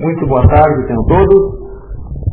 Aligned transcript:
Muito 0.00 0.26
boa 0.28 0.40
tarde, 0.48 0.86
tenham 0.86 1.04
todos. 1.04 1.60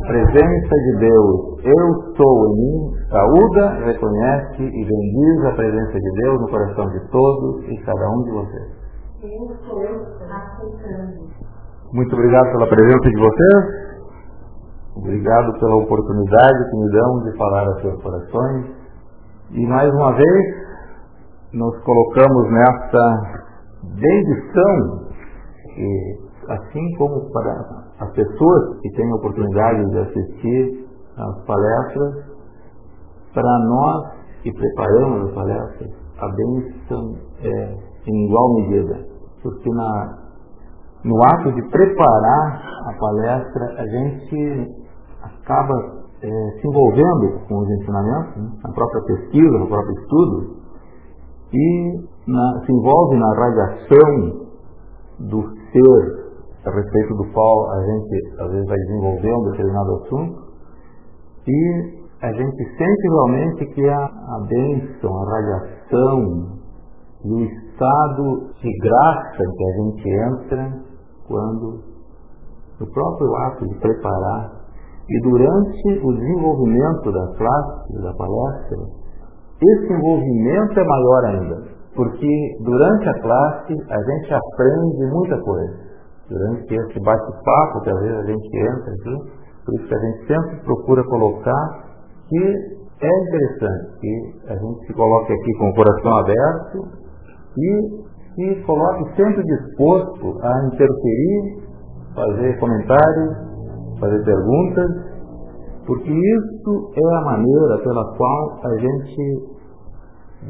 Presença 0.06 0.74
de 0.74 0.96
Deus, 1.00 1.58
eu 1.64 2.14
sou 2.16 2.46
em 2.46 2.54
mim, 2.56 2.96
saúda, 3.10 3.84
reconhece 3.84 4.62
e 4.62 4.84
bendiz 4.86 5.44
a 5.44 5.54
presença 5.54 5.92
de 5.92 6.10
Deus 6.22 6.40
no 6.40 6.48
coração 6.48 6.86
de 6.86 7.10
todos 7.10 7.64
e 7.68 7.76
cada 7.84 8.08
um 8.08 8.22
de 8.22 8.30
vocês. 8.30 8.72
Eu 9.22 9.54
sou 9.66 9.82
aceitando. 9.82 11.28
Muito 11.92 12.14
obrigado 12.14 12.52
pela 12.52 12.68
presença 12.68 13.10
de 13.10 13.20
vocês. 13.20 13.64
Obrigado 14.96 15.52
pela 15.60 15.76
oportunidade 15.76 16.70
que 16.70 16.76
me 16.78 16.90
dão 16.90 17.22
de 17.24 17.36
falar 17.36 17.66
aos 17.66 17.82
seus 17.82 18.02
corações. 18.02 18.64
E 19.50 19.66
mais 19.66 19.92
uma 19.92 20.14
vez, 20.14 20.56
nos 21.52 21.78
colocamos 21.82 22.50
nesta 22.50 23.44
bendição 23.82 25.08
que 25.74 26.27
assim 26.48 26.96
como 26.96 27.30
para 27.30 27.52
as 28.00 28.12
pessoas 28.12 28.80
que 28.80 28.90
têm 28.90 29.10
a 29.10 29.16
oportunidade 29.16 29.90
de 29.90 29.98
assistir 29.98 30.88
às 31.16 31.44
palestras, 31.44 32.24
para 33.34 33.58
nós 33.64 34.18
que 34.42 34.52
preparamos 34.52 35.28
as 35.28 35.34
palestras, 35.34 35.90
a 36.18 36.28
bênção 36.28 37.16
é 37.42 37.88
em 38.06 38.26
igual 38.26 38.54
medida. 38.54 39.06
Porque 39.42 39.70
na, 39.70 40.18
no 41.04 41.16
ato 41.24 41.52
de 41.52 41.62
preparar 41.70 42.62
a 42.86 42.98
palestra, 42.98 43.64
a 43.78 43.86
gente 43.86 44.88
acaba 45.22 45.74
é, 46.22 46.28
se 46.60 46.66
envolvendo 46.66 47.46
com 47.46 47.58
os 47.58 47.70
ensinamentos, 47.70 48.36
né, 48.36 48.50
na 48.64 48.72
própria 48.72 49.02
pesquisa, 49.04 49.58
no 49.58 49.68
próprio 49.68 49.92
estudo, 50.00 50.56
e 51.52 52.00
na, 52.26 52.60
se 52.64 52.72
envolve 52.72 53.16
na 53.16 53.34
radiação 53.34 54.48
do 55.20 55.42
ser 55.72 56.17
a 56.68 56.74
respeito 56.74 57.14
do 57.14 57.32
qual 57.32 57.70
a 57.72 57.82
gente 57.84 58.40
às 58.40 58.50
vezes 58.50 58.66
vai 58.66 58.76
desenvolver 58.76 59.34
um 59.34 59.50
determinado 59.50 59.94
assunto. 59.96 60.48
E 61.46 61.98
a 62.22 62.32
gente 62.32 62.56
sente 62.76 63.08
realmente 63.08 63.66
que 63.74 63.88
a, 63.88 64.04
a 64.04 64.46
bênção, 64.48 65.10
a 65.16 65.30
radiação 65.30 66.58
e 67.24 67.32
o 67.32 67.44
estado 67.44 68.50
de 68.60 68.70
graça 68.82 69.44
que 69.56 69.64
a 69.64 69.72
gente 69.82 70.08
entra 70.08 70.72
quando 71.26 71.80
no 72.80 72.86
próprio 72.92 73.36
ato 73.36 73.66
de 73.66 73.74
preparar 73.80 74.58
e 75.08 75.20
durante 75.22 76.06
o 76.06 76.12
desenvolvimento 76.12 77.12
da 77.12 77.34
classe, 77.36 78.02
da 78.02 78.12
palestra, 78.14 78.78
esse 79.60 79.92
envolvimento 79.92 80.78
é 80.78 80.84
maior 80.84 81.24
ainda, 81.24 81.64
porque 81.96 82.56
durante 82.62 83.08
a 83.08 83.20
classe 83.22 83.72
a 83.72 84.02
gente 84.02 84.34
aprende 84.34 85.06
muita 85.12 85.40
coisa 85.40 85.87
durante 86.28 86.74
esse 86.74 87.00
bate-papo 87.00 87.80
que 87.82 87.90
às 87.90 88.00
vezes 88.00 88.18
a 88.18 88.26
gente 88.26 88.56
entra 88.56 88.92
aqui, 88.92 89.38
por 89.64 89.74
isso 89.74 89.88
que 89.88 89.94
a 89.94 89.98
gente 89.98 90.26
sempre 90.26 90.64
procura 90.64 91.04
colocar 91.04 91.88
que 92.28 92.78
é 93.00 93.22
interessante 93.28 94.00
que 94.00 94.50
a 94.50 94.56
gente 94.56 94.86
se 94.86 94.92
coloque 94.92 95.32
aqui 95.32 95.52
com 95.58 95.70
o 95.70 95.74
coração 95.74 96.16
aberto 96.18 96.88
e 97.56 98.08
se 98.34 98.62
coloque 98.64 99.16
sempre 99.16 99.42
disposto 99.42 100.38
a 100.42 100.66
interferir, 100.66 101.62
fazer 102.14 102.58
comentários, 102.58 103.36
fazer 104.00 104.24
perguntas, 104.24 105.08
porque 105.86 106.10
isso 106.10 106.92
é 106.94 107.16
a 107.16 107.20
maneira 107.24 107.78
pela 107.82 108.16
qual 108.16 108.60
a 108.64 108.76
gente 108.78 109.58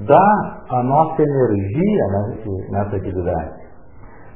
dá 0.07 0.65
a 0.71 0.83
nossa 0.83 1.23
energia 1.23 2.05
nessa 2.71 2.97
atividade. 2.97 3.58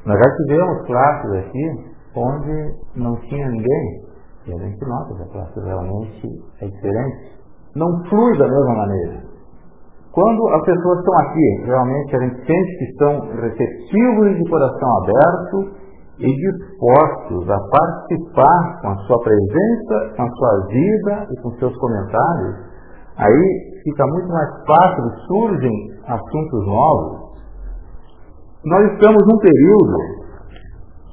Nós 0.05 0.19
já 0.19 0.35
tivemos 0.35 0.85
classes 0.85 1.31
aqui 1.31 1.93
onde 2.15 2.75
não 2.95 3.15
tinha 3.21 3.47
ninguém, 3.47 4.03
e 4.47 4.53
a 4.53 4.57
gente 4.57 4.85
nota 4.85 5.15
que 5.15 5.23
a 5.23 5.31
classe 5.31 5.59
realmente 5.61 6.27
é 6.61 6.65
diferente. 6.65 7.39
Não 7.75 7.87
flui 8.09 8.37
da 8.37 8.47
mesma 8.47 8.75
maneira. 8.75 9.23
Quando 10.11 10.47
as 10.49 10.61
pessoas 10.65 10.99
estão 10.99 11.19
aqui, 11.19 11.63
realmente 11.65 12.15
a 12.15 12.19
gente 12.19 12.35
sente 12.45 12.77
que 12.77 12.83
estão 12.83 13.19
receptivos 13.41 14.37
de 14.37 14.49
coração 14.49 14.97
aberto 14.97 15.83
e 16.19 16.27
dispostos 16.27 17.49
a 17.49 17.59
participar 17.59 18.81
com 18.81 18.89
a 18.89 18.95
sua 19.07 19.19
presença, 19.23 20.15
com 20.15 20.23
a 20.23 20.29
sua 20.29 20.67
vida 20.67 21.27
e 21.31 21.41
com 21.41 21.51
seus 21.57 21.75
comentários, 21.77 22.55
aí 23.17 23.81
fica 23.83 24.05
muito 24.05 24.27
mais 24.27 24.49
fácil, 24.67 25.03
surgem 25.27 25.73
assuntos 26.07 26.67
novos 26.67 27.22
nós 28.65 28.93
estamos 28.93 29.21
num 29.27 29.37
período 29.39 29.97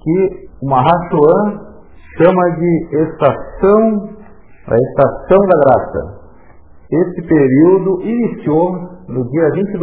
que 0.03 0.49
o 0.63 0.69
Mahashoan 0.69 1.71
chama 2.17 2.51
de 2.57 2.89
estação, 3.03 4.09
a 4.69 4.77
estação 4.77 5.39
da 5.39 5.59
graça. 5.65 6.21
Esse 6.93 7.23
período 7.23 8.03
iniciou 8.03 8.73
no 9.09 9.29
dia 9.31 9.51
22, 9.53 9.81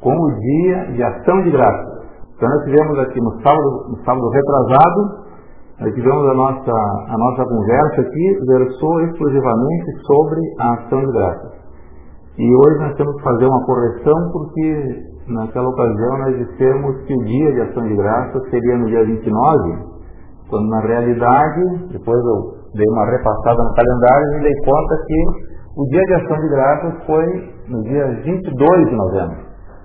com 0.00 0.12
o 0.12 0.40
dia 0.40 0.92
de 0.92 1.02
ação 1.02 1.42
de 1.42 1.50
graça. 1.50 2.02
Então 2.36 2.48
nós 2.48 2.64
tivemos 2.64 2.98
aqui 2.98 3.20
no 3.20 3.30
sábado, 3.42 3.88
no 3.88 4.04
sábado 4.04 4.28
retrasado, 4.30 5.22
nós 5.80 5.94
tivemos 5.94 6.26
a 6.30 6.34
nossa, 6.34 6.72
a 6.72 7.18
nossa 7.18 7.44
conversa 7.44 8.00
aqui, 8.00 8.38
versou 8.46 9.00
exclusivamente 9.02 9.92
sobre 10.06 10.40
a 10.58 10.74
ação 10.74 11.00
de 11.00 11.12
graça. 11.12 11.52
E 12.38 12.54
hoje 12.56 12.78
nós 12.80 12.96
temos 12.96 13.14
que 13.16 13.22
fazer 13.22 13.46
uma 13.46 13.64
correção 13.66 14.32
porque 14.32 15.11
naquela 15.28 15.68
ocasião 15.68 16.18
nós 16.18 16.36
dissemos 16.36 16.96
que 17.06 17.14
o 17.14 17.24
dia 17.24 17.52
de 17.52 17.60
ação 17.62 17.82
de 17.84 17.96
graça 17.96 18.40
seria 18.50 18.76
no 18.78 18.86
dia 18.86 19.04
29, 19.04 19.92
quando 20.48 20.68
na 20.68 20.80
realidade, 20.80 21.60
depois 21.92 22.18
eu 22.18 22.62
dei 22.74 22.86
uma 22.90 23.06
repassada 23.06 23.62
no 23.62 23.74
calendário 23.74 24.26
e 24.36 24.40
dei 24.42 24.54
conta 24.64 24.96
que 25.06 25.52
o 25.76 25.84
dia 25.88 26.02
de 26.02 26.14
ação 26.14 26.36
de 26.36 26.48
graças 26.48 27.04
foi 27.06 27.54
no 27.68 27.82
dia 27.82 28.06
22 28.24 28.88
de 28.88 28.96
novembro, 28.96 29.36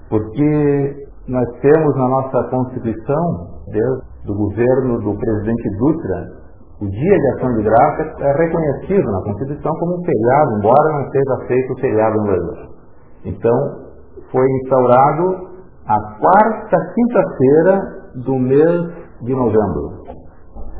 porque 0.09 1.07
nós 1.29 1.47
temos 1.61 1.95
na 1.95 2.07
nossa 2.07 2.43
Constituição, 2.49 3.47
desde 3.67 4.31
o 4.31 4.35
governo 4.35 4.99
do 4.99 5.17
presidente 5.17 5.69
Dutra, 5.77 6.47
o 6.81 6.85
dia 6.85 7.17
de 7.17 7.27
ação 7.35 7.53
de 7.53 7.63
graça 7.63 8.03
é 8.19 8.31
reconhecido 8.37 9.11
na 9.11 9.21
Constituição 9.23 9.71
como 9.79 9.99
um 9.99 10.05
feriado, 10.05 10.57
embora 10.59 10.93
não 10.93 11.11
seja 11.11 11.47
feito 11.47 11.73
o 11.73 11.79
feriado 11.79 12.17
no 12.17 12.23
Brasil. 12.23 12.77
Então, 13.25 13.86
foi 14.31 14.45
instaurado 14.61 15.47
a 15.87 15.99
quarta 16.19 16.77
quinta-feira 16.93 17.81
do 18.25 18.35
mês 18.35 19.07
de 19.21 19.33
novembro. 19.33 20.03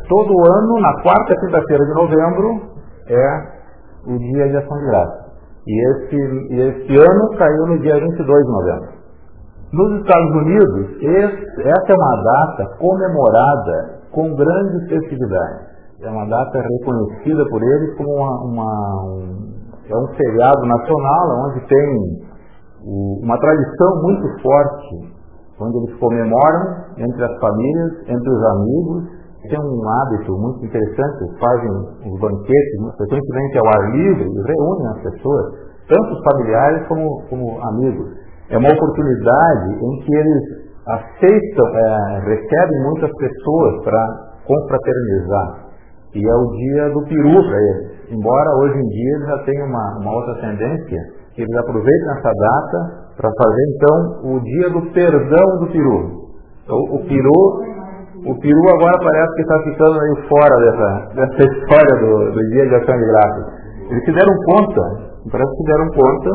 Todo 0.08 0.30
ano, 0.30 0.81
na 0.81 1.02
quarta 1.02 1.35
quinta-feira 1.41 1.85
de 1.85 1.94
novembro, 1.94 2.62
é 3.08 3.58
o 4.08 4.18
dia 4.18 4.50
de 4.50 4.58
ação 4.58 4.78
de 4.78 4.85
graça. 4.85 5.28
E 5.68 5.90
esse, 5.90 6.16
esse 6.53 6.97
ano 6.97 7.38
caiu 7.38 7.68
no 7.68 7.80
dia 7.80 8.00
22 8.00 8.46
de 8.46 8.52
novembro. 8.52 8.97
Nos 9.74 10.00
Estados 10.00 10.31
Unidos, 10.31 10.91
esse, 11.02 11.62
essa 11.68 11.91
é 11.91 11.96
uma 11.96 12.24
data 12.24 12.78
comemorada 12.79 14.00
com 14.12 14.34
grandes 14.34 14.88
festividades. 14.88 15.68
É 16.02 16.09
uma 16.09 16.25
data 16.25 16.62
reconhecida 16.62 17.44
por 17.50 17.62
eles 17.62 17.97
como 17.97 18.14
uma, 18.14 18.44
uma 18.46 19.03
um, 19.03 19.58
é 19.90 19.97
um 19.97 20.08
feriado 20.16 20.66
nacional, 20.66 21.50
onde 21.50 21.68
tem 21.68 22.26
uma 22.87 23.37
tradição 23.37 24.01
muito 24.01 24.41
forte, 24.41 25.17
onde 25.59 25.77
eles 25.77 25.99
comemoram 25.99 26.87
entre 26.97 27.23
as 27.23 27.39
famílias, 27.39 27.91
entre 28.07 28.29
os 28.29 28.43
amigos. 28.45 29.17
Tem 29.49 29.59
um 29.59 29.89
hábito 29.89 30.31
muito 30.37 30.65
interessante, 30.65 31.39
fazem 31.39 31.71
os 32.11 32.19
banquetes, 32.19 32.95
frequentemente 32.97 33.57
ao 33.57 33.67
ar 33.67 33.91
livre, 33.91 34.23
e 34.23 34.41
reúnem 34.43 34.87
as 34.87 35.01
pessoas, 35.03 35.45
tanto 35.87 36.13
os 36.13 36.23
familiares 36.31 36.87
como, 36.87 37.23
como 37.29 37.57
amigos. 37.67 38.11
É 38.49 38.57
uma 38.57 38.69
oportunidade 38.69 39.73
em 39.73 39.99
que 40.03 40.15
eles 40.15 40.43
aceitam, 40.87 41.67
é, 41.67 42.19
recebem 42.25 42.83
muitas 42.83 43.11
pessoas 43.15 43.83
para 43.83 44.07
confraternizar. 44.45 45.67
E 46.16 46.28
é 46.28 46.35
o 46.35 46.51
dia 46.51 46.90
do 46.90 47.03
peru 47.03 47.43
para 47.47 47.57
eles. 47.57 48.11
Embora 48.11 48.49
hoje 48.57 48.79
em 48.79 48.87
dia 48.87 49.16
eles 49.16 49.28
já 49.28 49.37
tenham 49.43 49.67
uma, 49.67 49.99
uma 49.99 50.16
outra 50.16 50.35
tendência, 50.41 51.16
eles 51.37 51.55
aproveitem 51.57 52.09
essa 52.17 52.31
data 52.34 53.07
para 53.16 53.29
fazer 53.31 53.63
então 53.75 54.34
o 54.34 54.39
dia 54.41 54.69
do 54.69 54.81
perdão 54.91 55.59
do 55.59 55.67
peru. 55.72 56.28
Então, 56.63 56.78
o 56.78 56.99
peru 57.07 57.78
o 58.25 58.35
peru 58.39 58.61
agora 58.75 58.97
parece 59.03 59.35
que 59.35 59.41
está 59.41 59.59
ficando 59.63 59.99
aí 60.01 60.28
fora 60.28 60.55
dessa, 60.57 61.16
dessa 61.16 61.43
história 61.43 61.95
do, 61.99 62.31
do 62.31 62.39
dia 62.49 62.67
de 62.67 62.75
ação 62.75 62.97
de 62.97 63.05
graças. 63.05 63.45
Eles 63.89 64.03
se 64.03 64.11
deram 64.11 64.35
conta, 64.45 64.81
parece 65.31 65.51
que 65.51 65.57
se 65.57 65.63
deram 65.63 65.87
conta 65.93 66.29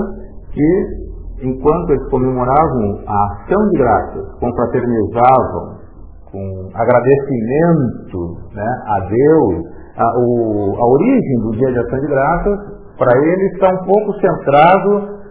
que 0.52 1.02
enquanto 1.42 1.90
eles 1.90 2.08
comemoravam 2.08 3.02
a 3.06 3.24
ação 3.32 3.68
de 3.68 3.78
graças, 3.78 4.38
confraternizavam, 4.38 5.82
com 6.30 6.70
agradecimento 6.72 8.38
né, 8.54 8.68
a 8.86 9.00
Deus, 9.00 9.66
a, 9.98 10.18
o, 10.18 10.74
a 10.78 10.86
origem 10.86 11.36
do 11.42 11.50
dia 11.52 11.72
de 11.72 11.78
ação 11.78 11.98
de 11.98 12.06
graças, 12.06 12.58
para 12.98 13.12
ele 13.18 13.46
está 13.54 13.68
um 13.68 13.84
pouco 13.84 14.12
centrado 14.20 15.22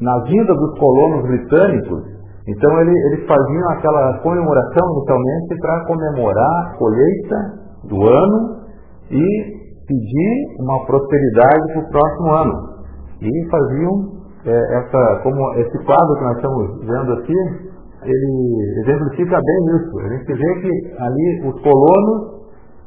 na 0.00 0.18
vinda 0.24 0.54
dos 0.54 0.78
colonos 0.78 1.22
britânicos. 1.22 2.14
Então 2.46 2.80
ele, 2.80 2.90
eles 2.90 3.26
faziam 3.26 3.70
aquela 3.70 4.18
comemoração 4.18 4.90
inicialmente 4.96 5.60
para 5.60 5.84
comemorar 5.86 6.66
a 6.66 6.76
colheita 6.76 7.36
do 7.88 8.02
ano 8.06 8.64
e 9.10 9.54
pedir 9.86 10.60
uma 10.60 10.84
prosperidade 10.86 11.72
para 11.72 11.82
o 11.82 11.90
próximo 11.90 12.30
ano. 12.32 12.74
E 13.22 13.50
faziam 13.50 14.14
é, 14.46 14.78
essa, 14.78 15.20
como 15.22 15.54
esse 15.54 15.84
quadro 15.84 16.14
que 16.16 16.24
nós 16.24 16.36
estamos 16.36 16.80
vendo 16.80 17.12
aqui, 17.14 17.34
ele 18.02 18.82
exemplifica 18.84 19.40
bem 19.40 19.76
isso. 19.76 19.98
A 20.00 20.08
gente 20.08 20.34
vê 20.34 20.60
que 20.60 21.02
ali 21.02 21.48
os 21.48 21.62
colonos 21.62 22.34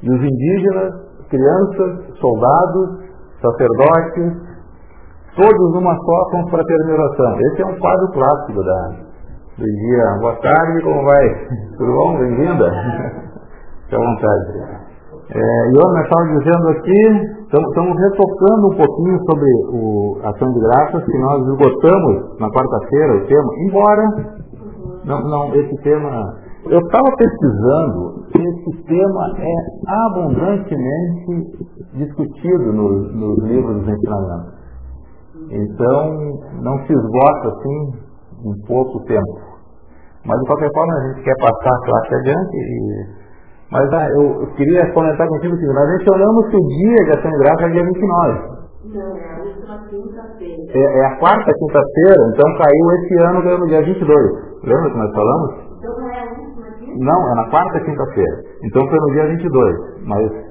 e 0.04 0.10
os 0.12 0.22
indígenas, 0.22 0.94
crianças, 1.30 2.20
soldados, 2.20 3.07
sacerdotes, 3.42 4.34
todos 5.36 5.74
numa 5.74 5.96
só 5.96 6.30
confraternização. 6.32 7.40
Esse 7.40 7.62
é 7.62 7.66
um 7.66 7.80
quadro 7.80 8.12
clássico 8.14 8.64
da, 8.64 8.90
do 9.58 9.66
dia. 9.66 10.18
Boa 10.20 10.36
tarde, 10.38 10.82
como 10.84 11.04
vai? 11.04 11.48
Tudo 11.78 11.92
bom? 11.94 12.18
Bem-vinda? 12.18 12.72
Fique 13.86 13.96
à 13.96 14.00
vontade. 14.00 14.88
É, 15.30 15.70
estávamos 16.04 16.40
dizendo 16.40 16.70
aqui, 16.70 17.02
estamos 17.44 18.00
retocando 18.00 18.68
um 18.72 18.78
pouquinho 18.78 19.20
sobre 19.30 19.50
o 19.74 20.20
Ação 20.24 20.54
de 20.54 20.60
Graças, 20.62 21.04
que 21.04 21.18
nós 21.18 21.48
esgotamos 21.48 22.40
na 22.40 22.50
quarta-feira 22.50 23.18
o 23.18 23.28
tema, 23.28 23.52
embora 23.68 24.04
não, 25.04 25.22
não, 25.22 25.56
esse 25.56 25.76
tema. 25.84 26.34
Eu 26.66 26.80
estava 26.80 27.08
pesquisando, 27.18 28.26
esse 28.36 28.84
tema 28.84 29.34
é 29.38 29.56
abundantemente 30.06 31.77
discutido 31.98 32.74
nos, 32.74 33.14
nos 33.16 33.38
livros 33.44 33.78
dos 33.78 33.88
ensinamentos. 33.88 34.58
Então, 35.52 36.40
não 36.62 36.78
se 36.86 36.94
esgota 36.94 37.48
assim 37.48 38.08
em 38.46 38.68
pouco 38.68 39.04
tempo. 39.06 39.48
Mas, 40.26 40.40
de 40.40 40.46
qualquer 40.46 40.70
forma, 40.74 40.94
a 40.94 41.08
gente 41.08 41.24
quer 41.24 41.36
passar 41.40 41.74
a 41.74 41.86
classe 41.86 42.16
adiante. 42.16 42.58
E... 42.58 43.28
Mas 43.72 43.94
ah, 43.94 44.10
eu, 44.12 44.42
eu, 44.42 44.48
queria 44.56 44.94
comentar 44.94 45.28
contigo 45.28 45.54
o 45.54 45.58
seguinte: 45.58 45.76
nós 45.76 45.90
mencionamos 45.90 46.48
que 46.50 46.58
o 46.58 46.68
dia 46.68 47.04
de 47.06 47.12
ação 47.12 47.32
de 47.32 47.38
graça 47.38 47.64
é 47.64 47.70
dia 47.70 47.84
29. 47.84 48.58
Não, 48.88 49.18
é 49.18 49.28
a 49.28 49.44
última 49.44 49.78
quinta-feira. 49.90 50.64
É, 50.74 51.00
é, 51.00 51.06
a 51.06 51.16
quarta 51.18 51.52
quinta-feira, 51.54 52.24
então 52.34 52.58
caiu 52.58 52.92
esse 52.92 53.16
ano, 53.24 53.44
caiu 53.44 53.60
no 53.60 53.68
dia 53.68 53.84
22. 53.84 54.08
Lembra 54.64 54.92
que 54.92 54.98
nós 54.98 55.14
falamos? 55.14 55.50
Então 55.78 56.00
não 56.00 56.10
é 56.10 56.20
a 56.20 56.24
última 56.24 56.72
quinta? 56.80 57.06
Não, 57.06 57.32
é 57.32 57.36
na 57.36 57.50
quarta 57.50 57.80
quinta-feira. 57.82 58.44
Então 58.64 58.88
foi 58.88 59.00
no 59.00 59.12
dia 59.12 59.28
22. 59.28 59.76
Mas... 60.06 60.47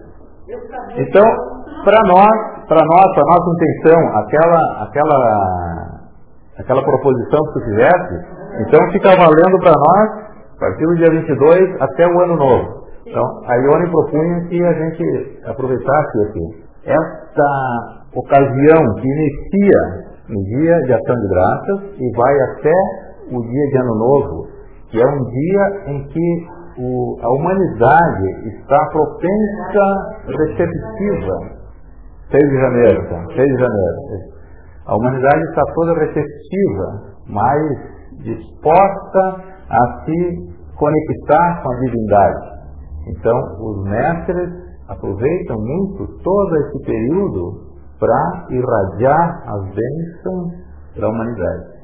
Então, 0.96 1.24
para 1.84 2.00
nós, 2.06 2.66
para 2.68 2.80
nós, 2.84 3.16
nossa 3.16 3.50
intenção, 3.56 4.18
aquela, 4.18 4.82
aquela, 4.84 6.00
aquela 6.58 6.82
proposição 6.82 7.40
que 7.46 7.52
tu 7.54 7.64
fizesse, 7.64 8.14
então 8.60 8.92
fica 8.92 9.10
valendo 9.10 9.58
para 9.60 9.72
nós, 9.72 10.26
a 10.56 10.60
partir 10.60 10.86
do 10.86 10.96
dia 10.96 11.10
22 11.10 11.82
até 11.82 12.06
o 12.06 12.20
ano 12.22 12.36
novo. 12.36 12.86
Então, 13.06 13.24
a 13.46 13.54
Ione 13.56 13.90
propunha 13.90 14.48
que 14.48 14.64
a 14.64 14.72
gente 14.72 15.40
aproveitasse 15.46 16.18
assim, 16.28 16.64
esta 16.84 18.06
ocasião 18.14 18.94
que 18.94 19.06
inicia 19.06 20.06
no 20.28 20.42
dia 20.44 20.80
de 20.82 20.92
ação 20.92 21.14
de 21.14 21.28
graças 21.28 22.00
e 22.00 22.16
vai 22.16 22.34
até 22.50 22.72
o 23.30 23.42
dia 23.42 23.66
de 23.70 23.78
Ano 23.78 23.94
Novo, 23.94 24.48
que 24.90 25.00
é 25.00 25.06
um 25.06 25.24
dia 25.24 25.92
em 25.92 26.06
que 26.08 26.46
o, 26.78 27.18
a 27.22 27.28
humanidade 27.28 28.48
está 28.48 28.78
propensa, 28.90 29.84
receptiva. 30.26 31.56
6 32.30 32.42
de 32.42 32.60
janeiro, 32.60 33.02
então, 33.04 33.26
6 33.34 33.36
de 33.36 33.58
janeiro. 33.58 33.96
A 34.86 34.96
humanidade 34.96 35.42
está 35.44 35.62
toda 35.74 35.94
receptiva, 35.94 37.02
mais 37.28 37.62
disposta 38.22 39.44
a 39.70 40.04
se 40.04 40.56
conectar 40.76 41.62
com 41.62 41.72
a 41.72 41.76
divindade. 41.80 42.56
Então, 43.08 43.38
os 43.60 43.84
mestres 43.84 44.50
aproveitam 44.88 45.56
muito 45.58 46.06
todo 46.22 46.56
esse 46.56 46.84
período 46.84 47.66
para 47.98 48.46
irradiar 48.50 49.42
as 49.46 49.74
bênçãos 49.74 50.52
da 51.00 51.08
humanidade 51.08 51.76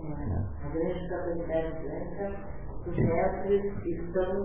grande 0.73 1.07
capacidade 1.09 1.73
branca, 1.83 2.52
os 2.87 2.97
mestres 2.97 3.65
estão 3.87 4.43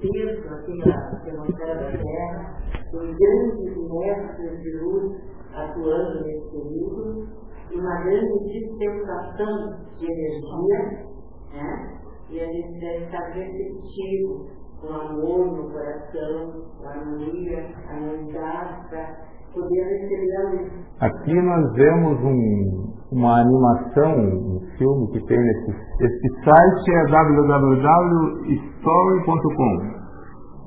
peso 0.00 0.54
aqui 0.54 0.78
na 0.78 1.08
atmosfera 1.08 1.74
da 1.74 1.90
Terra, 1.90 2.58
com 2.90 2.98
grandes 2.98 3.76
mestres 3.76 4.62
de 4.62 4.78
luz 4.78 5.20
atuando 5.54 6.24
nesse 6.24 6.50
período, 6.50 7.28
e 7.70 7.78
uma 7.78 8.04
grande 8.04 8.38
dispensação 8.52 9.76
de 9.98 10.04
energia, 10.04 11.08
né? 11.52 11.98
e 12.30 12.40
a 12.40 12.46
gente 12.46 12.80
deve 12.80 13.04
estar 13.04 13.32
receptivo 13.32 14.46
com 14.80 14.88
amor 14.88 15.56
no 15.56 15.70
coração, 15.70 16.64
com 16.78 16.88
harmonia, 16.88 17.74
harmonizado, 17.88 18.88
para 18.88 19.16
poder 19.54 19.84
receber 19.84 20.36
a 20.36 20.50
luz. 20.50 20.72
Aqui 21.00 21.34
nós 21.34 21.72
vemos 21.74 22.18
um, 22.20 22.91
uma 23.12 23.40
animação, 23.40 24.10
um 24.16 24.60
filme 24.78 25.06
que 25.12 25.20
tem 25.26 25.38
nesse. 25.38 25.70
Esse 26.00 26.28
site 26.42 26.90
é 26.90 27.04
www.story.com. 27.10 27.82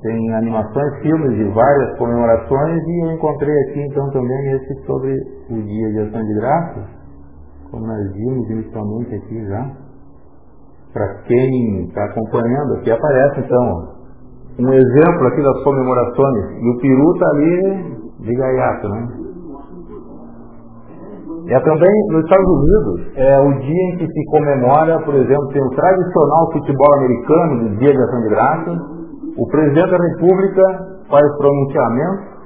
Tem 0.02 0.34
animações, 0.34 1.00
filmes 1.02 1.36
de 1.36 1.44
várias 1.52 1.98
comemorações 1.98 2.82
e 2.86 3.00
eu 3.04 3.12
encontrei 3.12 3.54
aqui 3.62 3.80
então 3.82 4.08
também 4.10 4.52
esse 4.52 4.74
sobre 4.86 5.12
o 5.50 5.62
Dia 5.62 5.90
de 5.90 5.98
Ação 6.00 6.22
de 6.22 6.34
Graças, 6.34 6.84
como 7.70 7.86
nós 7.86 8.12
vimos 8.12 8.50
inicialmente 8.50 9.14
aqui 9.14 9.46
já. 9.46 9.70
Para 10.92 11.14
quem 11.24 11.86
está 11.86 12.04
acompanhando, 12.04 12.74
aqui 12.76 12.90
aparece 12.92 13.40
então 13.40 13.96
um 14.58 14.72
exemplo 14.72 15.26
aqui 15.26 15.42
das 15.42 15.64
comemorações. 15.64 16.44
E 16.62 16.70
o 16.70 16.78
peru 16.78 17.12
está 17.14 17.28
ali 17.30 17.96
de 18.20 18.34
gaiato, 18.34 18.88
né? 18.88 19.25
É 21.48 21.60
também 21.60 21.94
nos 22.10 22.24
Estados 22.24 22.44
Unidos, 22.44 23.16
é 23.16 23.38
o 23.38 23.52
dia 23.60 23.82
em 23.92 23.96
que 23.98 24.06
se 24.06 24.24
comemora, 24.30 24.98
por 25.04 25.14
exemplo, 25.14 25.46
tem 25.52 25.62
o 25.62 25.70
tradicional 25.70 26.52
futebol 26.52 26.94
americano, 26.96 27.68
do 27.68 27.76
Dia 27.76 27.92
de 27.92 28.02
Ação 28.02 28.20
de 28.20 28.28
Graças. 28.30 28.78
O 29.38 29.46
presidente 29.46 29.90
da 29.90 29.96
República 29.96 30.62
faz 31.08 31.36
pronunciamento. 31.38 32.36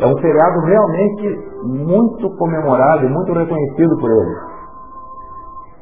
É 0.00 0.06
um 0.06 0.18
feriado 0.18 0.60
realmente 0.66 1.56
muito 1.64 2.28
comemorado 2.36 3.06
e 3.06 3.08
muito 3.08 3.32
reconhecido 3.32 3.96
por 4.00 4.10
ele. 4.10 4.56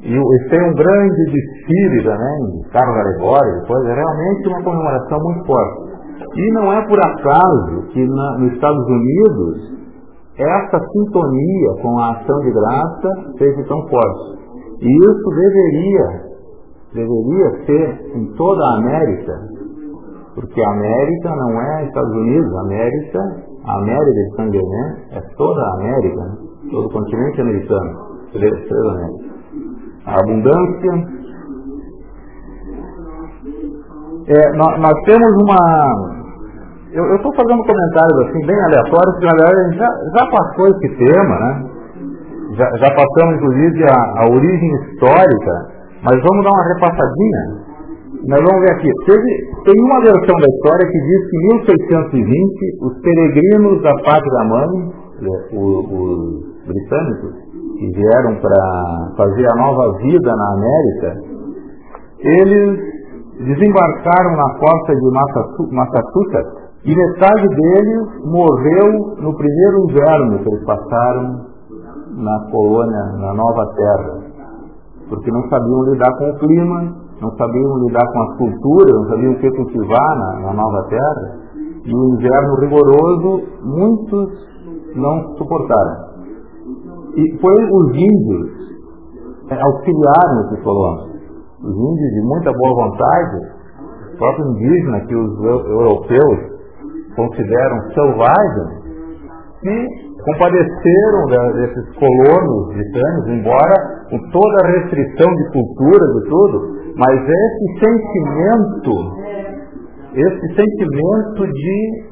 E 0.05 0.49
tem 0.49 0.61
um 0.61 0.73
grande 0.75 1.25
desfile 1.25 2.03
também, 2.03 2.71
carros 2.71 2.97
alegóricos, 2.97 3.85
é 3.89 3.93
realmente 3.95 4.47
uma 4.47 4.63
comemoração 4.63 5.19
muito 5.19 5.45
forte. 5.45 5.95
E 6.35 6.53
não 6.53 6.71
é 6.71 6.87
por 6.87 6.99
acaso 6.99 7.87
que 7.91 8.07
na, 8.07 8.37
nos 8.39 8.53
Estados 8.53 8.85
Unidos 8.87 9.84
essa 10.37 10.79
sintonia 10.91 11.81
com 11.81 11.97
a 11.97 12.11
ação 12.11 12.39
de 12.41 12.51
graça 12.51 13.37
seja 13.37 13.63
tão 13.67 13.87
forte. 13.87 14.35
E 14.81 14.87
isso 14.87 15.29
deveria, 15.29 16.07
deveria 16.93 17.65
ser 17.65 18.17
em 18.17 18.33
toda 18.35 18.61
a 18.61 18.77
América, 18.77 19.33
porque 20.35 20.61
a 20.61 20.71
América 20.71 21.29
não 21.29 21.61
é 21.61 21.85
Estados 21.85 22.11
Unidos, 22.11 22.53
a 22.53 22.61
América, 22.61 23.19
a 23.65 23.77
América 23.77 24.11
de 24.11 24.35
San 24.35 24.51
Germain 24.51 24.95
é 25.11 25.21
toda 25.37 25.61
a 25.61 25.73
América, 25.75 26.21
né? 26.21 26.37
todo 26.71 26.87
o 26.87 26.91
continente 26.91 27.41
americano. 27.41 28.05
A 30.05 30.19
abundância. 30.19 31.15
É, 34.27 34.57
nós, 34.57 34.81
nós 34.81 34.93
temos 35.05 35.31
uma, 35.43 36.14
eu 36.95 37.15
estou 37.17 37.33
fazendo 37.35 37.59
comentários 37.59 38.17
assim 38.23 38.45
bem 38.47 38.55
aleatórios, 38.55 39.11
porque 39.15 39.25
na 39.25 39.35
verdade 39.35 39.77
já, 39.77 39.89
já 40.15 40.23
passou 40.31 40.67
esse 40.69 40.87
tema, 40.95 41.35
né? 41.39 41.51
Já, 42.55 42.69
já 42.79 42.89
passamos 42.95 43.35
inclusive 43.35 43.83
a, 43.83 44.23
a, 44.23 44.29
origem 44.31 44.71
histórica, 44.79 45.53
mas 46.03 46.15
vamos 46.23 46.43
dar 46.45 46.51
uma 46.55 46.67
repassadinha. 46.73 47.43
Nós 48.27 48.39
vamos 48.39 48.61
ver 48.61 48.71
aqui. 48.71 48.89
Teve, 49.05 49.27
tem 49.65 49.75
uma 49.83 49.99
versão 49.99 50.35
da 50.39 50.47
história 50.47 50.87
que 50.87 50.99
diz 51.03 51.21
que 51.29 51.35
em 51.35 51.43
1620 51.67 52.77
os 52.81 53.01
peregrinos 53.01 53.81
da 53.83 53.93
pátria 54.01 54.43
mãe, 54.47 54.69
os, 55.51 55.91
os 55.91 56.65
britânicos, 56.65 57.33
que 57.77 57.91
vieram 57.91 58.39
para 58.39 59.11
fazer 59.17 59.45
a 59.51 59.55
nova 59.57 59.97
vida 59.97 60.33
na 60.33 60.53
América, 60.53 61.35
eles 62.23 62.79
desembarcaram 63.39 64.31
na 64.37 64.59
costa 64.59 64.95
de 64.95 65.75
Massachusetts 65.75 66.64
e 66.85 66.95
metade 66.95 67.47
deles 67.47 68.25
morreu 68.25 69.15
no 69.17 69.35
primeiro 69.35 69.89
inverno 69.89 70.37
que 70.37 70.49
eles 70.49 70.65
passaram 70.65 71.45
na 72.15 72.51
colônia, 72.51 73.03
na 73.17 73.33
nova 73.33 73.65
terra. 73.75 74.19
Porque 75.09 75.31
não 75.31 75.49
sabiam 75.49 75.83
lidar 75.85 76.15
com 76.15 76.29
o 76.29 76.37
clima, 76.37 76.95
não 77.21 77.31
sabiam 77.37 77.77
lidar 77.87 78.05
com 78.13 78.21
as 78.21 78.37
culturas, 78.37 78.95
não 78.97 79.09
sabiam 79.09 79.31
o 79.31 79.39
que 79.39 79.49
cultivar 79.49 80.17
na, 80.19 80.39
na 80.41 80.53
nova 80.53 80.87
terra. 80.87 81.39
E 81.85 81.91
o 81.91 82.15
inverno 82.15 82.55
rigoroso, 82.59 83.43
muitos 83.63 84.29
não 84.95 85.35
suportaram. 85.37 86.05
E 87.15 87.39
foi 87.39 87.63
os 87.71 87.95
índios 87.95 88.65
é, 89.49 89.59
auxiliaram 89.59 90.45
esses 90.45 90.63
colonos. 90.63 91.15
Os 91.63 91.75
índios 91.75 92.11
de 92.13 92.21
muita 92.21 92.51
boa 92.53 92.89
vontade, 92.89 93.37
o 94.13 94.17
próprio 94.17 94.51
indígena 94.51 94.99
que 95.01 95.15
os 95.15 95.43
europeus 95.43 96.54
consideram 97.15 97.77
selvagens, 97.93 98.85
se 99.61 100.05
compadeceram 100.25 101.53
desses 101.53 101.95
colonos 101.97 102.73
britânicos, 102.73 103.27
embora 103.29 103.75
com 104.09 104.17
toda 104.31 104.63
a 104.63 104.71
restrição 104.71 105.33
de 105.35 105.51
cultura 105.51 106.05
e 106.05 106.29
tudo, 106.29 106.75
mas 106.97 107.21
esse 107.21 107.79
sentimento, 107.79 108.93
esse 110.13 110.55
sentimento 110.55 111.47
de, 111.47 112.03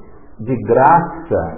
de 0.41 0.55
graça, 0.63 1.57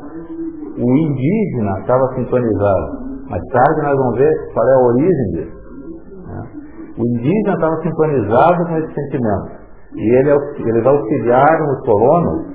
o 0.77 0.97
indígena 0.97 1.79
estava 1.79 2.07
sintonizado. 2.15 3.05
Mais 3.29 3.41
tarde 3.51 3.81
nós 3.81 3.97
vamos 3.97 4.17
ver 4.17 4.53
qual 4.53 4.67
é 4.67 4.73
a 4.73 4.85
origem 4.85 5.25
disso. 5.33 5.57
Né? 6.27 6.43
O 6.97 7.17
indígena 7.17 7.53
estava 7.53 7.81
sintonizado 7.81 8.65
com 8.67 8.77
esse 8.77 8.93
sentimento. 8.93 9.65
E 9.95 10.15
ele, 10.15 10.31
eles 10.69 10.85
auxiliaram 10.85 11.65
os 11.71 11.85
colonos 11.85 12.54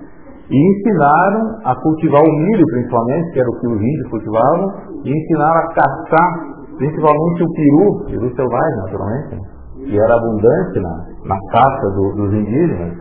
e 0.50 0.56
ensinaram 0.56 1.60
a 1.64 1.74
cultivar 1.76 2.22
o 2.22 2.32
milho, 2.32 2.66
principalmente, 2.66 3.32
que 3.32 3.40
era 3.40 3.48
o 3.48 3.60
que 3.60 3.66
os 3.68 3.80
índios 3.80 4.10
cultivavam, 4.10 4.72
e 5.04 5.10
ensinaram 5.10 5.60
a 5.60 5.74
caçar, 5.74 6.30
principalmente 6.76 7.42
o 7.44 7.52
peru, 7.54 8.04
peru 8.06 8.34
selvagem, 8.34 8.76
naturalmente, 8.78 9.38
que 9.86 9.98
era 9.98 10.14
abundante 10.14 10.80
na, 10.80 11.06
na 11.26 11.38
caça 11.52 11.90
do, 11.94 12.16
dos 12.16 12.34
indígenas. 12.34 12.98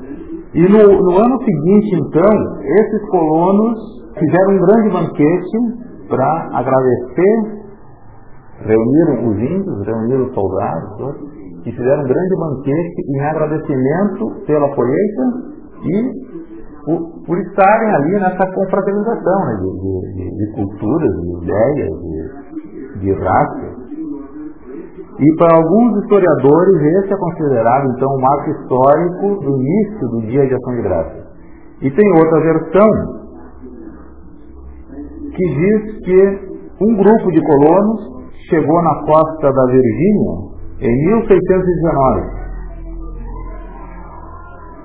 E 0.54 0.62
no, 0.62 1.02
no 1.02 1.18
ano 1.18 1.40
seguinte, 1.44 1.96
então, 1.96 2.62
esses 2.64 3.10
colonos 3.10 3.80
fizeram 4.14 4.54
um 4.54 4.60
grande 4.60 4.90
banquete 4.90 5.58
para 6.08 6.50
agradecer, 6.54 7.70
reuniram 8.62 9.28
os 9.28 9.38
índios, 9.38 9.86
reuniram 9.88 10.26
os 10.26 10.34
soldados, 10.34 11.16
e 11.66 11.72
fizeram 11.72 12.04
um 12.04 12.08
grande 12.08 12.36
banquete 12.36 13.02
em 13.10 13.20
agradecimento 13.22 14.46
pela 14.46 14.70
colheita 14.76 15.24
e 15.84 16.30
por, 16.86 17.26
por 17.26 17.38
estarem 17.40 17.96
ali 17.96 18.14
nessa 18.14 18.46
confraternização 18.54 19.46
né, 19.46 19.58
de, 19.62 19.70
de, 20.16 20.38
de, 20.38 20.54
culturas, 20.54 21.12
de 21.22 21.44
ideias, 21.44 21.90
de, 22.02 23.00
de 23.00 23.14
raças. 23.14 23.80
E 25.20 25.36
para 25.36 25.58
alguns 25.58 26.02
historiadores, 26.04 26.82
esse 27.04 27.14
é 27.14 27.18
considerado 27.18 27.92
então 27.92 28.10
o 28.10 28.22
marco 28.22 28.50
histórico 28.52 29.44
do 29.44 29.62
início 29.62 30.08
do 30.10 30.22
Dia 30.28 30.48
de 30.48 30.56
Ação 30.56 30.76
de 30.76 30.82
Graças. 30.82 31.24
E 31.82 31.92
tem 31.92 32.12
outra 32.18 32.40
versão 32.40 32.88
que 35.36 35.46
diz 35.56 36.06
que 36.06 36.50
um 36.82 36.96
grupo 36.96 37.32
de 37.32 37.42
colonos 37.42 38.30
chegou 38.50 38.82
na 38.82 38.96
costa 39.06 39.52
da 39.52 39.66
Virgínia 39.66 40.50
em 40.82 41.06
1619 41.08 42.39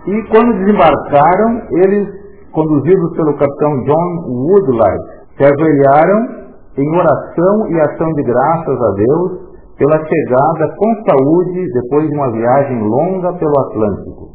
e 0.06 0.22
quando 0.28 0.52
desembarcaram, 0.58 1.62
eles, 1.82 2.08
conduzidos 2.52 3.16
pelo 3.16 3.36
capitão 3.38 3.84
John 3.84 4.08
Woodlight, 4.28 5.04
se 5.36 5.44
ajoelharam 5.44 6.44
em 6.76 6.96
oração 6.96 7.68
e 7.70 7.80
ação 7.80 8.12
de 8.12 8.22
graças 8.22 8.82
a 8.82 8.90
Deus 8.92 9.44
pela 9.78 10.04
chegada 10.04 10.74
com 10.76 11.10
saúde 11.10 11.66
depois 11.72 12.08
de 12.08 12.16
uma 12.16 12.30
viagem 12.32 12.80
longa 12.82 13.32
pelo 13.34 13.60
Atlântico. 13.60 14.28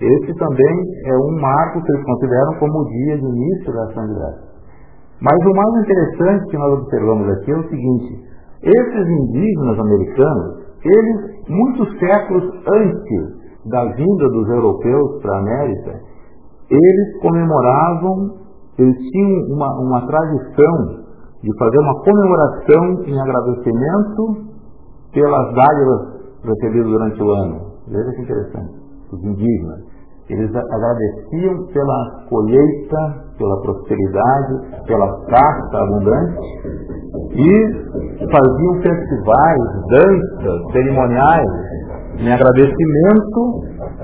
Esse 0.00 0.32
também 0.38 0.76
é 1.06 1.16
um 1.16 1.40
marco 1.40 1.82
que 1.82 1.92
eles 1.92 2.04
consideram 2.04 2.54
como 2.58 2.80
o 2.80 2.88
dia 2.88 3.18
de 3.18 3.24
início 3.24 3.72
da 3.72 3.82
ação 3.84 4.06
de 4.06 4.14
graças. 4.14 4.50
Mas 5.20 5.36
o 5.44 5.54
mais 5.54 5.84
interessante 5.84 6.50
que 6.50 6.56
nós 6.56 6.80
observamos 6.80 7.28
aqui 7.28 7.52
é 7.52 7.56
o 7.56 7.68
seguinte: 7.68 8.24
esses 8.62 9.06
indígenas 9.08 9.78
americanos, 9.78 10.60
eles, 10.82 11.48
muitos 11.48 11.98
séculos 11.98 12.44
antes 12.72 13.39
da 13.66 13.84
vinda 13.84 14.28
dos 14.28 14.48
europeus 14.48 15.20
para 15.22 15.34
a 15.34 15.38
América, 15.40 16.00
eles 16.70 17.20
comemoravam, 17.20 18.38
eles 18.78 18.96
tinham 18.96 19.54
uma, 19.54 19.68
uma 19.80 20.06
tradição 20.06 21.00
de 21.42 21.58
fazer 21.58 21.78
uma 21.78 22.02
comemoração 22.02 23.04
em 23.06 23.20
agradecimento 23.20 24.50
pelas 25.12 25.54
dádivas 25.54 26.20
recebidas 26.44 26.86
durante 26.86 27.22
o 27.22 27.30
ano. 27.30 27.60
Veja 27.88 28.10
que 28.12 28.22
interessante. 28.22 28.80
Os 29.12 29.24
indígenas. 29.24 29.90
Eles 30.28 30.54
agradeciam 30.54 31.66
pela 31.72 32.24
colheita, 32.28 33.24
pela 33.36 33.60
prosperidade, 33.62 34.84
pela 34.86 35.26
caça 35.26 35.76
abundante 35.76 36.36
e 37.34 38.30
faziam 38.30 38.82
festivais, 38.82 39.60
danças, 39.88 40.72
cerimoniais 40.72 41.70
em 42.20 42.32
agradecimento 42.32 43.40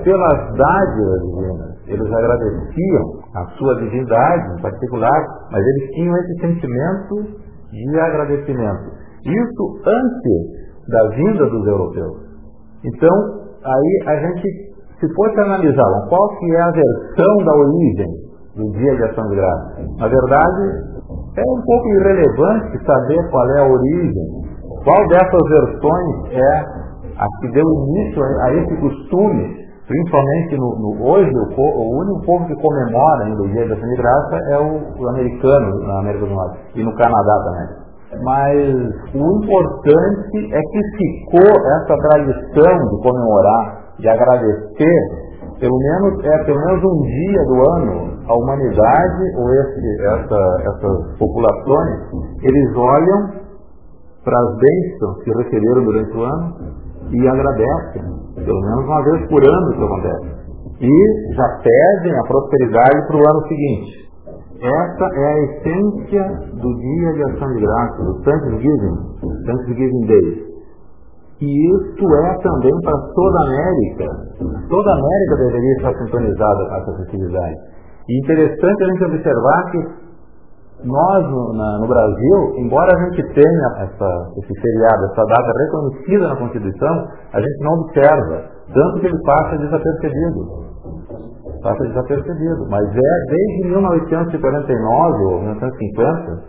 pelas 0.03 0.57
dádivas 0.57 1.21
divinas. 1.21 1.77
Eles 1.87 2.11
agradeciam 2.11 3.03
a 3.35 3.45
sua 3.57 3.75
divindade 3.75 4.57
em 4.57 4.61
particular, 4.61 5.25
mas 5.51 5.63
eles 5.63 5.91
tinham 5.91 6.17
esse 6.17 6.41
sentimento 6.41 7.15
de 7.71 7.99
agradecimento. 7.99 8.91
Isso 9.23 9.81
antes 9.85 10.67
da 10.89 11.15
vinda 11.15 11.45
dos 11.45 11.67
europeus. 11.67 12.17
Então, 12.83 13.15
aí 13.63 14.03
a 14.07 14.15
gente, 14.15 14.47
se 14.99 15.13
fosse 15.13 15.39
analisar 15.41 16.07
qual 16.09 16.29
que 16.39 16.55
é 16.55 16.61
a 16.61 16.71
versão 16.71 17.37
da 17.45 17.55
origem 17.55 18.07
do 18.55 18.71
dia 18.71 18.95
de 18.95 19.03
ação 19.03 19.27
de 19.29 19.35
graça, 19.35 19.75
na 19.99 20.07
verdade, 20.07 20.97
é 21.37 21.41
um 21.41 21.61
pouco 21.61 21.87
irrelevante 21.99 22.83
saber 22.83 23.29
qual 23.29 23.49
é 23.51 23.59
a 23.59 23.67
origem, 23.67 24.27
qual 24.83 25.07
dessas 25.07 25.41
versões 25.49 26.33
é 26.33 26.86
a 27.17 27.25
que 27.41 27.51
deu 27.51 27.65
início 27.65 28.23
a, 28.23 28.53
esse 28.53 28.75
costume, 28.77 29.67
principalmente 29.87 30.57
no, 30.57 30.69
no 30.79 31.09
hoje, 31.09 31.31
o, 31.31 31.61
o, 31.61 31.99
único 32.01 32.25
povo 32.25 32.45
que 32.45 32.55
comemora 32.55 33.25
ainda 33.25 33.41
o 33.41 33.47
Dia 33.49 33.67
da 33.67 33.73
Ação 33.73 33.89
de 33.89 33.95
Graça 33.95 34.37
é 34.51 34.57
o, 34.59 35.01
o 35.01 35.09
americano 35.09 35.87
na 35.87 35.99
América 35.99 36.25
do 36.25 36.33
Norte 36.33 36.59
e 36.75 36.83
no 36.83 36.95
Canadá 36.95 37.43
também. 37.43 37.87
Mas 38.23 38.55
o 39.13 39.43
importante 39.43 40.53
é 40.53 40.61
que 40.61 40.81
ficou 40.97 41.51
essa 41.75 41.95
tradição 41.97 42.77
de 42.89 43.01
comemorar, 43.01 43.93
de 43.99 44.07
agradecer, 44.07 44.99
pelo 45.59 45.77
menos 45.77 46.23
é 46.23 46.43
pelo 46.45 46.59
menos 46.59 46.83
um 46.83 47.01
dia 47.01 47.43
do 47.45 47.71
ano, 47.71 48.17
a 48.29 48.33
humanidade 48.35 49.23
ou 49.37 49.53
esse, 49.53 50.05
essa, 50.05 50.39
essas 50.61 51.17
populações, 51.17 51.99
eles 52.43 52.75
olham 52.75 53.47
para 54.23 54.39
as 54.39 54.57
bênçãos 54.57 55.23
que 55.23 55.31
receberam 55.43 55.83
durante 55.83 56.17
o 56.17 56.23
ano 56.23 56.76
e 57.11 57.27
agradecem, 57.27 58.03
pelo 58.35 58.61
menos 58.61 58.85
uma 58.85 59.03
vez 59.03 59.29
por 59.29 59.43
ano 59.43 59.71
isso 59.73 59.83
acontece. 59.83 60.37
E 60.81 61.33
já 61.35 61.47
pedem 61.63 62.19
a 62.19 62.23
prosperidade 62.27 63.07
para 63.07 63.17
o 63.17 63.29
ano 63.29 63.47
seguinte. 63.47 64.07
Essa 64.61 65.05
é 65.13 65.25
a 65.25 65.39
essência 65.43 66.23
do 66.53 66.75
dia 66.77 67.13
de 67.13 67.23
ação 67.23 67.47
de 67.53 67.61
graças, 67.61 68.05
do 68.05 68.21
Thanksgiving, 68.23 68.95
Thanksgiving 69.45 70.05
Day. 70.07 70.47
E 71.39 71.75
isto 71.75 72.15
é 72.15 72.37
também 72.41 72.73
para 72.81 72.97
toda 73.13 73.39
a 73.39 73.43
América. 73.43 74.05
Toda 74.69 74.89
a 74.89 74.93
América 74.93 75.35
deveria 75.37 75.73
estar 75.77 75.93
sintonizada 76.03 76.69
com 76.69 76.75
essa 76.75 76.97
festividade. 76.97 77.55
E 78.09 78.19
interessante 78.19 78.83
a 78.83 78.87
gente 78.87 79.03
observar 79.05 79.71
que 79.71 80.06
nós, 80.83 81.25
no, 81.31 81.87
Brasil, 81.87 82.53
embora 82.57 82.93
a 82.93 83.05
gente 83.05 83.23
tenha 83.33 83.67
essa, 83.79 84.09
esse 84.37 84.61
feriado, 84.61 85.05
essa 85.05 85.23
data 85.25 85.51
reconhecida 85.57 86.27
na 86.27 86.35
Constituição, 86.35 87.07
a 87.33 87.41
gente 87.41 87.63
não 87.63 87.73
observa, 87.81 88.43
tanto 88.71 88.99
que 88.99 89.07
ele 89.07 89.23
passa 89.23 89.57
desapercebido. 89.57 90.67
Passa 91.63 91.83
desapercebido. 91.83 92.67
Mas 92.69 92.83
é 92.89 93.15
desde 93.27 93.69
1949 93.69 95.23
ou 95.25 95.41
1950, 95.41 96.43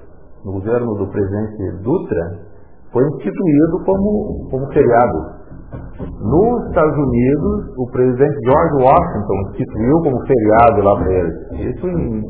no 0.45 0.53
governo 0.53 0.95
do 0.97 1.09
presidente 1.09 1.83
Dutra, 1.83 2.49
foi 2.93 3.05
instituído 3.05 3.85
como, 3.87 4.49
como 4.51 4.67
feriado. 4.73 5.39
Nos 6.21 6.69
Estados 6.69 6.97
Unidos, 6.97 7.75
o 7.79 7.91
presidente 7.93 8.37
George 8.45 8.85
Washington 8.85 9.51
instituiu 9.51 10.03
como 10.03 10.27
feriado 10.27 10.83
lá 10.83 10.97
para 10.97 11.13
eles. 11.13 11.77
Isso 11.77 11.87
em 11.87 12.23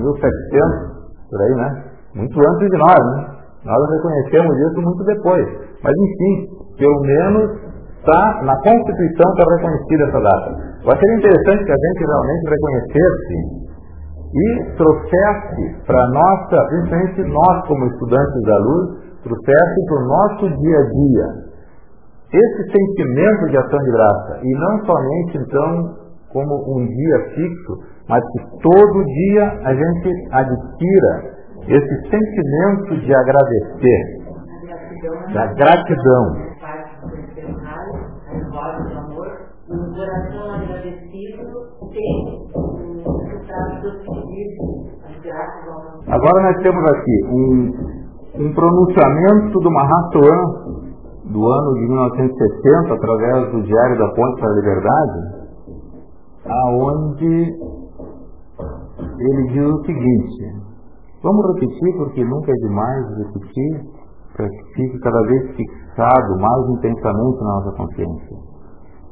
1700 0.00 0.93
por 1.34 1.42
aí, 1.42 1.54
né? 1.58 1.68
Muito 2.14 2.38
antes 2.38 2.70
de 2.70 2.78
nós, 2.78 3.02
né? 3.10 3.34
Nós 3.66 3.90
reconhecemos 3.90 4.54
isso 4.70 4.80
muito 4.82 5.02
depois. 5.02 5.46
Mas 5.82 5.92
enfim, 5.92 6.34
pelo 6.78 7.00
menos 7.02 7.50
está 7.98 8.42
na 8.44 8.54
Constituição 8.62 9.26
está 9.34 9.44
reconhecida 9.56 10.04
essa 10.04 10.20
data. 10.20 10.48
Vai 10.86 10.96
ser 10.96 11.10
interessante 11.18 11.64
que 11.64 11.72
a 11.72 11.82
gente 11.82 12.06
realmente 12.06 12.44
reconhecesse 12.54 13.64
e 14.34 14.76
trouxesse 14.76 15.86
para 15.86 16.06
nossa, 16.08 16.66
principalmente 16.68 17.22
nós 17.24 17.66
como 17.66 17.86
estudantes 17.86 18.42
da 18.42 18.58
luz, 18.58 18.88
trouxesse 19.24 19.86
para 19.86 19.98
o 19.98 20.06
nosso 20.06 20.48
dia 20.60 20.78
a 20.78 20.84
dia 20.84 21.44
esse 22.34 22.70
sentimento 22.70 23.46
de 23.46 23.56
ação 23.56 23.78
de 23.78 23.90
graça 23.92 24.40
e 24.42 24.52
não 24.54 24.84
somente 24.84 25.38
então 25.38 26.04
como 26.32 26.76
um 26.76 26.84
dia 26.84 27.18
fixo, 27.34 27.78
mas 28.08 28.22
que 28.32 28.38
todo 28.60 29.04
dia 29.04 29.44
a 29.64 29.74
gente 29.74 30.10
adquira 30.30 31.34
esse 31.68 32.10
sentimento 32.10 33.00
de 33.00 33.14
agradecer, 33.14 34.24
da 35.32 35.46
gratidão. 35.54 36.54
Agora 46.06 46.42
nós 46.42 46.62
temos 46.62 46.84
aqui 46.92 47.24
um, 47.30 48.44
um 48.44 48.54
pronunciamento 48.54 49.58
do 49.60 49.70
Mahatma 49.70 50.74
do 51.24 51.46
ano 51.46 51.74
de 51.74 51.88
1960, 51.88 52.94
através 52.94 53.52
do 53.52 53.62
Diário 53.62 53.98
da 53.98 54.08
Ponte 54.14 54.40
para 54.40 54.50
a 54.50 54.54
Liberdade, 54.54 55.18
aonde 56.46 57.83
ele 59.18 59.42
diz 59.48 59.66
o 59.66 59.84
seguinte, 59.84 60.44
vamos 61.22 61.46
repetir 61.54 61.96
porque 61.96 62.24
nunca 62.24 62.50
é 62.50 62.54
demais 62.54 63.06
repetir, 63.18 63.80
para 64.36 64.48
que 64.48 64.62
fique 64.74 64.98
cada 64.98 65.20
vez 65.28 65.56
fixado 65.56 66.40
mais 66.40 66.68
intensamente 66.70 67.40
na 67.40 67.54
nossa 67.54 67.76
consciência. 67.76 68.36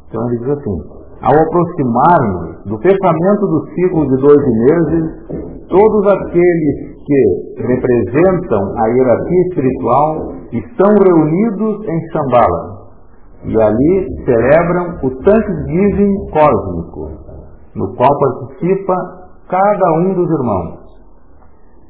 Então 0.08 0.28
ele 0.28 0.38
diz 0.38 0.48
assim, 0.48 1.02
ao 1.22 1.30
aproximar-nos 1.30 2.64
do 2.66 2.78
fechamento 2.78 3.46
do 3.46 3.66
ciclo 3.70 4.02
de 4.08 4.16
12 4.16 4.50
meses, 4.50 5.68
todos 5.68 6.12
aqueles 6.12 6.92
que 7.04 7.62
representam 7.62 8.60
a 8.76 8.88
hierarquia 8.88 9.42
espiritual 9.48 10.32
estão 10.52 10.88
reunidos 11.06 11.88
em 11.88 12.00
Shambhala 12.10 12.82
e 13.44 13.60
ali 13.60 14.24
celebram 14.24 14.98
o 15.02 15.10
Thanksgiving 15.22 16.14
cósmico, 16.30 17.10
no 17.74 17.94
qual 17.96 18.10
participa 18.18 19.21
cada 19.52 19.92
um 20.00 20.14
dos 20.14 20.30
irmãos. 20.30 20.80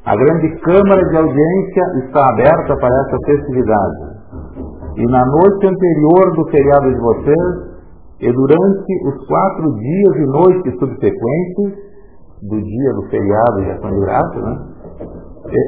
A 0.05 0.17
grande 0.17 0.49
câmara 0.63 1.01
de 1.01 1.17
audiência 1.17 1.83
está 2.03 2.29
aberta 2.31 2.77
para 2.77 2.89
essa 2.89 3.17
festividade. 3.25 4.13
E 4.97 5.07
na 5.07 5.25
noite 5.25 5.67
anterior 5.69 6.35
do 6.35 6.51
feriado 6.51 6.91
de 6.91 7.01
vocês, 7.01 7.73
e 8.21 8.33
durante 8.33 9.09
os 9.09 9.27
quatro 9.29 9.73
dias 9.79 10.17
e 10.17 10.27
noites 10.27 10.79
subsequentes, 10.81 11.93
do 12.43 12.61
dia 12.61 12.93
do 12.95 13.03
feriado 13.09 13.63
de 13.63 13.71
ação 13.71 13.91
de 13.91 14.01
graça, 14.01 14.41
né, 14.41 14.59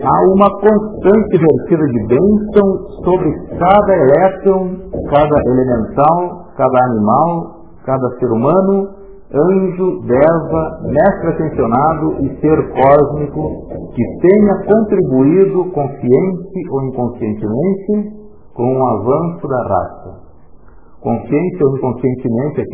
há 0.03 0.21
uma 0.35 0.51
constante 0.51 1.39
vertida 1.39 1.87
de 1.87 2.07
bênção 2.09 2.89
sobre 3.05 3.33
cada 3.57 3.97
elétron, 3.97 4.77
cada 5.11 5.41
elemental, 5.47 6.51
cada 6.57 6.85
animal, 6.87 7.65
cada 7.87 8.09
ser 8.19 8.33
humano, 8.33 9.04
anjo, 9.35 10.01
deva, 10.07 10.81
mestre 10.85 11.29
ascensionado 11.29 12.25
e 12.25 12.41
ser 12.41 12.73
cósmico 12.73 13.69
que 13.95 14.03
tenha 14.21 14.55
contribuído 14.65 15.65
consciente 15.73 16.71
ou 16.71 16.83
inconscientemente 16.85 18.25
com 18.55 18.77
o 18.77 18.87
avanço 18.87 19.49
da 19.49 19.63
raça 19.69 20.25
consciente 21.05 21.63
ou 21.63 21.77
inconscientemente, 21.77 22.63
é, 22.63 22.65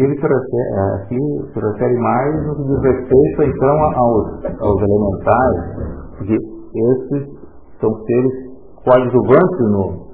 aqui 1.03 1.19
se 1.53 1.59
refere 1.59 1.99
mais 1.99 2.47
no 2.47 2.55
que 2.55 2.63
diz 2.63 2.81
respeito 2.81 3.43
então 3.43 3.83
aos, 3.97 4.45
aos 4.61 4.81
elementais, 4.81 6.17
porque 6.17 6.35
esses 6.35 7.29
são 7.81 7.93
seres 8.07 8.33
coadjuvantes 8.85 9.61
no, 9.73 10.07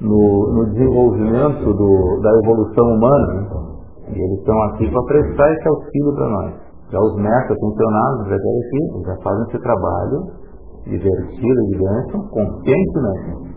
no, 0.00 0.52
no 0.52 0.66
desenvolvimento 0.72 1.72
do, 1.72 2.20
da 2.20 2.30
evolução 2.42 2.86
humana? 2.96 3.73
E 4.08 4.18
eles 4.18 4.38
estão 4.38 4.62
aqui 4.64 4.90
para 4.90 5.02
prestar 5.04 5.52
esse 5.52 5.68
auxílio 5.68 6.14
para 6.14 6.28
nós. 6.28 6.54
Já 6.90 7.00
os 7.00 7.16
mestres 7.16 7.58
funcionários 7.58 8.28
já 8.28 8.36
aqui, 8.36 9.06
já 9.06 9.16
fazem 9.22 9.44
esse 9.48 9.58
trabalho 9.58 10.44
divertido, 10.84 11.60
de 11.68 11.78
bênção, 11.78 12.28
conscientemente. 12.28 13.54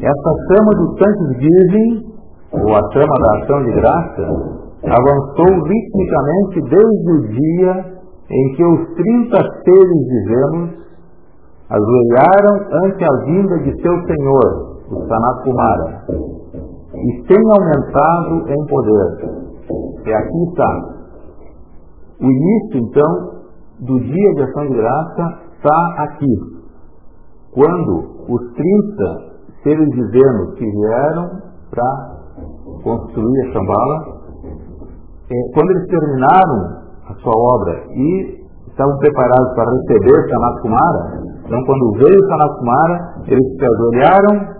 Essa 0.00 0.32
chama 0.48 0.70
do 0.76 0.94
Thanksgiving 0.96 2.18
ou 2.52 2.74
a 2.74 2.80
chama 2.92 3.14
da 3.20 3.42
ação 3.42 3.64
de 3.64 3.72
graça, 3.72 4.22
avançou 4.84 5.64
ritmicamente 5.64 6.60
desde 6.62 7.12
o 7.12 7.28
dia 7.28 7.98
em 8.30 8.54
que 8.54 8.64
os 8.64 8.94
30 8.94 9.36
seres 9.64 10.00
divinos 10.08 10.78
ajoelharam 11.68 12.84
ante 12.84 13.04
a 13.04 13.24
vinda 13.24 13.58
de 13.58 13.82
seu 13.82 13.92
Senhor, 14.06 14.78
o 14.90 15.06
Sanat 15.06 15.44
Kumara, 15.44 16.04
e 17.06 17.22
tem 17.26 17.38
aumentado 17.50 18.48
em 18.48 18.66
poder. 18.66 19.48
E 20.04 20.12
aqui 20.12 20.42
está. 20.48 20.98
O 22.20 22.24
início, 22.24 22.78
então, 22.78 23.38
do 23.80 24.00
dia 24.00 24.34
de 24.34 24.42
ação 24.42 24.66
de 24.66 24.74
graça 24.74 25.38
está 25.54 26.04
aqui. 26.04 26.34
Quando 27.52 28.24
os 28.28 28.52
30 28.54 29.28
seres 29.62 29.88
divinos 29.90 30.54
que 30.56 30.64
vieram 30.64 31.30
para 31.70 32.18
construir 32.82 33.40
a 33.40 33.52
Shambhala, 33.52 34.18
é, 35.30 35.34
quando 35.54 35.70
eles 35.70 35.86
terminaram 35.88 36.78
a 37.08 37.14
sua 37.22 37.32
obra 37.54 37.84
e 37.90 38.38
estavam 38.66 38.96
preparados 38.98 39.54
para 39.54 39.70
receber 39.70 40.30
Sanat 40.30 40.62
Kumara, 40.62 41.28
então 41.44 41.64
quando 41.64 41.92
veio 41.98 42.28
Sanat 42.28 42.58
Kumara, 42.58 43.14
eles 43.26 43.56
se 43.56 43.64
ajoelharam 43.64 44.58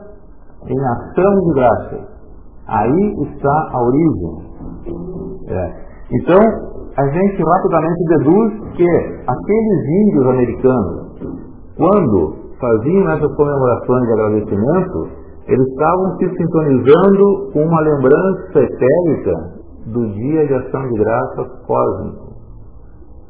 em 0.66 0.80
ação 0.86 1.40
de 1.40 1.54
graça. 1.54 2.07
Aí 2.68 3.14
está 3.22 3.70
a 3.72 3.82
origem. 3.82 4.48
É. 5.48 5.88
Então, 6.12 6.38
a 6.96 7.06
gente 7.06 7.42
rapidamente 7.42 8.04
deduz 8.08 8.52
que 8.76 8.86
aqueles 9.26 9.88
índios 10.02 10.26
americanos, 10.26 11.08
quando 11.76 12.36
faziam 12.60 13.10
essas 13.12 13.34
comemorações 13.36 14.02
de 14.04 14.12
agradecimento, 14.12 15.08
eles 15.46 15.66
estavam 15.68 16.16
se 16.18 16.28
sintonizando 16.36 17.50
com 17.52 17.60
uma 17.62 17.80
lembrança 17.80 18.58
etérica 18.58 19.58
do 19.86 20.06
dia 20.12 20.46
de 20.46 20.54
ação 20.54 20.82
de 20.88 20.98
graça 20.98 21.44
cósmico. 21.66 22.28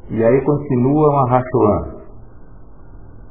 E 0.09 0.23
aí 0.23 0.41
continua 0.43 1.11
Mahachohan. 1.13 1.99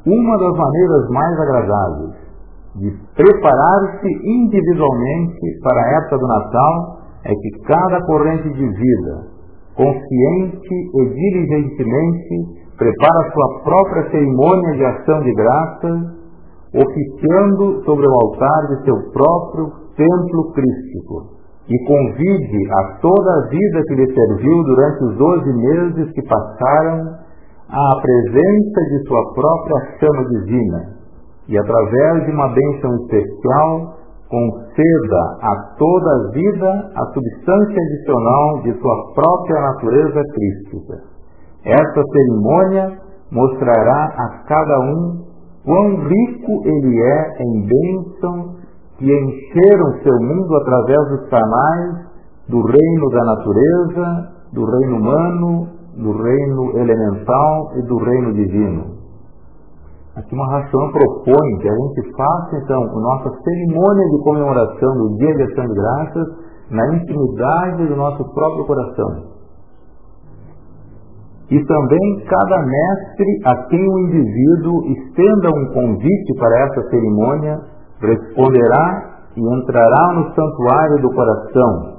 Uma 0.07 0.39
das 0.39 0.57
maneiras 0.57 1.09
mais 1.11 1.41
agradáveis 1.41 2.28
de 2.77 2.91
preparar-se 3.17 4.09
individualmente 4.25 5.61
para 5.63 5.81
a 5.83 6.03
época 6.03 6.19
do 6.19 6.27
Natal 6.27 6.99
é 7.25 7.33
que 7.35 7.51
cada 7.67 8.01
corrente 8.07 8.49
de 8.51 8.69
vida, 8.69 9.27
consciente 9.75 10.75
e 10.95 11.09
diligentemente, 11.09 12.69
prepara 12.77 13.33
sua 13.33 13.63
própria 13.65 14.11
cerimônia 14.11 14.73
de 14.73 14.85
ação 14.85 15.23
de 15.23 15.35
graças 15.35 16.19
oficiando 16.75 17.83
sobre 17.85 18.07
o 18.07 18.15
altar 18.15 18.69
de 18.69 18.85
seu 18.85 19.11
próprio 19.13 19.73
templo 19.97 20.53
crístico, 20.53 21.39
e 21.69 21.85
convide 21.85 22.73
a 22.73 22.99
toda 23.01 23.31
a 23.31 23.49
vida 23.49 23.83
que 23.87 23.95
lhe 23.95 24.15
serviu 24.15 24.65
durante 24.65 25.05
os 25.05 25.17
doze 25.17 25.53
meses 25.53 26.13
que 26.13 26.23
passaram 26.23 27.19
à 27.69 28.01
presença 28.01 28.81
de 28.91 29.07
sua 29.07 29.35
própria 29.35 29.99
chama 30.01 30.25
divina, 30.29 30.98
e 31.49 31.59
através 31.59 32.27
de 32.27 32.33
uma 32.33 32.49
bênção 32.49 32.95
especial 32.97 33.99
conceda 34.29 35.23
a 35.41 35.75
toda 35.79 36.11
a 36.11 36.31
vida 36.33 36.91
a 36.95 37.05
substância 37.13 37.83
adicional 37.83 38.63
de 38.63 38.73
sua 38.79 39.15
própria 39.15 39.61
natureza 39.61 40.23
crística. 40.35 40.95
Esta 41.65 42.03
cerimônia 42.13 42.99
mostrará 43.33 44.05
a 44.05 44.29
cada 44.47 44.81
um 44.81 45.25
quão 45.65 45.97
rico 45.97 46.63
ele 46.65 47.03
é 47.03 47.43
em 47.43 47.67
bênçãos 47.67 48.59
que 48.99 49.07
encheram 49.07 50.03
seu 50.03 50.19
mundo 50.21 50.57
através 50.57 51.09
dos 51.09 51.29
canais 51.31 52.09
do 52.49 52.63
reino 52.63 53.11
da 53.11 53.25
natureza, 53.25 54.29
do 54.53 54.65
reino 54.65 54.97
humano, 54.97 55.69
do 55.97 56.13
reino 56.23 56.79
elemental 56.79 57.73
e 57.77 57.83
do 57.83 57.97
reino 57.99 58.33
divino. 58.33 58.98
Aqui 60.19 60.35
ração 60.35 60.91
propõe 60.91 61.59
que 61.61 61.69
a 61.69 61.75
gente 61.75 62.17
faça 62.17 62.57
então 62.57 62.83
a 62.83 63.01
nossa 63.01 63.31
cerimônia 63.43 64.09
de 64.11 64.23
comemoração 64.25 64.97
do 64.99 65.17
Dia 65.17 65.35
de 65.35 65.43
Ação 65.45 65.67
de 65.67 65.75
Graças 65.75 66.29
na 66.71 66.97
intimidade 66.97 67.87
do 67.87 67.97
nosso 67.97 68.25
próprio 68.35 68.67
coração 68.67 69.39
e 71.51 71.65
também 71.65 72.25
cada 72.29 72.59
mestre 72.63 73.41
a 73.47 73.57
quem 73.69 73.81
o 73.81 73.99
indivíduo 74.01 74.85
estenda 74.87 75.49
um 75.49 75.73
convite 75.73 76.35
para 76.39 76.65
essa 76.65 76.91
cerimônia 76.91 77.61
responderá 78.01 79.19
e 79.35 79.41
entrará 79.41 80.15
no 80.15 80.35
santuário 80.35 81.01
do 81.01 81.11
coração, 81.15 81.97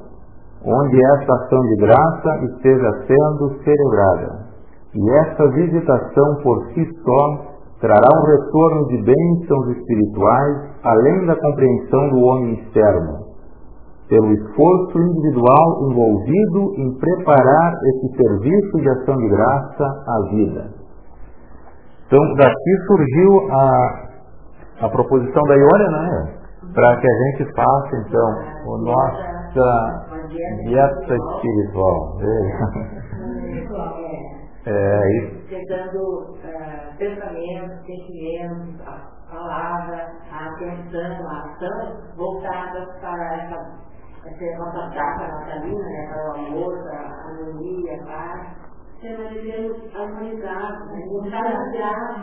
onde 0.66 0.98
esta 1.14 1.34
ação 1.34 1.60
de 1.62 1.76
graça 1.78 2.46
esteja 2.52 2.92
sendo 3.08 3.64
celebrada. 3.64 4.50
E 4.94 5.10
esta 5.22 5.50
visitação 5.52 6.36
por 6.44 6.66
si 6.74 6.86
só 7.04 7.49
trará 7.80 8.08
um 8.14 8.26
retorno 8.26 8.88
de 8.88 8.98
bênçãos 9.04 9.78
espirituais 9.78 10.70
além 10.84 11.26
da 11.26 11.36
compreensão 11.36 12.10
do 12.10 12.20
homem 12.20 12.54
externo 12.56 13.30
pelo 14.10 14.34
esforço 14.34 14.98
individual 14.98 15.92
envolvido 15.92 16.74
em 16.78 16.98
preparar 16.98 17.74
esse 17.86 18.18
serviço 18.18 18.78
de 18.80 18.90
ação 18.90 19.16
de 19.16 19.30
graça 19.30 19.86
à 19.86 20.30
vida. 20.32 20.80
Então, 22.08 22.20
daqui 22.36 22.78
surgiu 22.88 23.52
a, 23.52 24.86
a 24.86 24.90
proposição 24.90 25.44
da 25.44 25.56
Iônia, 25.56 25.90
né? 25.92 26.34
Para 26.74 26.98
que 26.98 27.08
a 27.08 27.16
gente 27.24 27.54
faça, 27.54 27.98
então, 27.98 28.30
a 28.64 28.78
nossa 28.82 30.10
dieta 30.66 31.16
espiritual. 31.16 32.18
É, 34.66 35.00
Pegando 35.48 36.00
uh, 36.00 36.98
pensamentos, 36.98 37.86
sentimentos, 37.86 38.82
a 38.86 39.10
palavra, 39.32 40.12
a 40.32 40.50
atenção, 40.50 41.30
a 41.30 41.40
ação 41.46 42.16
voltadas 42.18 42.88
para 43.00 43.36
essa, 43.36 43.58
essa 44.26 44.58
nossa 44.58 44.90
data 44.94 45.28
natalina, 45.28 45.80
né, 45.80 46.08
para 46.12 46.24
o 46.28 46.32
amor, 46.36 46.84
para 46.84 47.00
a 47.00 47.04
harmonia, 47.30 47.94
a 47.94 48.06
paz 48.06 48.60
harmonizados, 49.96 50.92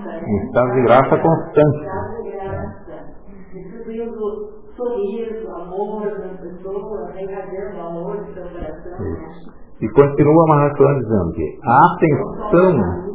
né? 0.05 0.21
em 0.27 0.47
estado 0.47 0.73
de 0.75 0.83
graça. 0.83 1.17
Constante. 1.19 1.79
estado 1.81 2.23
de 2.23 2.31
graça. 2.33 3.17
Distribuindo 3.53 4.67
sorriso, 4.77 5.49
amor 5.49 6.19
nas 6.19 6.39
pessoas, 6.39 7.15
regadendo 7.15 7.81
amor 7.81 8.17
no 8.17 8.35
seu 8.35 8.43
coração. 8.43 8.99
Né? 8.99 9.56
E 9.81 9.89
continua 9.91 10.47
Mahatma 10.49 10.95
dizendo 11.01 11.33
que 11.33 11.59
a 11.63 11.95
atenção 11.95 13.07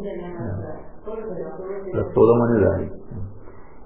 para 1.92 2.04
toda 2.14 2.32
a 2.32 2.36
humanidade. 2.36 2.92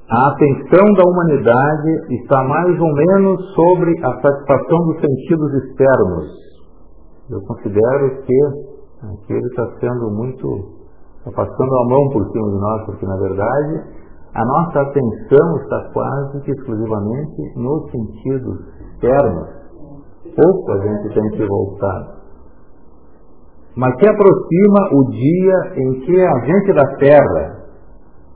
A 0.07 0.27
atenção 0.29 0.93
da 0.93 1.03
humanidade 1.03 2.13
está 2.13 2.43
mais 2.43 2.79
ou 2.79 2.93
menos 2.93 3.53
sobre 3.55 3.91
a 4.05 4.21
satisfação 4.21 4.77
dos 4.85 5.01
sentidos 5.01 5.53
externos. 5.63 6.45
Eu 7.31 7.41
considero 7.47 8.21
que 8.21 8.75
Aqui 9.13 9.33
ele 9.33 9.45
está 9.47 9.67
sendo 9.79 10.09
muito. 10.11 10.47
está 11.19 11.31
passando 11.31 11.75
a 11.75 11.89
mão 11.89 12.09
por 12.09 12.25
cima 12.31 12.49
de 12.49 12.59
nós, 12.59 12.85
porque 12.85 13.05
na 13.05 13.17
verdade 13.17 14.05
a 14.33 14.45
nossa 14.45 14.81
atenção 14.81 15.57
está 15.61 15.89
quase 15.93 16.41
que 16.41 16.51
exclusivamente 16.51 17.53
nos 17.57 17.91
sentidos 17.91 18.59
externos. 18.81 19.47
Pouco 20.35 20.71
a 20.71 20.77
gente 20.79 21.13
tem 21.13 21.29
que 21.31 21.45
voltar. 21.45 22.14
Mas 23.77 23.93
que 23.95 24.07
aproxima 24.07 24.81
o 24.93 25.09
dia 25.11 25.57
em 25.75 25.99
que 26.01 26.21
a 26.21 26.39
gente 26.45 26.73
da 26.73 26.95
terra, 26.95 27.65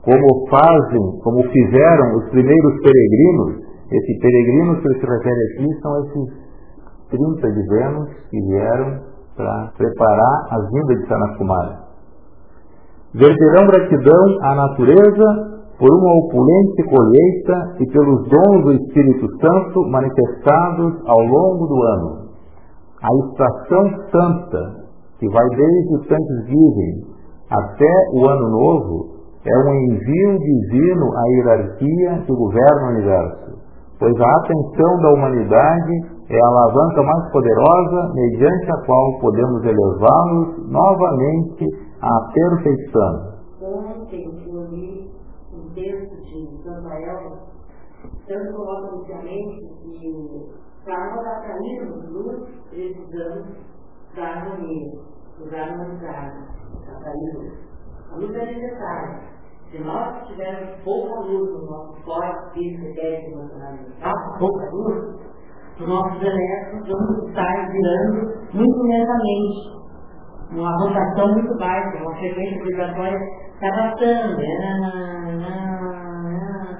como 0.02 0.48
fazem, 0.50 1.20
como 1.22 1.42
fizeram 1.44 2.16
os 2.16 2.30
primeiros 2.30 2.80
peregrinos, 2.82 3.70
esses 3.90 4.18
peregrinos 4.20 4.82
que 4.82 4.94
se 4.94 5.06
refere 5.06 5.42
aqui 5.52 5.80
são 5.80 6.04
esses 6.04 6.50
30 7.10 7.52
de 7.52 7.68
Vênus 7.68 8.08
que 8.30 8.40
vieram 8.40 9.00
para 9.36 9.72
preparar 9.76 10.46
a 10.50 10.58
vinda 10.70 10.94
de 10.94 11.08
Sanaskumara. 11.08 11.78
Verterão 13.14 13.66
gratidão 13.66 14.38
à 14.42 14.54
natureza 14.54 15.50
por 15.78 15.88
uma 15.90 16.26
opulente 16.26 16.82
colheita 16.84 17.76
e 17.80 17.86
pelos 17.90 18.28
dons 18.28 18.64
do 18.64 18.72
Espírito 18.74 19.26
Santo 19.40 19.88
manifestados 19.88 21.02
ao 21.06 21.18
longo 21.18 21.66
do 21.66 21.82
ano. 21.82 22.30
A 23.02 23.08
estação 23.26 23.90
santa, 24.12 24.79
que 25.20 25.28
vai 25.28 25.48
desde 25.50 25.94
o 25.94 26.00
Thanksgiving 26.08 27.04
até 27.50 27.92
o 28.14 28.26
Ano 28.26 28.48
Novo, 28.48 29.20
é 29.44 29.58
um 29.68 29.74
envio 29.74 30.38
divino 30.38 31.12
à 31.14 31.22
hierarquia 31.28 32.24
que 32.24 32.32
governa 32.32 32.86
o 32.86 32.90
universo, 32.94 33.58
pois 33.98 34.18
a 34.18 34.36
atenção 34.38 34.98
da 35.02 35.12
humanidade 35.12 35.92
é 36.30 36.36
a 36.36 36.46
alavanca 36.46 37.02
mais 37.02 37.32
poderosa 37.32 38.14
mediante 38.14 38.70
a 38.70 38.86
qual 38.86 39.20
podemos 39.20 39.64
elevá-los 39.64 40.70
novamente 40.70 41.66
à 42.00 42.32
perfeição. 42.32 43.30
Ontem 43.60 44.28
um 45.52 45.74
texto 45.74 46.16
de 46.22 46.50
tanto 48.26 48.56
coloca 48.56 48.94
inicialmente 48.94 49.60
que 49.82 50.48
para 50.84 51.14
nós 51.14 51.26
atrairmos 51.26 52.08
luz, 52.10 52.48
precisamos 52.70 53.70
da 54.16 54.22
harmonia, 54.22 55.09
dos 55.40 55.52
harmonizados, 55.54 56.48
atrair 56.96 57.34
luz. 57.34 57.52
A 58.12 58.16
luz 58.16 58.34
é 58.34 58.44
necessária. 58.46 59.20
Se 59.70 59.78
nós 59.78 60.26
tivermos 60.26 60.82
pouca 60.82 61.20
luz 61.20 61.50
no 61.52 61.70
nosso 61.70 62.02
corpo 62.04 62.50
físico, 62.52 62.86
etérico, 62.86 63.38
emocional 63.38 63.74
e 63.74 64.38
pouca 64.38 64.70
luz, 64.72 65.20
os 65.78 65.88
nossos 65.88 66.22
elétrons 66.22 66.88
vão 66.88 67.28
estar 67.28 67.70
girando 67.70 68.20
muito 68.52 68.82
lentamente, 68.82 69.80
numa 70.50 70.76
rotação 70.82 71.32
muito 71.34 71.56
baixa, 71.58 72.02
uma 72.02 72.16
frequência 72.16 72.64
vibratória 72.64 73.18
arrastando, 73.62 74.36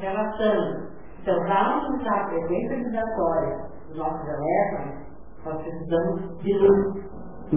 se 0.00 0.06
arrastando. 0.06 0.90
Então, 1.22 1.38
para 1.44 1.74
aumentar 1.74 2.20
a 2.20 2.28
frequência 2.28 2.76
vibratória 2.76 3.56
dos 3.86 3.96
nossos 3.96 4.28
elétrons, 4.28 5.10
nós 5.44 5.62
precisamos 5.62 6.38
de 6.42 6.52
luz. 6.58 7.09
E 7.52 7.56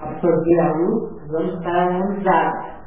absorver 0.00 0.60
a 0.60 0.72
luz, 0.72 1.28
vamos 1.30 1.54
estar 1.54 1.88
harmonizados. 1.88 2.80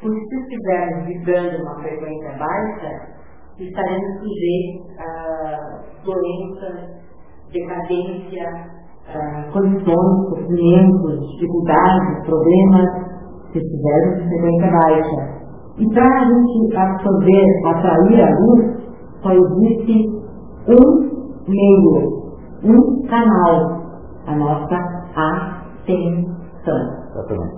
Porque 0.00 0.20
se 0.20 0.40
estivermos 0.40 1.06
vibrando 1.06 1.62
uma 1.62 1.80
frequência 1.80 2.36
baixa, 2.38 3.18
estaremos 3.58 4.20
sujeitos 4.20 4.98
a 4.98 5.82
doenças 6.04 6.98
decadência, 7.52 8.44
uh, 9.08 9.52
condições, 9.52 10.28
sofrimentos, 10.28 11.20
dificuldades, 11.32 12.26
problemas 12.26 12.90
que 13.52 13.60
tiveram 13.60 14.14
de 14.14 14.28
frequência 14.28 14.70
baixa. 14.70 15.38
E 15.78 15.94
para 15.94 16.20
a 16.20 16.24
gente 16.24 16.76
absorver, 16.76 17.44
atrair 17.66 18.22
a 18.22 18.30
luz, 18.38 18.78
só 19.22 19.32
existe 19.32 20.08
um 20.68 21.08
meio, 21.48 21.96
um 22.64 23.06
canal, 23.08 23.82
a 24.26 24.36
nossa 24.36 24.98
atenção. 25.88 26.98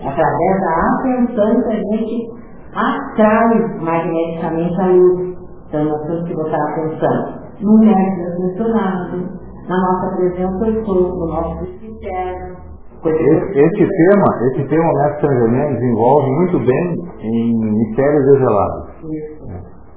Através 0.00 0.60
da 0.60 0.72
atenção 0.98 1.62
que 1.62 1.72
a 1.72 1.76
gente 1.76 2.40
atrai 2.74 3.78
magneticamente 3.80 4.80
a 4.80 4.86
luz. 4.86 5.36
Então 5.68 5.84
nós 5.84 6.02
temos 6.06 6.28
que 6.28 6.34
botar 6.34 6.62
atenção 6.70 7.40
no 7.60 7.78
método 7.78 8.40
mencionado, 8.40 9.28
na 9.68 9.76
nossa 9.76 10.16
presença 10.16 10.66
eu 10.66 10.84
sou, 10.84 11.16
no 11.16 11.26
nosso 11.26 11.64
interno. 11.64 12.56
Esse 13.02 13.86
tema, 13.86 14.26
esse 14.52 14.68
tema 14.68 14.84
o 14.84 14.94
Mestre 14.94 15.20
São 15.20 15.30
Germain 15.30 15.74
desenvolve 15.74 16.30
muito 16.32 16.58
bem 16.58 16.94
em 17.20 17.54
mistérios 17.78 18.26
revelados. 18.26 18.88
Isso. 19.04 19.40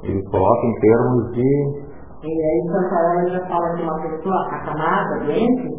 Ele 0.04 0.24
coloca 0.30 0.66
em 0.66 0.80
termos 0.80 1.32
de. 1.34 1.84
E 2.24 2.28
aí 2.28 2.62
Santa 2.72 2.96
Ana 2.96 3.30
já 3.30 3.46
fala 3.48 3.76
que 3.76 3.84
uma 3.84 4.02
pessoa 4.02 4.48
acamada, 4.52 5.20
doente, 5.26 5.70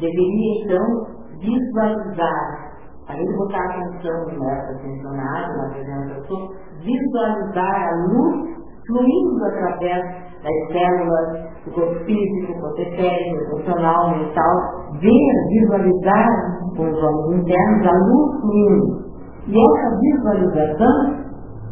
deveria 0.00 0.64
então 0.64 1.17
visualizar, 1.40 2.72
além 3.08 3.26
de 3.26 3.36
botar 3.36 3.64
atenção 3.64 4.26
no 4.32 4.44
mestre 4.44 4.88
mencionado, 4.88 5.56
na 5.56 5.68
presença 5.70 6.08
da 6.08 6.14
pessoa, 6.20 6.48
visualizar 6.82 7.88
a 7.88 8.06
luz 8.12 8.58
fluindo 8.86 9.44
através 9.44 10.04
das 10.42 10.72
células 10.72 11.48
do 11.64 11.72
corpo 11.72 12.04
físico, 12.04 12.60
corpo 12.60 12.80
emocional, 12.90 14.16
mental, 14.16 14.54
ver, 15.00 15.34
visualizar 15.50 16.28
com 16.76 16.88
os 16.88 17.02
olhos 17.02 17.40
internos 17.40 17.86
a 17.86 17.92
luz 17.92 18.40
fluindo. 18.40 19.08
E 19.46 19.54
essa 19.58 19.96
visualização 19.98 21.28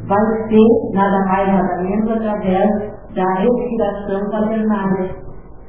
vai 0.08 0.48
ser 0.48 0.94
nada 0.94 1.24
mais 1.26 1.48
nada 1.48 1.82
menos 1.82 2.10
através 2.10 2.96
da 3.14 3.34
respiração 3.34 4.30
quaternária. 4.30 5.10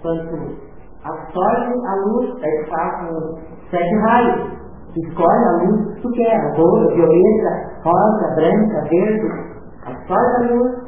Quando 0.01 0.55
absorve 1.03 1.73
a 1.85 1.95
luz, 2.05 2.43
aí 2.43 2.65
faz 2.69 3.11
sete 3.69 3.95
raios, 4.05 4.57
escolhe 4.95 5.45
a 5.45 5.63
luz 5.63 5.95
que 5.95 6.01
tu 6.01 6.09
quer, 6.11 6.53
violeta, 6.95 7.81
rosa, 7.83 8.35
branca, 8.35 8.81
verde, 8.89 9.27
absorve 9.85 10.45
a 10.45 10.53
luz, 10.53 10.87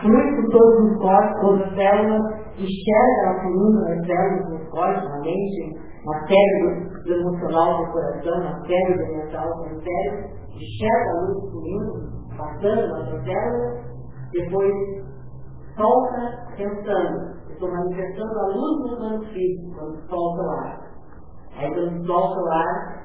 flui 0.00 0.36
por 0.36 0.50
todos 0.50 0.90
os 0.90 0.98
corpos, 0.98 1.40
todas 1.40 1.62
as 1.62 1.74
células, 1.74 2.40
enxerga 2.56 3.30
a 3.30 3.42
coluna 3.42 3.88
nas 3.88 4.06
células, 4.06 4.50
nos 4.50 4.68
corpos, 4.68 5.10
na 5.10 5.20
mente, 5.20 5.90
na 6.04 6.26
do 7.04 7.12
emocional 7.12 7.84
do 7.84 7.92
coração, 7.92 8.38
na 8.40 8.60
cérebro 8.66 9.16
mental 9.16 9.48
do 9.48 9.82
cérebro, 9.82 10.28
enxerga 10.54 11.10
a 11.10 11.20
luz 11.22 11.50
fluindo, 11.50 12.20
passando 12.36 12.88
nas 12.88 13.24
células, 13.24 13.90
depois 14.32 14.72
solta 15.76 16.50
pensando. 16.56 17.40
Estou 17.50 17.70
manifestando 17.70 18.38
a 18.38 18.46
luz 18.46 18.90
no 18.90 18.96
plano 18.96 19.24
físico, 19.24 19.74
quando 19.74 20.08
solta 20.08 20.42
o 20.42 20.50
ar. 20.50 20.89
Aí 21.56 21.74
quando 21.74 22.06
solta 22.06 22.40
o 22.40 22.48
ar, 22.52 23.00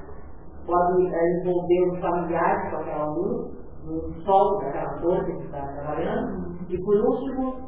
pode 0.66 1.02
envolver 1.02 1.92
os 1.92 2.00
familiares 2.00 2.70
com 2.70 2.76
aquela 2.76 3.06
luz, 3.06 3.56
no 3.84 4.14
sol 4.24 4.58
daquela 4.60 5.00
força 5.00 5.24
que 5.24 5.44
está 5.44 5.60
trabalhando, 5.60 6.56
e 6.68 6.78
por 6.82 6.96
último, 6.96 7.66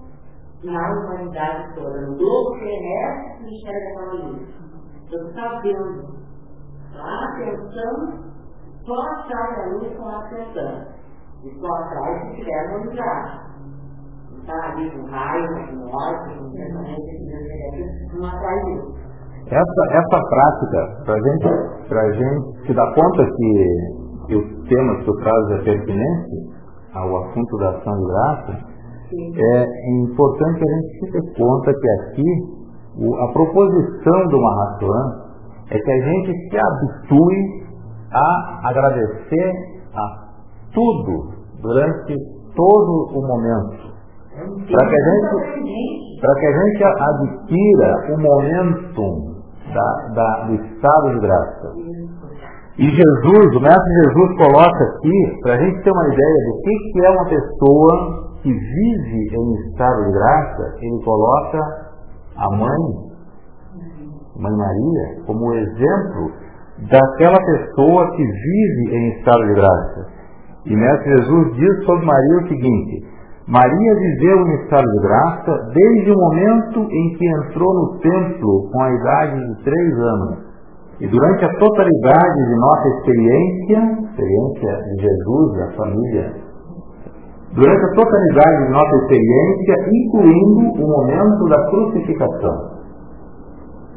na 0.64 0.90
humanidade 0.90 1.74
toda, 1.74 2.00
no 2.00 2.16
globo 2.16 2.58
terrestre 2.58 3.38
que 3.38 3.54
enxerga 3.54 3.88
aquela 3.90 4.12
luz. 4.12 4.48
Então, 5.06 5.32
sabendo 5.32 6.18
a 6.94 7.24
atenção, 7.24 8.28
só 8.84 9.00
atrai 9.00 9.62
a 9.62 9.66
luz 9.74 9.96
com 9.96 10.08
a 10.08 10.18
atenção. 10.18 10.98
E 11.44 11.60
só 11.60 11.66
atrai 11.66 12.20
se 12.20 12.36
tiver 12.36 12.66
humanidade. 12.66 13.48
Não 14.30 14.38
está 14.38 14.72
ali 14.72 14.90
com 14.90 15.06
raiva, 15.06 15.66
com 15.68 15.76
morte, 15.76 16.38
com 16.38 16.50
pensamento, 16.50 18.16
não 18.16 18.26
atrai 18.26 18.62
luz. 18.64 19.07
Essa, 19.50 19.96
essa 19.96 20.20
prática, 20.28 21.04
para 21.04 21.14
gente, 21.16 21.48
a 21.90 22.12
gente 22.12 22.66
se 22.66 22.74
dar 22.74 22.94
conta 22.94 23.24
que 23.24 24.08
e 24.28 24.36
o 24.36 24.42
tema 24.68 24.96
que 24.96 25.04
tu 25.04 25.12
traz 25.16 25.50
é 25.52 25.64
pertinente 25.64 26.58
ao 26.94 27.24
assunto 27.24 27.56
da 27.56 27.70
ação 27.70 27.96
de 27.96 28.06
graça, 28.06 28.58
é 29.10 29.90
importante 29.90 30.62
a 30.62 30.74
gente 30.74 30.98
se 30.98 31.12
ter 31.12 31.34
conta 31.34 31.72
que 31.72 31.88
aqui 31.90 32.58
a 33.22 33.32
proposição 33.32 34.26
do 34.28 34.38
Mahatma 34.38 35.28
é 35.70 35.78
que 35.78 35.90
a 35.90 36.00
gente 36.04 36.50
se 36.50 36.58
habitue 36.58 37.68
a 38.12 38.68
agradecer 38.68 39.52
a 39.94 40.28
tudo 40.74 41.32
durante 41.62 42.14
todo 42.54 43.08
o 43.14 43.26
momento. 43.26 43.88
Para 44.36 44.88
que 44.88 44.94
a 44.94 45.04
gente, 45.10 46.20
para 46.20 46.34
que 46.34 46.46
a 46.46 46.52
gente 46.52 46.84
adquira 46.84 48.14
o 48.14 48.20
momentum 48.20 49.37
da, 49.72 50.08
da, 50.14 50.46
do 50.46 50.54
estado 50.54 51.14
de 51.14 51.20
graça. 51.20 51.72
E 52.78 52.88
Jesus, 52.88 53.56
o 53.56 53.60
Mestre 53.60 53.92
Jesus 54.04 54.36
coloca 54.38 54.84
aqui, 54.84 55.40
para 55.42 55.54
a 55.54 55.58
gente 55.58 55.82
ter 55.82 55.90
uma 55.90 56.06
ideia 56.06 56.38
do 56.46 56.62
que, 56.62 56.92
que 56.92 57.06
é 57.06 57.10
uma 57.10 57.24
pessoa 57.24 58.28
que 58.42 58.52
vive 58.52 59.36
em 59.36 59.54
estado 59.68 60.04
de 60.04 60.12
graça, 60.12 60.76
ele 60.80 61.04
coloca 61.04 61.58
a 62.36 62.56
mãe, 62.56 63.08
Mãe 64.36 64.56
Maria, 64.56 65.24
como 65.26 65.52
exemplo 65.54 66.30
daquela 66.88 67.38
pessoa 67.44 68.10
que 68.12 68.22
vive 68.22 68.96
em 68.96 69.18
estado 69.18 69.44
de 69.44 69.54
graça. 69.54 70.06
E 70.66 70.76
Mestre 70.76 71.16
Jesus 71.16 71.56
diz 71.56 71.84
sobre 71.84 72.06
Maria 72.06 72.36
o 72.36 72.48
seguinte: 72.48 73.06
Maria 73.48 73.94
viveu 73.94 74.46
em 74.46 74.54
estado 74.62 74.84
de 74.84 75.00
graça 75.00 75.72
desde 75.72 76.10
o 76.10 76.18
momento 76.18 76.80
em 76.80 77.16
que 77.16 77.26
entrou 77.26 77.72
no 77.72 77.98
templo 77.98 78.68
com 78.70 78.82
a 78.82 78.92
idade 78.92 79.40
de 79.40 79.64
três 79.64 79.98
anos. 79.98 80.38
E 81.00 81.08
durante 81.08 81.44
a 81.46 81.58
totalidade 81.58 82.44
de 82.44 82.56
nossa 82.60 82.88
experiência, 82.88 83.78
experiência 84.04 84.84
de 84.84 85.00
Jesus, 85.00 85.56
da 85.56 85.72
família, 85.78 86.32
durante 87.54 87.84
a 87.86 87.94
totalidade 87.94 88.66
de 88.66 88.70
nossa 88.70 88.96
experiência, 88.96 89.74
incluindo 89.96 90.82
o 90.82 90.86
momento 90.86 91.48
da 91.48 91.70
crucificação. 91.70 92.78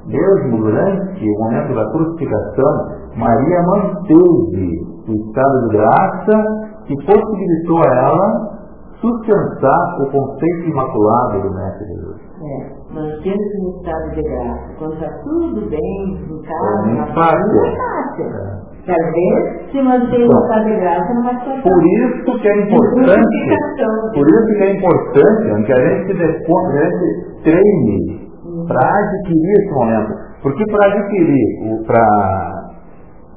Mesmo 0.08 0.64
durante 0.64 1.26
o 1.28 1.40
momento 1.44 1.76
da 1.76 1.92
crucificação, 1.92 2.74
Maria 3.18 3.62
manteve 3.64 4.80
o 5.10 5.12
estado 5.12 5.68
de 5.68 5.76
graça 5.76 6.62
que 6.86 6.96
possibilitou 7.06 7.84
a 7.84 7.96
ela 7.98 8.61
sustentar 9.02 9.98
o 10.00 10.06
conceito 10.12 10.70
imaculado 10.70 11.42
do 11.42 11.54
Mestre 11.56 11.88
Jesus. 11.88 12.22
É, 12.42 12.94
mantendo-se 12.94 13.62
no 13.62 13.70
estado 13.78 14.12
de 14.12 14.22
graça. 14.22 14.74
Quando 14.78 14.94
está 14.94 15.10
tudo 15.24 15.70
bem, 15.70 16.18
em 16.30 16.42
casa, 16.44 16.90
é, 16.90 16.94
na 16.94 17.08
fácil. 17.08 17.48
não 17.48 17.66
é 17.66 17.76
fácil. 17.76 18.26
É. 18.26 18.72
Vezes, 18.82 19.72
se 19.72 19.82
manter 19.82 20.28
no 20.28 20.42
estado 20.42 20.66
de 20.66 20.76
graça, 20.80 21.14
não 21.14 21.24
vai 21.24 21.36
ser 21.36 21.62
Por 21.62 21.84
isso 21.84 22.42
que 22.42 22.48
é 22.48 22.62
importante, 22.62 24.16
por 24.16 24.28
isso 24.28 24.48
que 24.58 24.64
é 24.64 24.76
importante 24.76 25.66
que 25.66 25.72
a 25.72 25.88
gente 25.88 26.18
se 26.18 26.24
a 26.24 26.90
gente 26.90 27.44
treine 27.44 28.32
para 28.68 28.98
adquirir 28.98 29.54
esse 29.60 29.74
momento. 29.74 30.14
Porque 30.42 30.66
para 30.66 30.94
adquirir, 30.94 31.86
para 31.86 32.62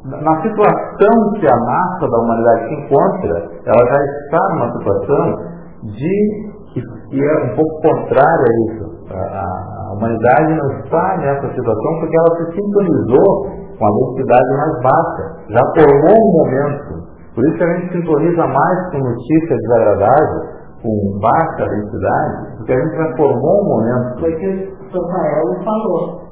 na 0.05 0.42
situação 0.42 1.33
que 1.40 1.46
a 1.46 1.57
massa 1.57 2.09
da 2.11 2.18
humanidade 2.18 2.68
se 2.68 2.74
encontra, 2.74 3.50
ela 3.64 3.88
já 3.88 4.05
está 4.05 4.48
numa 4.50 4.72
situação 4.72 5.54
de 5.85 6.55
que 6.73 7.23
é 7.23 7.44
um 7.44 7.57
pouco 7.57 7.75
contrária 7.83 8.44
a 8.44 8.55
isso. 8.66 8.85
A, 9.11 9.90
a 9.90 9.92
humanidade 9.94 10.55
não 10.55 10.81
está 10.81 11.16
nessa 11.18 11.49
situação 11.55 12.01
porque 12.01 12.16
ela 12.16 12.37
se 12.37 12.53
sintonizou 12.57 13.47
com 13.79 13.87
a 13.87 13.90
necessidade 13.90 14.49
mais 14.57 14.83
baixa, 14.83 15.23
já 15.51 15.61
formou 15.75 16.16
um 16.18 16.33
momento. 16.38 17.14
Por 17.35 17.44
isso 17.47 17.59
que 17.59 17.64
a 17.64 17.75
gente 17.75 17.92
sintoniza 17.92 18.47
mais 18.47 18.90
com 18.90 18.99
notícias 18.99 19.61
desagradáveis, 19.61 20.55
com 20.83 21.18
baixa 21.20 21.68
densidade, 21.68 22.57
porque 22.57 22.73
a 22.73 22.81
gente 22.81 22.97
já 22.97 23.16
formou 23.16 23.61
um 23.61 23.68
momento. 23.68 24.20
Foi 24.20 24.33
que 24.37 24.47
o 24.47 25.03
Rafael 25.03 25.64
falou. 25.64 26.25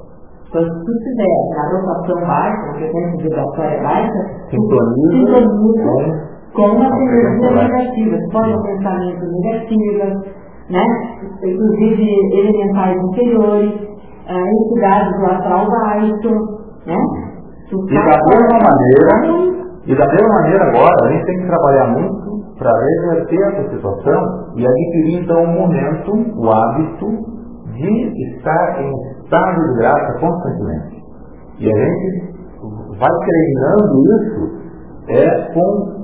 Quando 0.51 0.69
tu 0.69 0.91
tiver 1.03 1.55
na 1.55 1.63
rotação 1.71 2.27
baixa, 2.27 2.69
a 2.69 2.73
frequência 2.75 3.23
vibratória 3.23 3.81
baixa, 3.81 4.19
sintoniza, 4.49 5.39
sintoniza 5.39 6.32
com 6.53 6.61
uma 6.63 6.87
energia 6.87 7.51
negativa. 7.51 8.17
Pode 8.31 8.63
ter 8.63 8.77
pensamentos 8.77 9.29
negativos, 9.41 10.33
né? 10.69 10.85
inclusive 11.43 12.07
elementais 12.33 12.97
inferiores, 12.97 13.73
uh, 13.73 14.47
entidades 14.47 15.19
do 15.19 15.25
astral 15.25 15.67
baixo, 15.69 16.29
né? 16.85 16.97
E 17.71 17.95
da 17.95 18.17
mesma 18.29 18.59
maneira, 18.59 19.63
e 19.85 19.95
da 19.95 20.05
mesma 20.05 20.29
maneira 20.29 20.63
agora, 20.65 20.95
a 21.05 21.11
gente 21.11 21.25
tem 21.25 21.37
que 21.39 21.47
trabalhar 21.47 21.87
muito 21.87 22.33
para 22.57 22.71
reverter 22.71 23.41
essa 23.41 23.69
situação 23.71 24.53
e 24.55 24.65
adquirir 24.65 25.23
então 25.23 25.43
o 25.43 25.47
momento, 25.47 26.11
o 26.37 26.49
hábito 26.51 27.33
de 27.73 28.35
estar 28.35 28.81
em 28.81 28.91
estado 29.23 29.55
de 29.55 29.79
graça 29.79 30.19
constantemente. 30.19 31.03
E 31.59 31.67
a 31.67 31.75
gente 31.75 32.33
vai 32.99 33.09
treinando 33.25 34.03
isso 34.21 34.63
é 35.09 35.53
com 35.53 36.02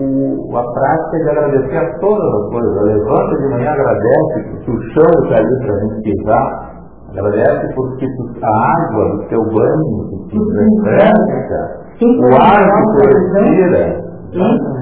o, 0.00 0.56
a 0.56 0.62
prática 0.72 1.18
de 1.18 1.30
agradecer 1.30 1.76
a 1.76 1.98
todas 1.98 2.34
as 2.34 2.50
coisas. 2.50 2.82
Levanta 2.84 3.36
de 3.36 3.48
manhã, 3.50 3.70
agradece 3.70 4.48
porque 4.50 4.70
o 4.70 4.80
chão 4.92 5.24
está 5.24 5.36
ali 5.36 5.58
para 5.60 5.74
a 5.74 5.80
gente 5.80 6.02
pisar. 6.02 6.70
Agradece 7.10 7.74
porque 7.74 8.06
a 8.42 8.48
água 8.48 9.16
do 9.16 9.28
teu 9.28 9.44
banho 9.44 10.08
que 10.10 10.28
te 10.28 10.38
refresca, 10.38 11.60
o 12.00 12.34
ar 12.34 12.62
que 12.70 12.82
tu 12.92 13.00
respira. 13.08 14.10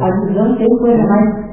A 0.02 0.26
visão 0.26 0.56
tem 0.56 0.68
coisa 0.78 1.02
mais 1.04 1.48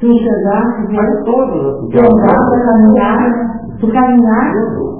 tu 0.00 0.06
enxergar, 0.06 0.64
tu 0.80 0.96
faz 0.96 1.24
todas 1.24 1.90
tu 1.90 1.98
andar, 1.98 2.38
tu 2.48 2.62
caminhar, 2.64 3.78
tu 3.78 3.92
caminhar. 3.92 4.99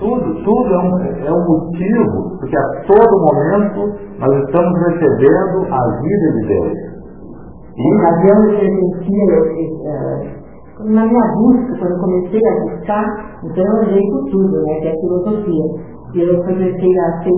Tudo, 0.00 0.34
tudo 0.42 0.74
é 0.74 0.78
um, 0.78 0.96
é 1.26 1.30
um 1.30 1.44
motivo, 1.44 2.38
porque 2.40 2.56
a 2.56 2.64
todo 2.88 3.20
momento 3.20 3.80
nós 4.18 4.32
estamos 4.44 4.74
recebendo 4.88 5.66
a 5.70 5.80
vida 6.00 6.26
de 6.32 6.46
Deus. 6.48 6.72
E 7.76 7.84
Deus 8.24 8.48
eu 9.28 10.40
na 10.86 11.04
minha 11.04 11.32
busca, 11.34 11.78
quando 11.78 11.92
eu 11.92 12.00
comecei 12.00 12.40
a 12.40 12.60
buscar, 12.62 13.04
então 13.44 13.64
eu 13.64 13.88
olhei 13.88 14.02
tudo, 14.30 14.62
né, 14.62 14.80
que 14.80 14.88
é 14.88 14.92
a 14.92 15.00
filosofia. 15.00 15.64
E 16.14 16.20
eu 16.22 16.42
comecei 16.42 16.98
a 16.98 17.22
ser. 17.22 17.30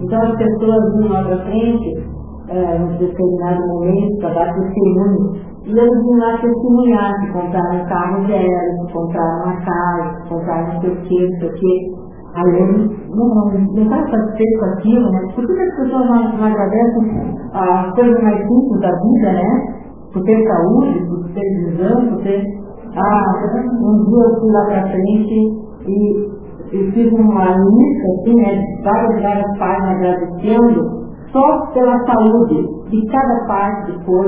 Então 0.00 0.22
as 0.22 0.36
pessoas 0.36 0.94
vinham 0.94 1.12
lá 1.12 1.24
para 1.24 1.44
frente, 1.44 2.02
é, 2.48 2.78
num 2.78 2.96
determinado 2.96 3.66
momento, 3.68 4.18
para 4.18 4.34
dar 4.34 4.54
testemunho 4.54 5.53
e 5.64 5.70
eles 5.70 6.04
iam 6.04 6.18
lá 6.18 6.38
testemunhar, 6.38 7.20
que 7.20 7.32
compraram 7.32 7.80
um 7.80 7.86
carro 7.86 8.26
zero, 8.26 8.86
que 8.86 8.92
compraram 8.92 9.44
uma 9.44 9.56
casa, 9.64 10.22
que 10.22 10.28
compraram 10.28 10.74
não 10.74 10.80
sei 10.80 10.90
o 10.90 10.96
que, 11.02 11.30
não 11.30 11.38
sei 11.38 11.48
o 11.48 11.54
que. 11.54 12.04
Aí 12.34 12.98
não, 13.08 13.54
estão 13.54 14.10
satisfeitos 14.10 14.58
com 14.58 14.66
aquilo, 14.66 15.10
né? 15.10 15.20
Por 15.34 15.46
que 15.46 15.52
as 15.52 15.76
pessoas 15.76 16.06
não, 16.10 16.36
não 16.36 16.44
agradecem 16.44 17.38
as 17.54 17.94
coisas 17.94 18.22
mais 18.22 18.38
simples 18.38 18.80
da 18.80 18.90
vida, 18.90 19.32
né? 19.32 19.74
Por 20.12 20.22
ter 20.24 20.46
saúde, 20.46 21.06
por 21.06 21.32
ter 21.32 21.64
visão, 21.64 22.08
por 22.08 22.22
ter. 22.24 22.44
Ah, 22.96 23.24
um 23.82 24.04
dia 24.04 24.24
eu 24.24 24.40
fui 24.40 24.52
lá 24.52 24.64
pra 24.66 24.88
frente 24.88 25.34
e, 25.86 26.30
fiz 26.92 27.12
uma 27.12 27.56
lista, 27.56 28.06
assim, 28.18 28.34
né? 28.34 28.64
Várias, 28.82 29.22
várias 29.22 29.58
páginas 29.58 29.96
agradecendo 29.96 31.04
só 31.32 31.66
pela 31.72 31.98
saúde 32.04 32.68
de 32.90 33.06
cada 33.06 33.46
parte 33.46 33.92
do 33.92 34.22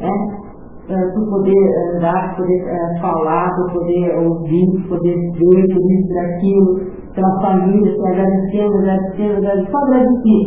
né? 0.00 0.41
Uh, 0.88 1.14
por 1.14 1.28
poder 1.30 1.94
andar, 1.94 2.36
por 2.36 2.44
poder 2.44 2.62
uh, 2.64 3.00
falar, 3.00 3.50
por 3.56 3.72
poder 3.72 4.16
ouvir, 4.18 4.66
por 4.72 4.98
poder 4.98 5.14
ver, 5.14 5.66
por 5.74 5.92
isso, 5.92 6.08
por 6.08 6.18
aquilo, 6.18 6.80
pela 7.14 7.40
família, 7.40 7.94
se 7.94 8.06
agradecendo, 8.06 8.78
agradecendo, 8.78 9.36
agradecendo, 9.36 9.70
só 9.70 9.78
agradecer, 9.78 10.44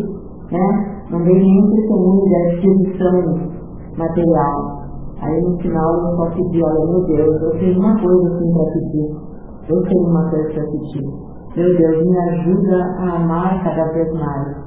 né? 0.52 0.96
Não 1.12 1.20
veio 1.24 1.38
nenhum 1.38 1.72
testemunho 1.72 2.26
da 2.32 2.38
aquisição 2.50 3.56
material. 3.98 4.76
Aí 5.22 5.42
no 5.42 5.58
final 5.58 5.94
eu 5.94 6.16
só 6.18 6.26
pedi, 6.32 6.62
olha, 6.64 6.86
meu 6.92 7.06
Deus, 7.06 7.42
eu 7.42 7.52
tenho 7.60 7.80
uma 7.80 7.94
coisa 8.02 8.36
assim 8.36 8.52
para 8.52 8.66
pedir. 8.74 9.36
Eu 9.70 9.82
tenho 9.84 10.10
uma 10.10 10.30
coisa 10.30 10.54
para 10.54 10.64
pedir. 10.64 11.26
Meu 11.56 11.78
Deus, 11.78 12.06
me 12.06 12.18
ajuda 12.18 12.84
a 13.00 13.16
amar 13.16 13.64
cada 13.64 13.92
vez 13.94 14.12
mais. 14.14 14.58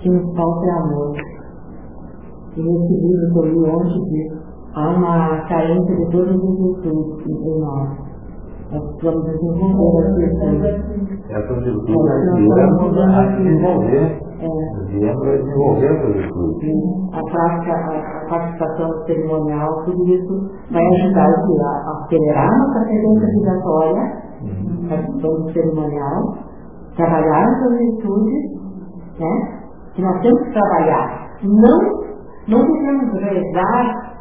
Que 0.00 0.10
nos 0.10 0.36
falta 0.36 0.72
amor. 0.72 1.16
E 2.56 2.60
nesse 2.60 2.94
livro 2.94 3.32
que 3.32 3.38
eu 3.38 3.44
li 3.44 3.70
ontem 3.70 4.04
disso, 4.10 4.43
há 4.74 4.88
uma 4.90 5.40
carência 5.48 5.96
de 5.96 6.10
todas 6.10 6.34
as 6.34 6.40
virtudes 6.40 7.26
em 7.26 7.60
nós. 7.60 8.14
Nós 8.72 8.82
precisamos 8.96 9.24
desenvolver 9.24 10.06
as 10.06 10.16
virtudes. 10.16 11.30
Essas 11.30 11.64
virtudes 11.64 12.34
viemos 12.34 12.98
a 12.98 13.26
desenvolver. 13.36 14.20
Viemos 14.88 15.22
a 15.22 15.36
desenvolver 15.36 15.86
essas 15.86 16.14
virtudes. 16.14 16.74
A 17.12 17.20
prática, 17.30 17.72
a, 17.72 18.28
participação 18.28 19.04
cerimonial, 19.06 19.84
tudo 19.84 20.08
isso 20.08 20.50
vai 20.70 20.84
ajudar 20.84 21.26
a 21.26 22.04
acelerar 22.04 22.48
a 22.48 22.58
nossa 22.58 22.80
frequência 22.84 23.26
vibratória, 23.28 24.02
uhum. 24.42 24.88
participação 24.88 25.52
cerimonial, 25.52 26.34
trabalhar 26.96 27.42
essas 27.42 27.78
virtudes, 27.78 28.42
né? 29.20 29.60
Que 29.94 30.02
nós 30.02 30.20
temos 30.22 30.42
que 30.42 30.52
trabalhar 30.52 31.24
Não, 31.42 31.78
não 32.48 32.64
devemos 32.64 33.12
rezar, 33.20 34.13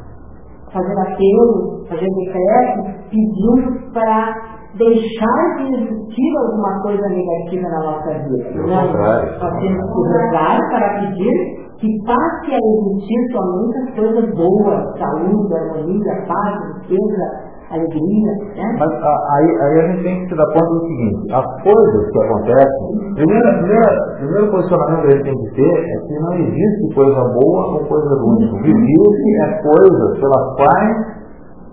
fazer 0.74 1.00
apelo, 1.00 1.86
fazer 1.88 2.08
decreto, 2.10 3.10
pedindo 3.10 3.92
para 3.94 4.34
deixar 4.78 5.56
de 5.58 5.76
existir 5.76 6.38
alguma 6.38 6.82
coisa 6.82 7.08
negativa 7.08 7.70
na 7.70 7.80
nossa 7.80 8.10
vida. 8.10 8.52
Não, 8.56 8.94
nós 8.94 9.60
temos 9.60 9.86
que 9.94 10.02
rezar 10.18 10.60
para 10.72 11.00
pedir 11.00 11.64
que 11.78 11.90
passe 12.06 12.54
a 12.54 12.58
existir 12.58 13.32
somente 13.34 13.78
as 13.78 13.96
coisas 13.96 14.36
boas, 14.36 14.98
saúde, 14.98 15.54
harmonia, 15.54 16.26
paz, 16.28 16.56
riqueza, 16.80 17.53
alegria. 17.74 18.32
Né? 18.56 18.78
Mas 18.80 18.92
aí, 18.92 19.62
aí 19.62 19.80
a 19.80 19.88
gente 19.92 20.04
tem 20.04 20.20
que 20.22 20.30
se 20.30 20.36
dar 20.36 20.46
conta 20.54 20.70
do 20.70 20.82
seguinte, 20.88 21.34
as 21.34 21.64
coisas 21.64 22.12
que 22.12 22.20
acontecem, 22.24 23.14
primeiro, 23.16 23.48
primeiro, 23.58 24.18
primeiro 24.18 24.52
posicionamento 24.52 25.02
que 25.02 25.08
a 25.08 25.16
gente 25.16 25.24
tem 25.24 25.38
que 25.38 25.56
ter 25.56 25.74
é 25.74 26.08
que 26.08 26.20
não 26.20 26.34
existe 26.34 26.96
coisa 26.96 27.24
boa 27.24 27.74
ou 27.74 27.86
coisa 27.86 28.10
ruim. 28.22 28.46
O 28.46 28.62
que 28.62 28.70
existe 28.70 29.42
é 29.42 29.62
coisas 29.62 30.20
pelas 30.20 30.56
quais 30.56 31.24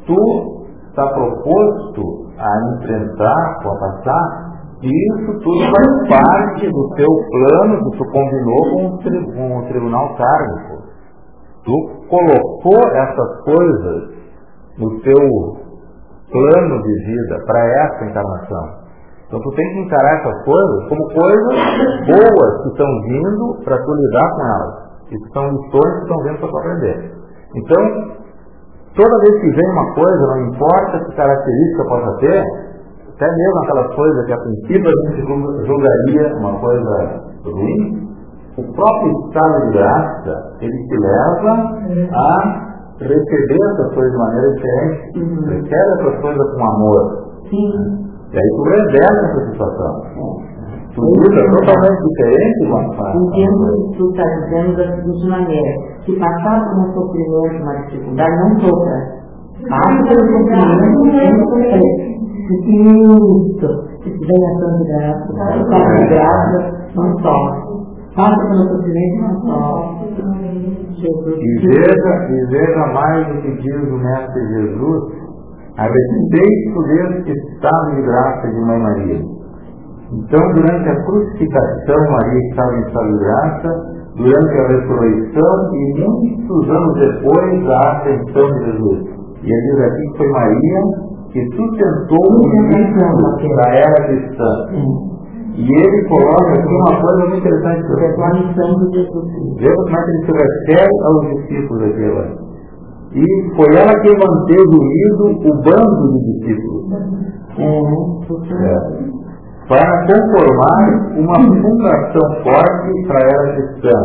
tu 0.06 0.60
está 0.88 1.06
proposto 1.06 2.02
a 2.38 2.74
enfrentar, 2.74 3.58
a 3.60 3.74
passar, 3.78 4.50
e 4.82 4.88
isso 4.88 5.38
tudo 5.40 5.60
faz 5.60 6.08
parte 6.08 6.66
do 6.66 6.88
teu 6.96 7.08
plano 7.30 7.90
que 7.90 7.98
tu 7.98 8.04
combinou 8.10 8.70
com 8.72 8.86
o, 8.86 8.98
tri, 8.98 9.34
com 9.34 9.58
o 9.58 9.62
tribunal 9.68 10.16
kármico. 10.16 10.82
Tu 11.64 12.06
colocou 12.08 12.88
essas 12.94 13.44
coisas 13.44 14.20
no 14.78 15.00
teu 15.00 15.69
plano 16.33 16.83
de 16.83 16.95
vida 17.05 17.45
para 17.47 17.61
essa 17.61 18.05
encarnação. 18.05 18.81
Então 19.27 19.40
tu 19.40 19.51
tem 19.55 19.66
que 19.75 19.79
encarar 19.81 20.19
essas 20.19 20.45
coisas 20.45 20.88
como 20.88 21.03
coisas 21.14 21.57
boas 22.07 22.62
que 22.62 22.69
estão 22.71 22.90
vindo 23.07 23.62
para 23.64 23.79
tu 23.79 23.95
lidar 23.95 24.31
com 24.35 24.43
elas. 24.43 24.90
Isso 25.11 25.33
são 25.33 25.49
lições 25.51 25.95
que 25.95 26.03
estão 26.03 26.23
vindo 26.25 26.38
para 26.40 26.49
tu 26.49 26.59
aprender. 26.59 27.12
Então, 27.55 27.83
toda 28.97 29.19
vez 29.23 29.40
que 29.40 29.51
vem 29.51 29.71
uma 29.71 29.95
coisa, 29.95 30.27
não 30.27 30.47
importa 30.47 31.05
que 31.05 31.16
característica 31.16 31.85
possa 31.88 32.19
ter, 32.19 32.43
até 33.14 33.27
mesmo 33.27 33.59
aquelas 33.62 33.95
coisas 33.95 34.27
que 34.27 34.33
a 34.33 34.38
princípio 34.38 34.88
a 34.88 35.11
gente 35.11 35.66
julgaria 35.66 36.37
uma 36.38 36.59
coisa 36.59 37.23
ruim, 37.45 38.09
o 38.57 38.73
próprio 38.73 39.12
estado 39.27 39.66
de 39.66 39.73
graça, 39.79 40.57
ele 40.61 40.87
te 40.88 40.97
leva 40.97 41.53
a 42.12 42.69
receber 43.00 43.58
essas 43.72 43.94
coisas 43.94 44.12
de 44.12 44.18
maneira 44.18 44.48
diferente, 44.52 45.18
uhum. 45.18 45.44
recebe 45.48 45.90
essas 46.00 46.20
coisas 46.20 46.54
com 46.54 46.64
amor. 46.64 47.00
Sim. 47.48 48.10
E 48.32 48.36
aí 48.36 48.48
tu 48.50 48.62
revela 48.62 49.18
essa 49.26 49.50
situação. 49.50 49.92
É. 50.16 50.40
Tu 50.94 51.00
usa 51.02 51.42
totalmente 51.50 52.02
diferente 52.08 52.66
uma 52.66 52.94
fase. 52.94 53.18
Entendo 53.18 53.90
que 53.90 53.98
tu 53.98 54.10
está 54.10 54.24
dizendo 54.24 54.76
da 54.76 54.96
seguinte 54.96 55.28
maneira, 55.28 55.72
que 56.04 56.18
passar 56.18 56.68
por 56.68 56.78
um 56.80 56.92
sofrimento, 56.92 57.62
uma 57.62 57.74
dificuldade, 57.86 58.36
não 58.36 58.60
sofra. 58.60 59.20
Passa 59.68 60.02
pelo 60.02 60.24
sofrimento 60.26 61.02
sem 61.10 61.30
sofrer. 61.44 62.10
Isso. 62.50 63.90
Se 64.02 64.10
tiver 64.10 64.46
ação 64.56 64.78
de 64.78 64.84
graça, 64.88 65.32
passa 65.68 65.96
de 65.96 66.08
graça, 66.08 66.58
não 66.96 67.18
sofre. 67.20 67.80
Passa 68.16 68.37
pelo 68.49 68.68
sofrimento, 68.68 69.40
sofre. 71.01 71.33
E 71.38 71.66
veja, 71.66 72.12
e 72.29 72.46
veja 72.51 72.87
mais 72.92 73.31
o 73.31 73.40
que 73.40 73.53
diz 73.62 73.75
o 73.75 73.96
Mestre 73.96 74.40
Jesus 74.49 75.20
a 75.77 75.85
respeito 75.85 76.83
desse 76.83 77.31
estado 77.31 77.94
de 77.94 78.03
graça 78.03 78.49
de 78.49 78.61
Mãe 78.61 78.79
Maria. 78.79 79.20
Então, 80.12 80.53
durante 80.55 80.88
a 80.88 81.05
crucificação, 81.05 82.11
Maria 82.11 82.49
estava 82.51 82.75
em 82.75 82.81
estado 82.81 83.07
de 83.07 83.18
graça, 83.18 84.01
durante 84.16 84.59
a 84.59 84.68
ressurreição 84.68 85.70
e 85.73 86.05
muitos 86.05 86.68
anos 86.68 86.94
depois 86.94 87.64
da 87.64 87.92
ascensão 87.92 88.46
de 88.51 88.64
Jesus. 88.64 89.20
E 89.42 89.46
ele 89.46 89.62
diz 89.70 89.81
aqui 89.81 90.11
que 90.11 90.18
foi 90.18 90.29
Maria 90.33 90.81
que 91.33 91.44
sustentou 91.55 92.27
o 92.29 92.55
início 92.57 93.57
da 93.57 93.68
era 93.68 94.07
cristã. 94.07 94.53
E 95.61 95.62
ele 95.62 96.09
coloca 96.09 96.53
aqui 96.55 96.73
uma 96.73 97.01
coisa 97.03 97.29
muito 97.29 97.37
interessante. 97.37 97.85
É 97.85 98.25
a 98.25 98.33
missão 98.33 98.75
do 98.79 98.94
Jesus. 98.94 99.27
Veja 99.59 99.75
como 99.75 99.90
é 99.90 100.03
que 100.03 100.11
ele 100.11 100.25
se 100.25 100.33
refere 100.33 100.94
aos 101.05 101.20
discípulos 101.37 101.83
aqui 101.83 102.05
agora. 102.05 102.33
E 103.12 103.25
foi 103.57 103.77
ela 103.77 104.01
quem 104.01 104.16
manteve 104.16 104.73
unido 104.73 105.25
o 105.37 105.62
bando 105.62 106.05
de 106.12 106.33
discípulos. 106.33 106.85
É, 107.59 107.66
é. 108.64 108.79
Para 109.68 110.07
conformar 110.07 110.83
uma 111.18 111.37
fundação 111.61 112.42
forte 112.42 113.07
para 113.07 113.18
a 113.18 113.29
era 113.29 113.55
cristã. 113.55 113.96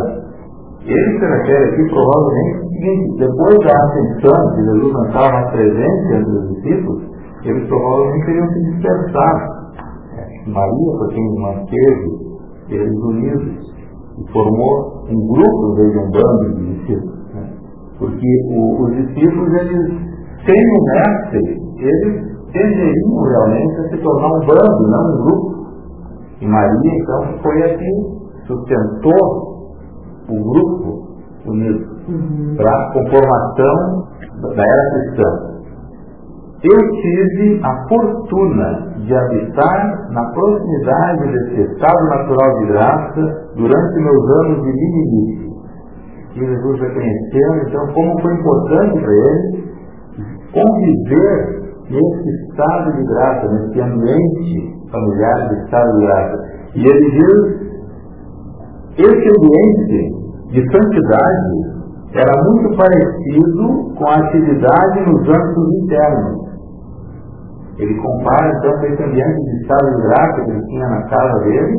Ele 0.84 1.18
se 1.18 1.24
refere 1.24 1.64
aqui 1.64 1.88
provavelmente 1.88 2.58
o 2.58 2.68
seguinte, 2.68 3.16
depois 3.18 3.58
da 3.64 3.72
ascensão 3.72 4.54
que 4.54 4.62
Jesus 4.62 4.92
não 4.92 5.06
estava 5.06 5.50
presente 5.52 6.14
entre 6.14 6.32
os 6.32 6.48
discípulos, 6.54 7.02
eles 7.44 7.66
provavelmente 7.66 8.26
teriam 8.26 8.46
se 8.48 8.60
dispersado 8.72 9.55
Maria 10.46 10.98
foi 10.98 11.08
quem 11.14 11.40
manteve 11.40 12.26
eles 12.68 13.02
unidos 13.02 13.74
e 14.18 14.32
formou 14.32 15.04
um 15.08 15.26
grupo, 15.26 15.74
de 15.74 15.98
um 15.98 16.10
bando 16.10 16.54
de 16.54 16.74
discípulos. 16.74 17.34
Né? 17.34 17.52
Porque 17.98 18.26
o, 18.50 18.84
os 18.84 18.96
discípulos, 18.96 19.52
eles, 19.54 19.88
sem 20.44 20.62
o 20.62 20.84
mestre, 20.84 21.66
eles 21.78 22.36
tenderiam 22.52 23.22
realmente 23.22 23.80
a 23.80 23.88
se 23.88 23.96
tornar 23.98 24.28
um 24.28 24.46
bando, 24.46 24.90
não 24.90 25.14
um 25.14 25.24
grupo. 25.24 25.56
E 26.40 26.46
Maria, 26.46 26.92
então, 26.94 27.38
foi 27.42 27.62
a 27.62 27.78
que 27.78 28.16
sustentou 28.46 29.56
o 30.28 30.52
grupo 30.52 31.06
unido 31.46 31.86
uhum. 32.08 32.56
para 32.56 32.70
a 32.70 32.92
conformação 32.92 34.06
da 34.42 34.62
era 34.62 34.90
cristã. 34.92 35.55
Eu 36.68 36.80
tive 37.00 37.60
a 37.62 37.88
fortuna 37.88 38.92
de 38.96 39.14
habitar 39.14 40.10
na 40.10 40.24
proximidade 40.32 41.30
desse 41.30 41.60
estado 41.70 42.04
natural 42.08 42.58
de 42.58 42.66
graça 42.72 43.50
durante 43.54 44.00
meus 44.00 44.30
anos 44.40 44.62
de 44.64 44.72
meninice. 44.72 45.46
E 46.34 46.38
Jesus 46.40 46.80
reconheceu, 46.80 47.56
então, 47.66 47.86
como 47.94 48.20
foi 48.20 48.34
importante 48.34 49.00
para 49.00 49.12
ele 49.12 49.64
conviver 50.52 51.66
nesse 51.88 52.48
estado 52.48 52.96
de 52.96 53.04
graça, 53.04 53.52
nesse 53.52 53.80
ambiente 53.80 54.74
familiar 54.90 55.48
de 55.48 55.64
estado 55.64 55.92
de 55.92 56.06
graça. 56.06 56.36
E 56.74 56.84
ele 56.84 57.10
diz, 57.10 57.66
esse 58.98 59.28
ambiente 59.38 60.14
de 60.50 60.72
santidade 60.72 61.76
era 62.12 62.42
muito 62.44 62.76
parecido 62.76 63.94
com 63.94 64.08
a 64.08 64.14
atividade 64.26 65.00
nos 65.06 65.20
âmbitos 65.28 65.74
internos 65.84 66.45
ele 67.78 67.94
compara 68.00 68.56
então 68.56 68.84
esse 68.84 69.02
ambiente 69.02 69.44
de 69.44 69.62
estado 69.62 69.96
de 69.96 70.02
graça 70.02 70.44
que 70.44 70.50
ele 70.50 70.66
tinha 70.66 70.88
na 70.88 71.02
casa 71.08 71.44
dele 71.44 71.76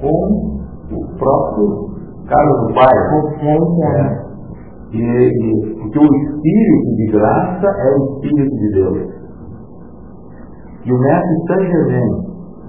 com 0.00 0.54
o 0.94 1.18
próprio 1.18 1.94
casa 2.28 2.66
do 2.66 2.74
pai. 2.74 2.94
É. 3.96 4.24
E, 4.92 5.00
e, 5.00 5.74
porque 5.80 5.98
o 5.98 6.04
espírito 6.04 6.96
de 6.96 7.12
graça 7.12 7.66
é 7.66 7.96
o 7.96 8.04
espírito 8.04 8.56
de 8.56 8.72
Deus. 8.74 9.14
E 10.84 10.92
o 10.92 10.98
mestre 10.98 11.66
Germain, 11.66 12.12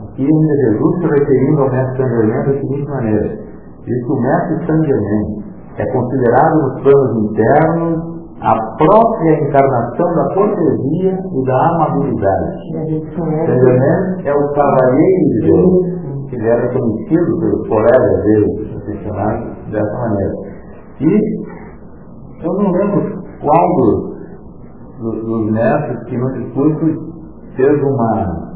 aqui 0.03 0.23
ainda 0.23 0.53
Jesus 0.55 0.95
se 0.97 1.19
referindo 1.19 1.61
ao 1.61 1.69
mestre 1.69 2.03
Germain 2.03 2.45
da 2.45 2.53
seguinte 2.53 2.89
maneira, 2.89 3.27
diz 3.85 4.05
que 4.05 4.11
o 4.11 4.21
mestre 4.21 4.87
Germain 4.87 5.45
é 5.77 5.85
considerado 5.91 6.55
nos 6.55 6.81
planos 6.81 7.31
internos 7.31 8.15
a 8.41 8.53
própria 8.77 9.47
encarnação 9.47 10.15
da 10.15 10.33
cortesia 10.33 11.17
e 11.33 11.45
da 11.45 11.69
amabilidade. 11.69 12.57
Benjamin 12.73 14.27
é 14.27 14.33
o 14.33 14.53
cavalheiro 14.53 15.23
de 15.29 15.39
Deus, 15.41 16.29
que 16.29 16.35
era 16.41 16.67
conhecido 16.73 17.39
pelos 17.39 17.67
colegas 17.69 18.23
dele, 18.23 18.77
aficionados 18.77 19.71
dessa 19.71 19.97
maneira. 19.99 20.33
E 20.99 22.45
eu 22.45 22.53
não 22.53 22.71
lembro 22.71 23.23
qual 23.41 23.75
dos, 23.77 24.15
dos, 24.99 25.25
dos 25.25 25.51
mestres 25.51 26.03
que 26.03 26.17
no 26.17 26.33
discurso 26.33 27.15
fez 27.55 27.83
uma, 27.83 28.55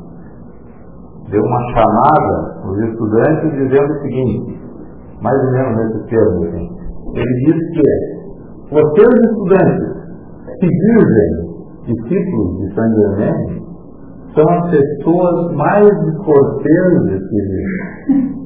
deu 1.29 1.41
uma 1.41 1.61
chamada 1.73 2.59
aos 2.65 2.77
estudantes 2.79 3.51
dizendo 3.51 3.93
o 3.93 4.01
seguinte, 4.01 4.59
mais 5.21 5.37
ou 5.41 5.51
menos 5.51 5.75
nesse 5.77 6.07
termo, 6.09 6.43
assim. 6.43 6.69
ele 7.15 7.33
disse 7.45 7.71
que 7.71 8.18
vocês, 8.71 9.13
estudantes, 9.29 9.99
que 10.59 10.67
dizem 10.67 11.49
discípulos 11.85 12.59
de 12.59 12.75
Saint 12.75 12.93
Germain, 12.95 13.69
são 14.35 14.47
as 14.47 14.69
pessoas 14.69 15.55
mais 15.55 15.87
descorteses 16.05 17.29
que 17.29 17.35
existem. 17.41 18.39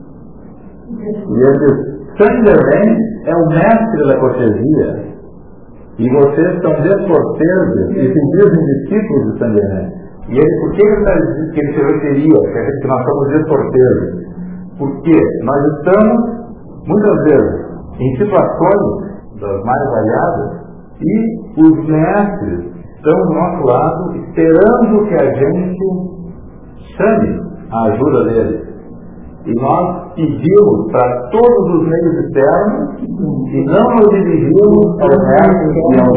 E 1.28 1.36
ele 1.44 1.94
Saint 2.18 2.46
Germain 2.46 2.90
é 3.26 3.36
o 3.36 3.48
mestre 3.50 4.08
da 4.08 4.20
cortesia. 4.20 5.14
E 6.00 6.10
vocês 6.10 6.62
são 6.62 6.74
descorteses 6.82 7.90
e 7.92 8.14
se 8.14 8.22
dizem 8.32 8.66
discípulos 8.66 9.34
de 9.34 9.40
Saint. 9.40 10.04
E 10.30 10.38
ele, 10.38 10.60
por 10.62 10.72
que 10.72 10.82
ele 10.86 11.52
que 11.52 11.60
ele 11.60 11.74
se 11.74 11.82
referia, 11.82 12.40
que 12.82 12.88
nós 12.88 13.04
somos 13.04 13.28
descorteses? 13.28 14.24
Porque 14.78 15.20
nós 15.44 15.62
estamos, 15.78 16.16
muitas 16.88 17.24
vezes, 17.24 17.66
em 18.00 18.18
situações 18.18 19.13
das 19.44 19.64
mais 19.64 19.92
variadas, 19.92 20.64
e 21.02 21.62
os 21.62 21.88
mestres 21.88 22.74
estão 22.96 23.20
do 23.28 23.34
nosso 23.34 23.64
lado 23.66 24.16
esperando 24.16 25.06
que 25.08 25.16
a 25.16 25.34
gente 25.34 25.84
chame 26.98 27.42
a 27.72 27.84
ajuda 27.92 28.24
deles. 28.26 28.74
E 29.46 29.54
nós 29.60 30.14
pedimos 30.16 30.92
para 30.92 31.30
todos 31.30 31.76
os 31.76 31.86
meios 31.86 32.16
externos 32.24 32.96
e 33.02 33.66
não 33.66 33.96
nos 33.98 34.10
dirigimos 34.10 35.02
ao 35.02 35.10
mestre 35.10 35.68
e 35.74 36.00
ao 36.00 36.16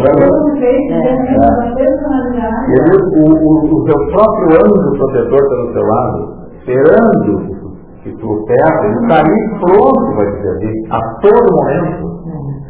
E 2.70 2.78
o, 3.18 3.26
o, 3.64 3.84
seu 3.84 3.98
próprio 4.12 4.48
anjo 4.64 4.90
protetor 4.98 5.42
pelo 5.48 5.72
seu 5.72 5.82
lado, 5.82 6.18
esperando 6.58 7.56
que 8.04 8.10
tu 8.12 8.44
perto, 8.46 8.84
ele 8.84 8.98
está 9.02 9.18
ali 9.18 9.40
pronto 9.58 10.06
para 10.14 10.30
te 10.30 10.36
servir, 10.42 10.76
a 10.92 11.00
todo 11.20 11.46
momento, 11.56 12.16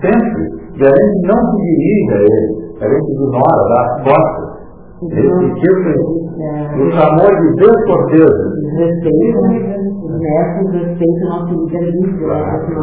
sempre. 0.00 0.44
E 0.76 0.82
a 0.84 0.90
gente 0.90 1.26
não 1.26 1.40
se 1.50 1.56
dirige 1.62 2.12
a 2.12 2.20
ele, 2.20 2.50
a 2.80 2.88
gente 2.88 3.08
ignora, 3.12 3.62
dá 3.68 3.80
as 3.82 3.94
costas. 4.04 4.46
Esse 5.02 5.46
tipo 5.60 5.88
de 5.92 6.92
chamou 6.92 7.30
de 7.40 7.48
descorteza. 7.56 8.42
Respeito, 8.76 9.40
mestre, 10.18 10.64
respeito 10.72 11.22
ao 11.24 11.40
nosso 11.40 11.52
livre-arbítrio, 11.54 12.80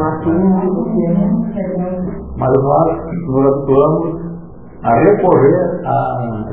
Mas 2.37 2.53
nós 2.53 2.89
nos 3.27 3.45
atuamos 3.45 4.03
a 4.83 4.91
recorrer 4.99 5.81
a 5.85 5.97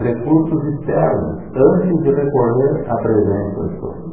recursos 0.02 0.64
externos, 0.74 1.38
antes 1.56 2.02
de 2.02 2.10
recorrer 2.12 2.84
à 2.88 2.94
presença 2.96 3.60
do 3.60 3.68
Senhor. 3.70 4.10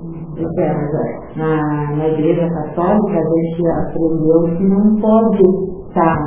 Na, 1.36 1.96
na 1.96 2.08
igreja 2.10 2.50
católica, 2.50 3.18
a 3.18 3.24
gente 3.24 3.68
aprendeu 3.68 4.44
que 4.58 4.64
não 4.66 4.96
pode 5.02 5.77
estar 5.98 6.18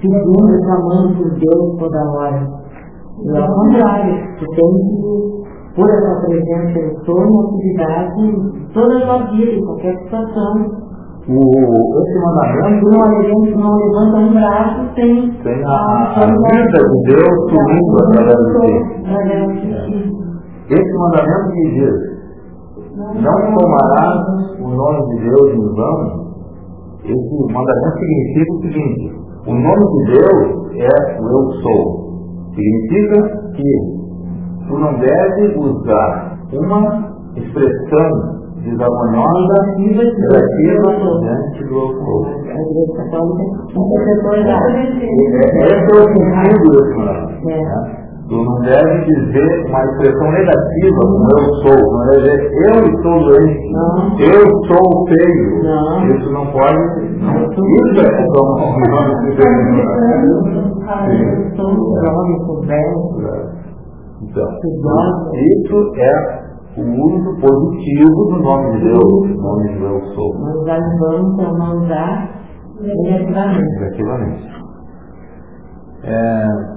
pedindo, 0.00 0.62
clamando 0.64 1.16
por 1.16 1.30
Deus 1.38 1.78
toda 1.78 2.10
hora. 2.12 2.46
E 3.24 3.36
ao 3.36 3.48
contrário, 3.48 4.14
tu 4.38 4.44
tem 4.54 4.72
que 4.72 5.74
pôr 5.74 5.90
a 5.90 6.00
tua 6.00 6.20
presença 6.26 6.78
em 6.78 6.94
toda 7.04 7.26
a 7.26 7.40
atividade, 7.44 8.22
toda 8.72 8.96
a 8.96 9.00
tua 9.00 9.18
vida, 9.32 9.52
em 9.52 9.64
qualquer 9.64 9.98
situação. 9.98 10.86
O, 11.28 11.32
esse 11.32 12.18
mandamento 12.20 12.86
não, 12.88 13.02
levanta, 13.08 13.56
não 13.58 13.74
levanta 13.74 14.16
um 14.16 14.32
braço 14.32 14.94
sem, 14.94 15.32
tem 15.42 15.64
a, 15.64 15.68
a, 15.68 16.22
a 16.22 16.26
vida 16.26 16.78
de 16.88 16.98
Deus 17.10 17.34
sumindo 17.50 17.96
através 17.98 18.38
de 18.38 18.52
ti. 19.86 20.14
Esse 20.70 20.92
mandamento 20.98 21.48
que 21.52 21.64
diz, 21.74 21.96
não 22.96 23.38
tomarás 23.56 24.20
o 24.60 24.68
nome 24.68 25.00
de 25.08 25.24
Deus 25.24 25.50
em 25.52 25.74
vão, 25.74 26.25
esse 27.06 27.52
mandamento 27.52 27.98
significa 27.98 28.52
o 28.52 28.60
seguinte, 28.62 29.04
o 29.46 29.54
nome 29.54 29.84
de 29.86 30.04
Deus 30.12 30.40
é 30.74 31.20
o 31.20 31.24
eu 31.28 31.52
sou. 31.62 31.82
Significa 32.54 33.18
que 33.54 33.70
tu 34.66 34.78
não 34.78 34.92
deve 34.98 35.58
usar 35.58 36.38
uma 36.52 36.82
expressão 37.36 38.36
desarmoniosa 38.64 39.76
negativa 39.78 40.88
diante 41.20 41.64
do 41.64 41.74
sou. 41.74 42.26
Esse 45.46 45.90
é 45.90 45.94
o 45.94 46.08
sentido 46.12 46.66
desse 46.70 46.94
mandamento. 46.96 48.05
Tu 48.28 48.34
não 48.34 48.58
deve 48.60 49.04
dizer 49.04 49.68
uma 49.68 49.84
expressão 49.84 50.32
negativa 50.32 51.00
como 51.00 51.28
eu 51.30 51.44
sou. 51.62 51.78
Não 51.92 52.02
deve 52.10 52.22
dizer 52.26 52.66
eu 52.74 52.80
estou 52.88 53.16
doente, 53.22 53.64
não. 53.72 54.18
eu 54.18 54.42
sou 54.66 54.86
feio. 55.08 55.62
Não. 55.62 56.10
Isso 56.10 56.28
não 56.32 56.46
pode. 56.46 56.82
Não. 57.20 57.36
Isso 57.46 58.00
é 58.00 58.08
como 58.34 58.74
o 58.74 58.90
nome 58.90 59.14
de 59.20 59.36
Deus. 59.36 59.56
Então, 64.22 64.48
isso 65.34 65.76
é 65.96 66.46
o 66.78 66.82
uso 66.82 67.30
positivo 67.40 68.18
do 68.26 68.42
nome 68.42 68.72
de 68.72 68.78
Deus, 68.86 69.04
o 69.04 69.40
nome 69.40 69.68
de 69.68 69.82
eu 69.82 70.00
sou. 70.14 70.30
Em 70.34 70.98
vão, 70.98 71.56
não 71.56 71.86
dá 71.86 72.28
negativamente. 72.80 73.78
Negativamente. 73.78 74.56
É, 76.02 76.75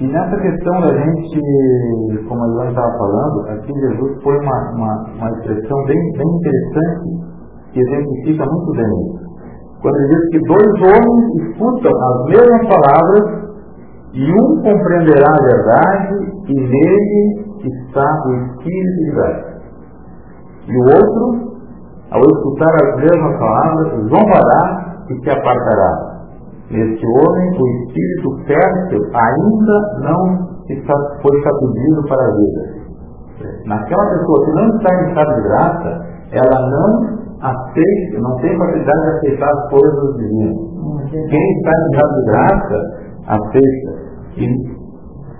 e 0.00 0.06
nessa 0.06 0.36
questão 0.36 0.80
da 0.80 0.94
gente, 0.94 1.40
como 2.28 2.44
a 2.44 2.48
Joana 2.48 2.70
estava 2.70 2.98
falando, 2.98 3.48
aqui 3.48 3.72
Jesus 3.72 4.22
foi 4.22 4.38
uma, 4.38 4.70
uma, 4.74 5.04
uma 5.16 5.30
expressão 5.30 5.84
bem, 5.86 6.12
bem 6.12 6.28
interessante 6.36 7.28
que 7.72 7.80
exemplifica 7.80 8.44
muito 8.46 8.72
bem 8.72 8.86
isso. 8.86 9.28
Quando 9.82 9.96
ele 9.96 10.08
diz 10.08 10.30
que 10.30 10.38
dois 10.46 10.72
homens 10.86 11.50
escutam 11.50 11.90
as 11.90 12.24
mesmas 12.26 12.68
palavras 12.68 13.48
e 14.12 14.32
um 14.32 14.62
compreenderá 14.62 15.26
a 15.28 15.44
verdade 15.44 16.14
e 16.46 16.54
nele 16.54 17.48
está 17.64 18.22
o 18.26 18.34
Espírito 18.34 18.98
de 19.04 19.10
verdade. 19.14 19.58
E 20.68 20.76
o 20.76 20.82
outro, 20.82 21.58
ao 22.12 22.20
escutar 22.20 22.72
as 22.84 22.96
mesmas 22.96 23.38
palavras, 23.38 23.92
zombará 24.08 25.04
e 25.10 25.20
se 25.22 25.30
apartará. 25.30 26.07
Neste 26.70 27.06
homem, 27.06 27.48
o 27.58 27.66
espírito 27.66 28.44
fértil 28.46 29.02
ainda 29.14 29.76
não 30.04 30.48
foi 31.22 31.42
sacudido 31.42 32.02
para 32.08 32.22
a 32.22 32.36
vida. 32.36 32.78
Naquela 33.64 34.04
pessoa 34.10 34.44
que 34.44 34.52
não 34.52 34.76
está 34.76 34.94
em 34.94 35.08
estado 35.08 35.34
de 35.34 35.42
graça, 35.48 36.06
ela 36.32 36.70
não 36.70 37.18
aceita, 37.40 38.18
não 38.20 38.36
tem 38.36 38.58
facilidade 38.58 39.00
de 39.00 39.16
aceitar 39.16 39.48
as 39.48 39.70
coisas 39.70 40.16
divinas. 40.16 40.56
Quem 41.10 41.56
está 41.56 41.72
em 41.72 41.90
estado 41.90 42.14
de 42.14 42.24
graça, 42.26 42.78
aceita. 43.28 44.08
E 44.36 44.78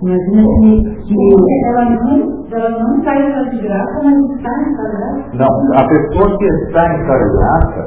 Imagina 0.01 0.43
que, 0.61 1.13
que 1.13 1.65
ela, 1.65 1.83
não, 1.89 2.45
ela 2.51 2.69
não 2.79 2.97
está 2.99 3.15
em 3.17 3.27
estado 3.27 3.49
de 3.49 3.61
graça, 3.61 4.01
mas 4.01 4.15
está 4.31 4.49
em 4.49 4.71
estado 4.71 4.89
de 4.89 4.97
graça. 4.97 5.29
Não, 5.33 5.53
a 5.75 5.87
pessoa 5.89 6.37
que 6.37 6.45
está 6.45 6.87
em 6.87 7.01
estado 7.01 7.23
de 7.23 7.37
graça 7.37 7.81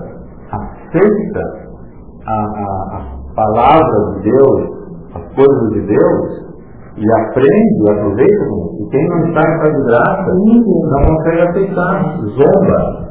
aceita 0.53 1.41
a, 2.27 2.35
a, 2.35 2.99
a 2.99 3.22
palavra 3.35 4.15
de 4.15 4.31
Deus, 4.31 4.61
as 5.15 5.35
coisas 5.35 5.73
de 5.73 5.81
Deus, 5.87 6.43
e 6.97 7.05
aprende, 7.13 7.91
aproveita, 7.91 8.45
e 8.79 8.89
quem 8.91 9.09
não 9.09 9.27
está 9.29 9.41
em 9.41 9.73
de 9.73 9.83
graça 9.85 10.31
não 10.91 11.01
consegue 11.07 11.41
aceitar, 11.41 12.19
zomba. 12.21 13.03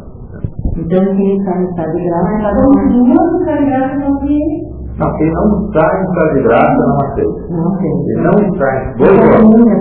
Então 0.77 1.15
quem 1.15 1.37
está 1.37 1.57
em 1.57 1.65
estado 1.65 1.91
de 1.91 2.03
graça, 2.03 2.31
no 2.31 3.17
estado 3.39 3.59
de 3.59 3.65
graça 3.65 3.95
não 3.97 4.19
que 4.19 4.71
não, 4.97 5.17
quem 5.17 5.31
não 5.31 5.65
está 5.65 5.81
em 5.81 6.03
estado 6.03 6.33
de 6.33 6.43
graça 6.43 6.77
não 6.77 6.97
aceita. 7.01 7.41
Não 7.49 7.67
aceita. 7.73 8.01
Quem 8.05 8.17
não 8.21 8.37
está 8.53 8.67
em 8.75 8.97
dois 8.97 9.17
homens. 9.19 9.71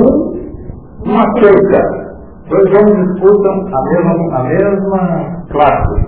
Um, 0.00 0.12
um 1.06 1.18
aceita. 1.18 1.82
Dois 2.50 2.68
homens 2.74 3.12
disputam 3.12 3.54
a 3.72 3.82
mesma, 3.84 4.36
a 4.36 4.42
mesma 4.42 5.02
classe. 5.48 5.98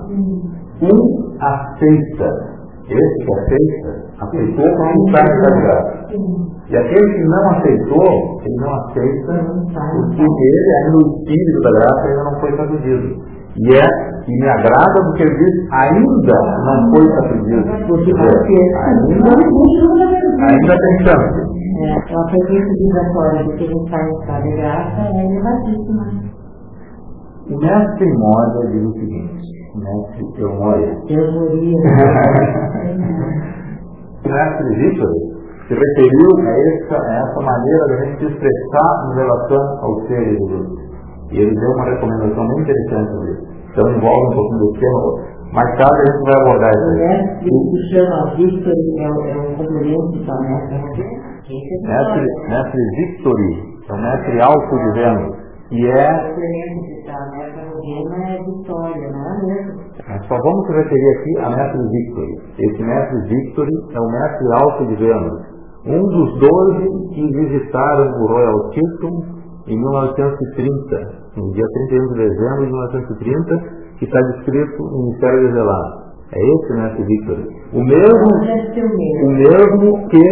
Um 0.82 0.99
aceita 1.41 2.55
esse 2.89 3.24
que 3.24 3.32
aceita, 3.34 3.91
aceitou 4.20 4.76
como 4.76 5.09
está 5.09 5.20
em 5.22 5.34
graça. 5.41 6.07
E 6.68 6.76
aquele 6.76 7.14
que 7.14 7.24
não 7.24 7.51
aceitou, 7.51 8.41
ele 8.43 8.57
não 8.57 8.74
aceita 8.74 9.32
porque 10.16 10.22
ele, 10.22 10.70
ainda 10.84 10.97
o 10.97 11.01
espírito 11.18 11.61
da 11.62 11.70
graça, 11.72 12.03
ainda 12.09 12.24
não 12.24 12.41
foi 12.41 12.53
traduzido. 12.53 13.07
E 13.57 13.74
é, 13.74 13.87
e 14.28 14.32
me 14.41 14.49
agrada 14.49 15.03
porque 15.05 15.22
ele 15.22 15.37
diz, 15.37 15.55
ainda 15.72 16.39
não 16.64 16.91
foi 16.91 17.09
traduzido. 17.09 17.64
Ainda, 17.70 19.30
ainda 20.43 20.74
tem 20.76 20.95
chance. 21.07 21.57
É, 21.78 21.93
a 21.93 22.24
presença 22.24 22.72
vibratória 22.78 23.45
de 23.45 23.53
quem 23.57 23.70
está 23.84 23.99
em 24.01 24.11
estado 24.20 24.43
de 24.43 24.57
graça 24.57 25.01
é 25.03 25.24
elevadíssima. 25.24 26.05
O 27.49 27.57
mestre 27.59 28.12
Moda 28.18 28.66
diz 28.72 28.82
o 28.82 28.93
seguinte, 28.93 29.55
mestre 29.87 30.24
Teomoria. 30.34 30.95
Teomoria. 31.07 31.78
o 34.24 34.28
mestre 34.28 34.68
Vitor 34.76 35.14
se 35.68 35.74
referiu 35.74 36.30
a 36.39 36.51
essa, 36.51 36.97
a 36.97 37.14
essa 37.22 37.41
maneira 37.41 37.87
da 37.89 37.97
gente 38.05 38.18
se 38.18 38.26
expressar 38.26 38.91
em 39.07 39.14
relação 39.16 39.64
ao 39.82 40.01
ser 40.07 40.22
de. 40.37 40.87
E 41.32 41.39
ele 41.41 41.55
deu 41.59 41.70
uma 41.72 41.84
recomendação 41.87 42.47
bem 42.49 42.61
interessante 42.61 43.11
sobre 43.11 43.30
isso. 43.32 43.47
Então 43.72 43.91
envolve 43.91 44.26
um 44.26 44.34
pouquinho 44.34 44.59
do 44.61 44.72
tema. 44.78 45.37
Mais 45.53 45.70
tarde 45.76 45.97
a 45.97 46.07
gente 46.12 46.22
vai 46.24 46.34
abordar 46.41 46.70
isso. 46.70 46.87
O 46.87 46.95
mestre 46.97 47.51
que 47.51 47.78
chama 47.91 48.18
Victor 48.37 48.74
é 48.99 49.09
um 49.11 49.55
complemento 49.57 50.18
mestre. 50.68 51.05
Mestre, 51.82 52.26
mestre 52.49 52.80
Victory, 52.97 53.51
é 53.89 53.93
o 53.93 53.97
mestre 53.97 54.41
alto 54.41 54.76
de 54.76 54.91
Vênus. 54.93 55.37
E 55.72 55.87
é. 55.87 56.11
Nós 60.09 60.26
só 60.26 60.37
vamos 60.37 60.66
se 60.66 60.72
referir 60.72 61.09
aqui 61.18 61.39
a 61.39 61.51
mestre 61.51 61.80
Victory. 61.89 62.34
Esse 62.59 62.82
mestre 62.82 63.20
Victory 63.28 63.70
é 63.93 64.01
o 64.01 64.11
mestre 64.11 64.47
alto 64.61 64.87
de 64.87 64.97
Vênus. 64.97 65.57
Um 65.87 66.03
dos 66.03 66.41
doze 66.41 67.14
que 67.14 67.22
visitaram 67.30 68.11
o 68.11 68.26
Royal 68.26 68.70
Tilton 68.70 69.22
em 69.68 69.78
1930, 69.78 70.97
no 71.37 71.53
dia 71.53 71.66
31 71.89 72.09
de 72.09 72.14
dezembro 72.14 72.66
de 72.66 72.72
1930, 72.72 73.57
que 73.99 74.05
está 74.05 74.20
descrito 74.20 74.82
no 74.82 75.03
Ministério 75.05 75.47
Revelado. 75.47 76.07
É 76.32 76.41
esse 76.41 76.72
mestre 76.74 77.05
Victor. 77.05 77.39
O 77.72 77.84
mesmo, 77.84 78.28
o 79.22 79.30
mesmo 79.30 80.09
que 80.09 80.24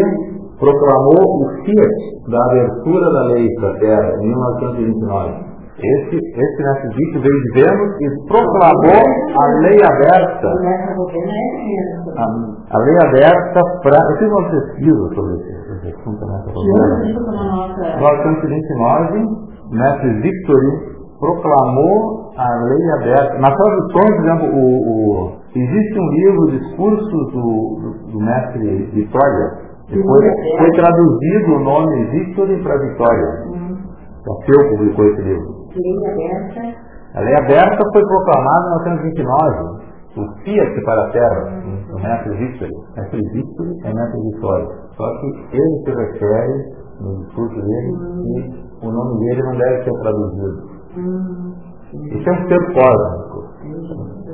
proclamou 0.58 1.22
o 1.22 1.48
Fiat 1.64 2.30
da 2.30 2.44
abertura 2.46 3.12
da 3.12 3.24
lei 3.26 3.48
da 3.60 3.74
terra 3.78 4.12
em 4.22 4.28
1929. 4.28 5.53
Esse, 5.84 6.16
esse 6.16 6.62
mestre 6.62 6.88
Victor 6.96 7.20
veio 7.22 7.40
de 7.42 7.50
Vênus 7.60 7.90
e 8.00 8.08
proclamou 8.26 9.04
a 9.38 9.44
lei 9.60 9.78
aberta. 9.84 10.48
A, 12.16 12.24
a 12.70 12.78
lei 12.78 12.96
aberta 13.08 13.60
para. 13.82 13.98
Eu 14.10 14.16
fiz 14.18 14.28
uma 14.30 14.48
pesquisa 14.50 15.14
sobre 15.14 15.34
esse 15.34 15.54
assunto 15.94 16.26
nessa 16.26 16.48
né? 16.48 17.14
1929, 17.96 19.24
mestre 19.72 20.20
Victory 20.20 20.94
proclamou 21.18 22.32
a 22.36 22.48
lei 22.64 22.90
aberta. 23.00 23.38
Na 23.38 23.50
tradução, 23.54 24.02
por 24.16 24.24
exemplo, 24.24 24.46
o, 24.52 24.64
o, 24.88 25.32
existe 25.54 25.98
um 25.98 26.08
livro, 26.10 26.58
Discursos 26.58 27.32
do, 27.32 27.46
do, 27.80 28.12
do 28.12 28.18
mestre 28.20 28.90
Vitória, 28.92 29.64
depois 29.88 30.24
foi 30.58 30.70
traduzido 30.72 31.54
o 31.54 31.60
nome 31.60 32.04
Victory 32.06 32.62
para 32.62 32.78
Vitória. 32.78 33.28
Hum. 33.46 33.76
O 34.26 34.44
seu 34.44 34.70
publicou 34.70 35.04
esse 35.06 35.22
livro. 35.22 35.53
Lei 35.74 35.96
aberta. 36.06 36.60
A 37.14 37.20
lei 37.20 37.34
aberta 37.34 37.82
foi 37.92 38.02
proclamada 38.02 38.66
em 38.66 38.94
1929. 38.94 39.84
O 40.14 40.44
Fiat 40.44 40.84
para 40.84 41.02
a 41.02 41.10
Terra, 41.10 41.42
o 41.90 41.96
mestre 42.00 42.36
Victory. 42.36 42.70
Mestre 42.96 43.20
Victory 43.32 43.70
é 43.82 43.92
mestre 43.92 44.20
Vitória. 44.30 44.68
Só 44.96 45.04
que 45.18 45.26
ele 45.50 45.82
se 45.84 45.90
refere, 45.90 46.54
no 47.00 47.24
discurso 47.24 47.54
dele, 47.56 47.92
que 48.80 48.86
o 48.86 48.92
nome 48.92 49.18
dele 49.18 49.42
não 49.42 49.56
deve 49.58 49.82
ser 49.82 49.92
traduzido. 50.00 50.74
Hum. 50.96 51.54
Isso 51.94 52.28
é 52.28 52.32
um 52.32 52.48
ser 52.48 52.74
cósmico. 52.74 53.38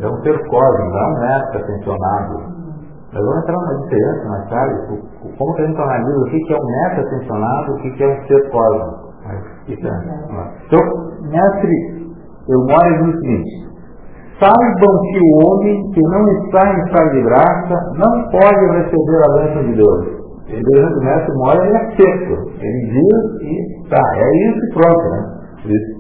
É 0.01 0.07
um 0.07 0.23
ser 0.23 0.39
cósmico, 0.49 0.91
não 0.91 1.01
é 1.01 1.07
um 1.07 1.21
mestre 1.21 1.63
atencionado. 1.63 2.61
Nós 3.13 3.25
vamos 3.25 3.43
entrar 3.43 3.55
numa 3.55 3.83
diferença 3.83 4.29
mais 4.29 4.51
tarde, 4.51 4.75
como 5.39 5.55
que 5.55 5.63
a 5.63 5.67
gente 5.67 5.81
analisa 5.81 6.21
o 6.21 6.25
que 6.25 6.53
é 6.53 6.57
um 6.57 6.67
mestre 6.67 7.01
atencionado 7.01 7.71
e 7.71 7.89
o 7.89 7.97
que 7.97 8.05
é 8.05 8.09
um 8.09 8.27
ser 8.27 8.51
cósmico. 8.51 9.10
Então, 10.67 10.81
mestre, 11.31 11.75
eu 12.49 12.59
moro 12.67 13.07
no 13.07 13.13
seguinte, 13.21 13.71
saibam 14.41 14.95
que 15.13 15.19
o 15.21 15.31
homem 15.47 15.91
que 15.93 16.01
não 16.01 16.25
está 16.43 16.63
em 16.73 16.81
estado 16.87 17.11
de 17.11 17.23
graça 17.23 17.75
não 17.99 18.13
pode 18.31 18.63
receber 18.79 19.21
a 19.23 19.33
bênção 19.39 19.63
de 19.65 19.75
Deus. 19.77 20.21
Ele, 20.49 20.83
o 20.83 21.05
mestre 21.05 21.33
mora, 21.37 21.65
ele 21.65 21.77
é 21.77 21.91
seco. 21.95 22.35
Ele 22.59 22.81
diz 22.91 23.23
e 23.43 23.89
tá. 23.89 24.03
É 24.17 24.29
isso 24.49 24.59
e 24.59 24.73
pronto, 24.75 25.05
né? 25.11 25.21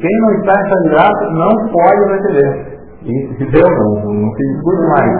Quem 0.01 0.15
não 0.23 0.31
está 0.41 0.53
em 0.53 0.63
estado 0.65 0.83
de 0.83 0.89
graça 0.91 1.25
não 1.31 1.53
pode 1.71 2.03
receber. 2.13 2.81
E 3.03 3.13
deu, 3.39 3.65
não, 3.65 4.13
não 4.13 4.31
tem 4.35 4.47
muito 4.63 4.85
mais. 4.89 5.11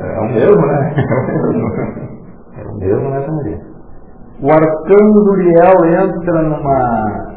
É, 0.00 0.06
é 0.06 0.20
o 0.20 0.28
mesmo, 0.32 0.66
né? 0.66 0.94
É 2.56 2.62
o 2.66 2.74
mesmo, 2.78 3.10
né, 3.10 3.26
Maria? 3.28 3.75
O 4.42 4.50
arcanjo 4.50 5.30
Uriel 5.30 5.84
entra 5.86 6.42
numa. 6.42 7.36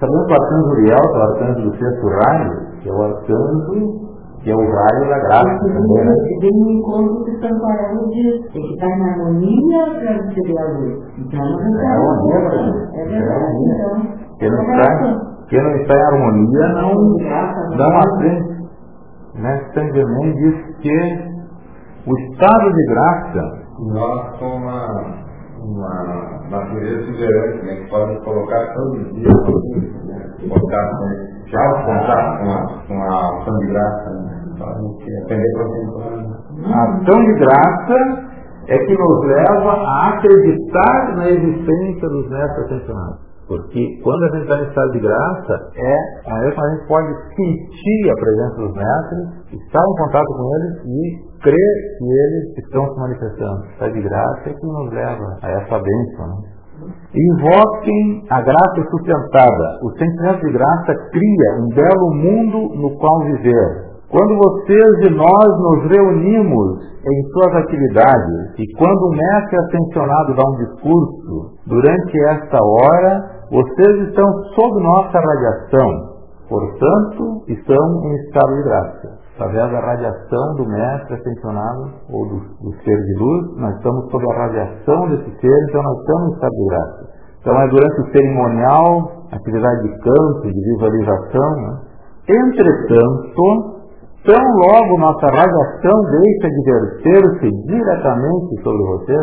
Sabemos 0.00 0.26
que 0.26 0.32
o 0.32 0.42
arcanjo 0.42 0.70
Uriel, 0.72 1.00
que 1.00 1.14
é 1.14 1.18
o 1.18 1.22
arcanjo 1.22 1.70
do 1.70 1.76
sexto 1.76 2.08
raio, 2.08 2.50
que 2.82 2.88
é 2.88 2.92
o 2.92 3.02
arcanjo 3.02 4.02
que 4.42 4.50
é 4.50 4.54
o 4.54 4.58
raio 4.58 5.08
da 5.08 5.18
graça 5.20 5.58
também, 5.60 6.04
né? 6.04 6.14
Tem 6.40 6.50
um 6.52 6.70
encontro 6.70 7.24
que 7.24 7.38
São 7.38 7.60
Paulo 7.60 8.10
diz, 8.10 8.52
tem 8.52 8.62
que 8.62 8.74
estar 8.74 8.88
em 8.88 9.02
harmonia 9.02 9.84
para 10.00 10.12
receber 10.14 10.58
a 10.58 10.78
luz. 10.78 10.98
Então 11.16 11.40
não 11.40 11.80
é 11.80 11.86
harmonia, 11.86 12.36
é 12.94 13.04
verdade. 13.04 13.54
Então, 13.62 14.38
quem 14.38 14.50
não, 14.50 14.62
está, 14.62 15.20
quem 15.48 15.62
não 15.62 15.76
está 15.76 15.94
em 15.94 16.02
harmonia 16.02 16.68
não, 16.74 16.94
não 17.76 18.00
aprende. 18.00 18.62
Né? 19.36 19.70
Saint 19.74 19.94
Germain 19.94 20.32
diz 20.34 20.76
que 20.78 21.32
o 22.06 22.18
estado 22.18 22.72
de 22.72 22.86
graça. 22.86 23.62
Nós 23.78 24.38
somos 24.38 25.21
uma 25.64 26.48
natureza 26.50 27.02
exuberante, 27.02 27.64
né, 27.64 27.76
que 27.76 27.90
pode 27.90 28.24
colocar 28.24 28.74
todos 28.74 29.06
os 29.06 29.14
dias 29.14 29.34
né, 30.06 30.48
contato 30.48 30.96
com 30.98 31.32
já 31.46 31.70
o 31.70 31.84
contato 31.84 32.38
com 32.38 32.50
a, 32.50 32.82
com 32.88 33.02
a 33.02 33.40
ação 33.40 33.58
de 33.58 33.66
graça, 33.66 34.10
né, 34.10 34.42
aprender 35.24 35.52
para 35.52 35.64
A 36.68 36.82
ação 36.84 37.24
de 37.24 37.34
graça 37.34 38.32
é 38.68 38.78
que 38.78 38.94
nos 38.96 39.26
leva 39.26 39.72
a 39.72 40.08
acreditar 40.10 41.16
na 41.16 41.28
existência 41.28 42.08
dos 42.08 42.30
mestres 42.30 42.64
ascensionados. 42.66 43.31
Porque 43.52 44.00
quando 44.02 44.24
a 44.24 44.28
gente 44.28 44.42
está 44.44 44.56
em 44.60 44.68
estado 44.68 44.92
de 44.92 45.00
graça, 45.00 45.70
é 45.76 45.96
aí 46.32 46.54
a 46.56 46.70
gente 46.72 46.88
pode 46.88 47.12
sentir 47.36 48.10
a 48.10 48.14
presença 48.14 48.56
dos 48.56 48.72
mestres, 48.72 49.60
estar 49.60 49.84
em 49.84 49.96
contato 50.00 50.26
com 50.32 50.56
eles 50.56 50.72
e 50.86 51.42
crer 51.42 51.74
que 51.98 52.04
eles 52.04 52.64
estão 52.64 52.94
se 52.94 52.98
manifestando. 52.98 53.64
Está 53.72 53.88
de 53.88 54.00
graça 54.00 54.48
é 54.48 54.54
que 54.54 54.66
nos 54.66 54.90
leva 54.90 55.38
a 55.42 55.50
essa 55.50 55.78
bênção. 55.78 56.28
Né? 56.28 56.88
Invoquem 57.14 58.24
a 58.30 58.40
graça 58.40 58.88
sustentada. 58.90 59.80
O 59.82 59.90
sentimento 59.98 60.46
de 60.46 60.52
graça 60.52 60.94
cria 61.12 61.60
um 61.60 61.68
belo 61.74 62.14
mundo 62.14 62.74
no 62.80 62.96
qual 62.96 63.20
viver. 63.20 63.92
Quando 64.08 64.34
vocês 64.36 65.10
e 65.10 65.10
nós 65.10 65.60
nos 65.60 65.90
reunimos 65.90 66.92
em 67.04 67.22
suas 67.32 67.56
atividades 67.64 68.58
e 68.58 68.76
quando 68.76 69.08
o 69.08 69.10
mestre 69.10 69.58
ascensionado 69.58 70.34
dá 70.34 70.42
um 70.48 70.56
discurso, 70.56 71.58
durante 71.66 72.24
esta 72.28 72.58
hora, 72.62 73.41
vocês 73.52 74.08
estão 74.08 74.26
sob 74.54 74.82
nossa 74.82 75.20
radiação, 75.20 75.88
portanto, 76.48 77.44
estão 77.48 78.04
em 78.04 78.14
estado 78.24 78.56
de 78.56 78.62
graça 78.62 79.22
através 79.42 79.72
da 79.72 79.80
radiação 79.80 80.54
do 80.56 80.66
mestre 80.68 81.14
ascensionado 81.14 81.90
ou 82.10 82.28
do, 82.28 82.36
do, 82.36 82.72
ser 82.84 82.96
de 82.96 83.14
luz, 83.18 83.56
nós 83.58 83.74
estamos 83.76 84.10
sob 84.10 84.24
a 84.30 84.38
radiação 84.46 85.08
desse 85.08 85.40
ser, 85.40 85.68
então 85.68 85.82
nós 85.82 85.98
estamos 85.98 86.28
em 86.28 86.34
estado 86.34 86.52
de 86.52 86.66
graça. 86.66 87.22
Então 87.40 87.60
é 87.60 87.68
durante 87.68 88.00
o 88.00 88.12
cerimonial, 88.12 89.12
atividade 89.32 89.82
de 89.82 89.98
canto, 89.98 90.42
de 90.42 90.60
visualização. 90.60 91.50
Né? 91.56 91.80
Entretanto, 92.28 93.82
tão 94.24 94.44
logo 94.70 94.98
nossa 94.98 95.26
radiação 95.26 96.00
deixa 96.10 96.48
de 96.48 96.62
verter-se 96.64 97.50
diretamente 97.66 98.62
sobre 98.62 98.82
você, 98.82 99.16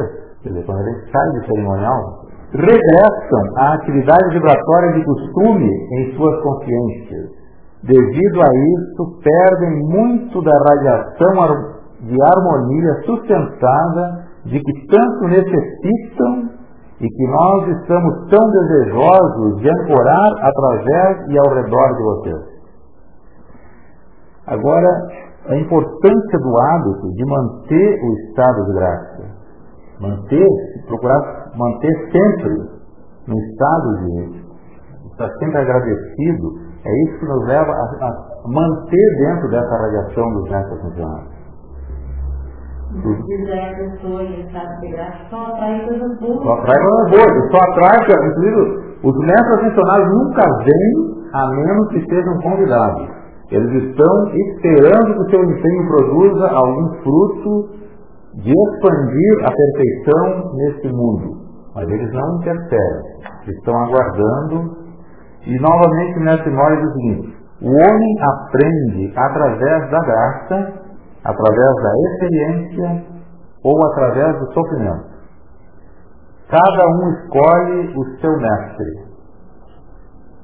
quer 0.44 0.50
dizer, 0.50 0.66
quando 0.66 0.84
gente 0.84 1.12
sai 1.12 1.28
do 1.32 1.46
cerimonial, 1.46 2.19
regressam 2.52 3.58
à 3.58 3.74
atividade 3.76 4.34
vibratória 4.34 4.94
de 4.94 5.06
costume 5.06 5.70
em 5.70 6.16
suas 6.16 6.42
consciências 6.44 7.40
Devido 7.84 8.42
a 8.42 8.48
isso, 8.48 9.22
perdem 9.24 9.80
muito 9.88 10.42
da 10.42 10.52
radiação 10.52 11.80
de 12.02 12.18
harmonia 12.22 12.94
sustentada 13.06 14.26
de 14.46 14.60
que 14.60 14.88
tanto 14.88 15.28
necessitam 15.28 16.50
e 17.00 17.08
que 17.08 17.28
nós 17.28 17.68
estamos 17.80 18.30
tão 18.30 18.52
desejosos 18.52 19.62
de 19.62 19.70
ancorar 19.70 20.32
através 20.42 21.30
e 21.30 21.38
ao 21.40 21.56
redor 21.56 21.96
de 21.96 22.04
vocês. 22.04 22.60
Agora, 24.48 24.90
a 25.48 25.56
importância 25.56 26.40
do 26.40 26.62
hábito 26.62 27.14
de 27.14 27.26
manter 27.26 28.00
o 28.04 28.14
estado 28.28 28.66
de 28.66 28.74
graça. 28.74 29.40
Manter, 30.02 30.48
procurar 30.88 31.39
manter 31.56 32.12
sempre 32.12 32.56
no 33.28 33.38
estado 33.38 33.98
de 34.06 34.50
estar 35.12 35.30
sempre 35.40 35.58
agradecido 35.58 36.70
é 36.86 37.04
isso 37.04 37.20
que 37.20 37.26
nos 37.26 37.46
leva 37.46 37.72
a, 37.72 38.06
a 38.08 38.48
manter 38.48 39.18
dentro 39.18 39.50
dessa 39.50 39.78
radiação 39.78 40.34
dos 40.34 40.50
mestres 40.50 40.82
funcionários. 40.82 41.40
Se 42.90 43.24
quiser 43.24 43.70
a 43.70 43.76
pessoa 43.76 44.24
em 44.24 44.48
estado 44.48 44.80
de 44.80 44.88
graça, 44.88 45.18
só 45.30 45.46
atrai 45.46 45.86
coisas 45.86 46.20
boas. 46.20 46.42
Só 46.42 46.54
atrai 46.54 46.78
coisas 46.80 47.10
boas. 47.12 47.52
Só 47.52 47.58
atrai, 47.58 47.98
inclusive, 48.02 48.90
os 49.04 49.18
mestres 49.20 49.62
funcionários 49.62 50.10
nunca 50.10 50.42
vêm 50.64 51.20
a 51.34 51.48
menos 51.52 51.88
que 51.90 52.06
sejam 52.06 52.38
convidados. 52.42 53.10
Eles 53.52 53.84
estão 53.84 54.28
esperando 54.34 55.14
que 55.14 55.22
o 55.22 55.30
seu 55.30 55.44
empenho 55.44 55.88
produza 55.88 56.48
algum 56.50 56.94
fruto 57.04 57.70
de 58.36 58.52
expandir 58.52 59.46
a 59.46 59.52
perfeição 59.52 60.56
neste 60.56 60.88
mundo. 60.90 61.39
Mas 61.76 61.88
eles 61.88 62.12
não 62.14 62.38
interferem. 62.38 63.20
Estão 63.48 63.76
aguardando 63.76 64.80
e 65.46 65.60
novamente 65.60 66.50
Mori 66.50 66.78
diz 66.78 66.90
o 66.90 66.94
seguinte, 66.94 67.38
o 67.62 67.70
homem 67.70 68.16
aprende 68.22 69.14
através 69.16 69.90
da 69.90 70.00
graça, 70.00 70.74
através 71.24 71.76
da 71.82 71.94
experiência 72.08 73.06
ou 73.64 73.86
através 73.88 74.40
do 74.40 74.54
sofrimento. 74.54 75.10
Cada 76.50 76.88
um 76.88 77.10
escolhe 77.14 77.94
o 77.98 78.20
seu 78.20 78.38
mestre. 78.38 79.10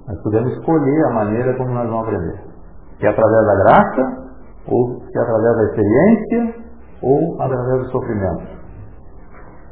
Nós 0.08 0.22
podemos 0.22 0.54
escolher 0.54 1.06
a 1.06 1.14
maneira 1.14 1.58
como 1.58 1.72
nós 1.72 1.90
vamos 1.90 2.08
aprender. 2.08 2.40
Se 3.00 3.08
é 3.08 3.10
através 3.10 3.46
da 3.46 3.56
graça, 3.56 4.26
ou 4.68 5.02
se 5.02 5.18
é 5.18 5.22
através 5.22 5.56
da 5.56 5.64
experiência, 5.64 6.64
ou 7.02 7.42
através 7.42 7.82
do 7.82 7.92
sofrimento. 7.92 8.48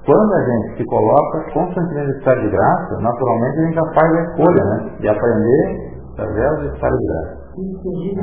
Quando 0.06 0.34
a 0.34 0.44
gente 0.44 0.78
se 0.78 0.86
coloca 0.86 1.52
constantemente 1.54 2.12
em 2.12 2.18
estado 2.18 2.42
de 2.42 2.50
graça, 2.50 2.98
naturalmente 3.00 3.58
a 3.58 3.64
gente 3.64 3.76
já 3.76 3.94
faz 3.94 4.14
a 4.14 4.22
escolha, 4.24 4.64
né? 4.66 4.98
De 5.00 5.08
aprender 5.08 5.94
através 6.14 6.60
do 6.60 6.76
estado 6.76 6.98
de 6.98 7.06
graça. 7.06 7.44
Inclusive 7.58 8.22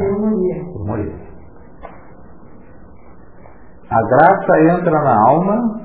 morir. 0.84 1.30
A 3.90 4.02
graça 4.02 4.60
entra 4.60 4.90
na 4.90 5.28
alma 5.28 5.80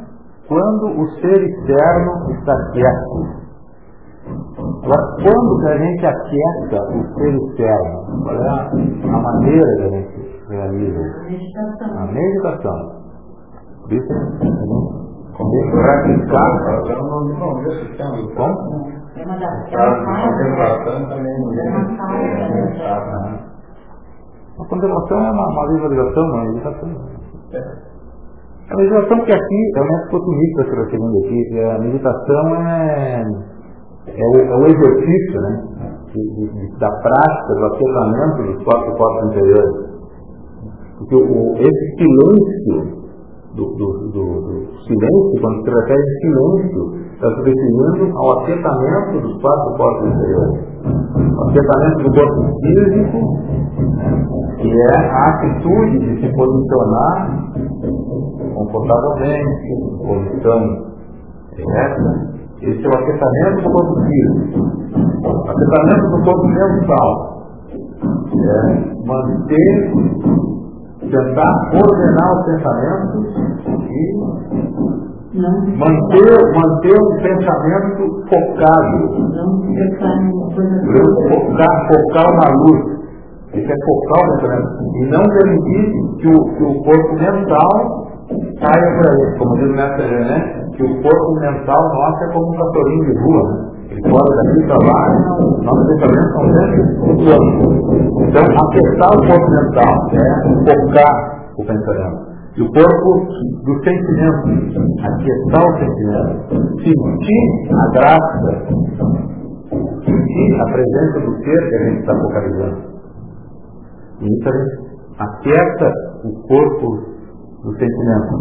quando 0.48 1.02
o 1.02 1.10
ser 1.22 1.42
externo 1.42 2.32
está 2.32 2.54
quieto. 2.72 3.46
Agora, 4.84 5.16
quando 5.24 5.60
que 5.60 5.68
a 5.68 5.78
gente 5.78 6.06
aquieta 6.06 6.82
o 6.94 7.14
ser 7.16 7.36
externo? 7.36 8.24
Qual 8.24 8.36
é 8.36 8.50
a, 8.50 8.70
a 8.72 9.22
maneira 9.22 9.76
que 9.78 9.84
a 9.84 9.90
gente 9.90 10.46
realiza 10.50 11.00
isso? 11.00 11.24
Meditação. 11.24 11.98
A 11.98 12.06
meditação. 12.12 13.06
Por 13.82 13.94
isso, 13.94 14.14
a 14.14 14.16
gente 14.44 14.56
a 14.56 14.95
praticar. 15.36 16.50
Não 16.86 17.26
não. 17.26 18.36
Como? 18.36 18.56
É 19.16 19.24
uma 19.26 19.38
das 19.38 19.72
é 19.72 19.76
contemplação 20.28 21.10
também 21.10 21.36
não 21.42 21.52
É? 21.54 21.64
A 24.58 24.66
contemplação 24.70 25.18
é 25.20 25.32
uma, 25.32 25.48
uma 25.48 25.68
visualização, 25.74 26.24
uma 26.24 26.44
meditação. 26.46 26.90
A 28.70 28.76
meditação 28.78 29.18
que 29.26 29.34
aqui 29.34 29.72
é 29.76 29.82
o 29.82 29.86
método 29.86 30.18
otimista 30.18 30.64
que 30.64 30.80
eu 30.80 30.90
segundo 30.90 31.18
aqui. 31.20 31.60
A 31.60 31.80
meditação 31.80 32.56
é, 32.56 33.24
é, 34.08 34.26
o, 34.28 34.40
é 34.40 34.56
o 34.58 34.66
exercício 34.68 35.42
né, 35.42 35.64
de- 36.14 36.50
de- 36.50 36.80
da 36.80 36.90
prática, 36.90 37.54
do 37.56 37.66
aquecimento 37.66 38.54
dos 38.54 38.64
quatro 38.64 38.96
corpos 38.96 39.30
interiores. 39.30 39.76
Porque 40.98 41.16
o, 41.16 41.54
esse 41.58 41.96
silêncio, 41.98 43.06
do, 43.56 43.66
do, 43.76 44.12
do- 44.12 44.42
do 44.42 44.65
silêncio, 44.86 45.42
quando 45.42 45.64
se 45.64 45.70
refere 45.70 46.00
a 46.00 46.12
silêncio, 46.22 46.82
está 47.14 47.28
se 47.30 47.42
referindo 47.44 48.18
ao 48.18 48.40
aquecimento 48.40 49.22
dos 49.22 49.42
quatro 49.42 49.70
corpos 49.78 50.08
interiores. 50.08 50.60
O 50.86 51.42
aquecimento 51.50 51.98
do 52.04 52.12
corpo 52.14 52.42
físico, 52.62 53.20
que 54.58 54.70
é 54.72 54.98
a 54.98 55.30
atitude 55.30 56.00
de 56.00 56.22
se 56.22 56.28
posicionar 56.36 57.16
confortavelmente, 58.56 59.68
posição 60.06 60.62
ereta. 61.58 62.36
Esse 62.62 62.86
é 62.86 62.88
o 62.88 62.94
aquecimento 62.94 63.64
do 63.64 63.72
corpo 63.72 63.96
físico. 64.06 64.60
O 65.24 65.50
aquecimento 65.50 66.06
do 66.12 66.24
corpo 66.24 66.48
mental 66.48 67.36
é 68.34 68.60
manter, 69.06 69.94
tentar 71.10 71.54
ordenar 71.74 72.30
os 72.34 72.46
pensamentos 72.46 73.26
e 73.90 74.16
Não 75.36 75.52
manter, 75.78 76.32
manter 76.56 76.96
um 76.96 77.18
pensamento 77.22 78.02
focado. 78.30 78.98
não 79.36 79.62
se 79.62 79.68
pensar 79.74 80.14
em 80.16 80.32
uma 80.32 80.48
coisa 80.54 80.76
Focar, 81.30 81.74
focar 81.88 82.30
na 82.36 82.48
luz. 82.62 82.82
Isso 83.54 83.72
é 83.72 83.76
focar 83.86 84.22
o 84.24 84.38
pensamento. 84.40 84.70
E 84.96 85.06
não 85.12 85.24
permitir 85.24 85.84
que 86.20 86.28
o, 86.28 86.40
que 86.56 86.64
o 86.64 86.84
corpo 86.84 87.14
mental 87.16 88.06
saia 88.60 88.88
por 88.96 89.06
aí. 89.10 89.38
Como 89.38 89.56
diz 89.56 89.70
o 89.70 89.76
mestre 89.76 90.08
René, 90.08 90.70
que 90.76 90.84
o 90.84 91.02
corpo 91.02 91.34
mental 91.40 91.82
nosso 91.94 92.24
é 92.24 92.34
como 92.34 92.52
um 92.52 92.58
cachorrinho 92.58 93.06
de 93.06 93.20
rua. 93.24 93.75
Né? 93.86 93.92
Ele 93.92 94.02
corre 94.02 94.32
daqui 94.36 94.60
para 94.68 94.80
lá 94.88 95.02
e 95.10 95.64
nossos 95.64 95.86
pensamentos 95.88 96.32
são 96.34 96.46
sempre. 96.54 96.82
Então, 98.26 98.44
apertar 98.44 99.12
o 99.12 99.22
corpo 99.28 99.48
mental 99.52 99.94
é 100.12 100.26
focar 100.66 101.16
o 101.58 101.64
pensamento. 101.66 102.36
E 102.58 102.62
o 102.62 102.72
corpo 102.72 103.10
do 103.66 103.74
sentimento, 103.84 104.48
aquietar 105.04 105.64
o 105.66 105.74
sentimento, 105.78 106.56
sentir 106.82 107.46
a 107.74 107.92
graça, 107.92 108.52
sentir 110.06 110.62
a 110.62 110.66
presença 110.72 111.20
do 111.20 111.36
ser 111.44 111.70
que 111.70 111.76
a 111.76 111.80
gente 111.84 112.00
está 112.00 112.14
focalizando. 112.16 112.78
E 114.22 114.26
isso 114.26 114.48
gente 114.48 114.86
aquieta 115.20 115.92
o 116.24 116.48
corpo 116.48 116.88
do 117.62 117.72
sentimento. 117.74 118.34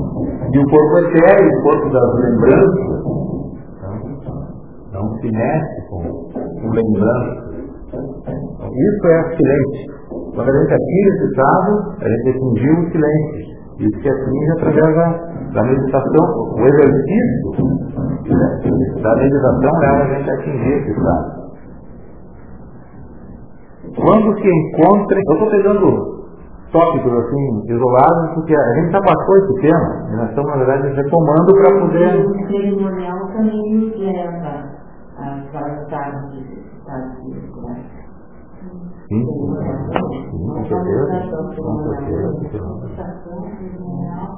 E 0.53 0.59
o 0.59 0.65
corpo 0.65 0.99
etéreo, 0.99 1.49
o 1.49 1.63
corpo 1.63 1.91
das 1.91 2.15
lembranças, 2.15 3.05
não 5.05 5.19
se 5.19 5.29
com, 5.89 6.03
com 6.61 6.71
lembranças. 6.71 7.55
Isso 8.73 9.07
é 9.07 9.37
silêncio. 9.37 9.95
Quando 10.35 10.49
a 10.49 10.53
gente 10.53 10.75
atinge 10.75 11.09
esse 11.09 11.25
estado, 11.27 11.71
a 12.01 12.09
gente 12.09 12.29
atingiu 12.31 12.75
o 12.75 12.91
silêncio. 12.91 13.55
Isso 13.79 14.01
se 14.01 14.09
atinge 14.09 14.51
através 14.53 14.97
da, 14.97 15.07
da 15.53 15.63
meditação. 15.63 16.25
O 16.55 16.67
exercício 16.67 17.55
da 19.03 19.15
meditação 19.17 19.71
leva 19.81 20.03
a 20.03 20.15
gente 20.15 20.31
atingir 20.31 20.73
esse 20.73 20.91
estado. 20.91 21.45
Quando 23.97 24.35
se 24.41 24.49
encontrem, 24.49 25.23
eu 25.29 25.35
estou 25.35 25.51
pegando 25.51 26.15
tópicos 26.73 27.13
assim, 27.13 27.73
isolados, 27.73 28.35
porque 28.35 28.57
a 28.57 28.75
gente 28.75 28.91
já 28.91 29.01
passou 29.01 29.37
esse 29.37 29.61
tema, 29.61 30.09
e 30.11 30.17
nós 30.17 30.29
estamos, 30.31 30.51
na 30.51 30.57
verdade, 30.57 30.89
retomando 30.97 31.53
para 31.55 31.81
poder. 31.81 32.27
O 32.27 32.47
cerimonial 32.49 33.29
também 33.29 33.75
nos 33.77 33.97
leva 33.97 34.64
a 35.57 35.63
tratar 35.63 36.11
de 36.31 36.39
estados 36.79 37.13
espirituais. 37.19 37.85
Sim, 39.09 39.23
com 39.25 40.65
certeza. 40.65 41.05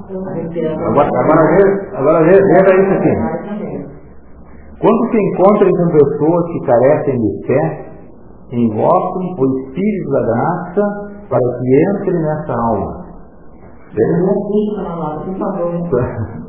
Com 0.08 0.24
certeza. 0.34 0.74
Agora, 0.86 1.08
agora, 1.08 1.42
vê, 1.56 1.64
agora 1.96 2.18
veja 2.24 2.74
isso 2.74 2.92
aqui. 2.92 3.14
Quando 4.80 5.10
se 5.10 5.16
encontrem 5.16 5.72
com 5.72 5.88
pessoas 5.90 6.44
que 6.52 6.60
carecem 6.66 7.18
de 7.18 7.46
fé, 7.46 7.62
invocam 8.52 9.22
o 9.38 9.44
Espírito 9.60 10.10
da 10.10 10.22
Graça 10.22 10.82
para 11.28 11.40
que 11.40 11.84
entre 11.90 12.12
nessa 12.18 12.52
alma. 12.52 13.06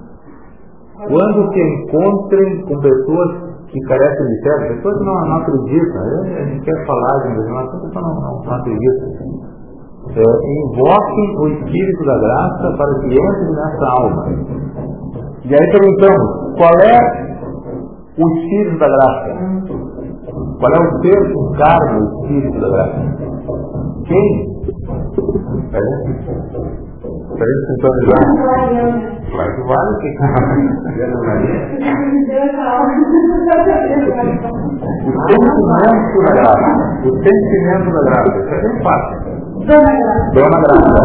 Quando 1.08 1.54
se 1.54 1.62
encontrem 1.62 2.66
com 2.66 2.80
pessoas 2.80 3.47
que 3.68 3.80
carecem 3.82 4.26
de 4.28 4.42
fé, 4.42 4.74
pessoas 4.74 4.98
que 4.98 5.04
não, 5.04 5.14
não 5.28 5.38
acreditam, 5.38 6.02
a 6.02 6.46
gente 6.46 6.64
quer 6.64 6.86
falar 6.86 7.24
de 7.24 7.34
Deus, 7.36 7.50
mas 7.50 7.68
a 7.68 7.80
pessoa 7.82 8.02
não, 8.02 8.16
não, 8.22 8.44
não 8.44 8.54
acredita. 8.54 9.06
É, 10.08 10.24
invoquem 10.24 11.38
o 11.38 11.48
Espírito 11.50 12.06
da 12.06 12.18
Graça 12.18 12.78
para 12.78 13.00
que 13.02 13.08
entre 13.08 13.50
nessa 13.52 13.86
alma. 14.00 14.24
E 15.44 15.54
aí 15.54 15.66
perguntamos, 15.72 16.28
qual 16.58 16.72
é 16.82 16.98
o 18.18 18.30
Espírito 18.38 18.80
da 18.80 18.88
Graça? 18.88 19.32
Qual 20.60 20.72
é 20.74 20.80
o 20.80 21.02
ser 21.02 21.20
que 21.28 21.40
encarna 21.40 22.00
o 22.00 22.04
Espírito 22.22 22.60
da 22.62 22.70
Graça? 22.70 23.02
Quem? 24.06 24.48
Peraí. 27.38 27.54
Peraí, 27.54 27.58
sintonizar. 27.68 28.24
Claro 29.30 29.52
que 29.56 29.62
vale. 29.64 29.92
Que... 30.02 30.10
o 34.98 35.22
sentimento 35.28 36.18
da 36.24 36.32
graça. 36.34 36.70
O 37.06 37.10
sentimento 37.24 37.90
da 37.92 38.02
graça. 38.04 38.38
Isso 38.38 38.54
é 38.54 38.62
bem 38.62 38.76
fácil. 38.84 39.16
Dona 40.34 40.58
Graça. 40.60 40.98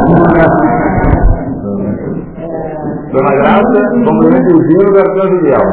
Dona 3.12 3.32
Graça, 3.34 3.78
complemento 4.04 4.50
o 4.56 4.62
giro 4.70 4.88
da 4.94 5.00
Arcanjo 5.00 5.34
Miguel. 5.34 5.64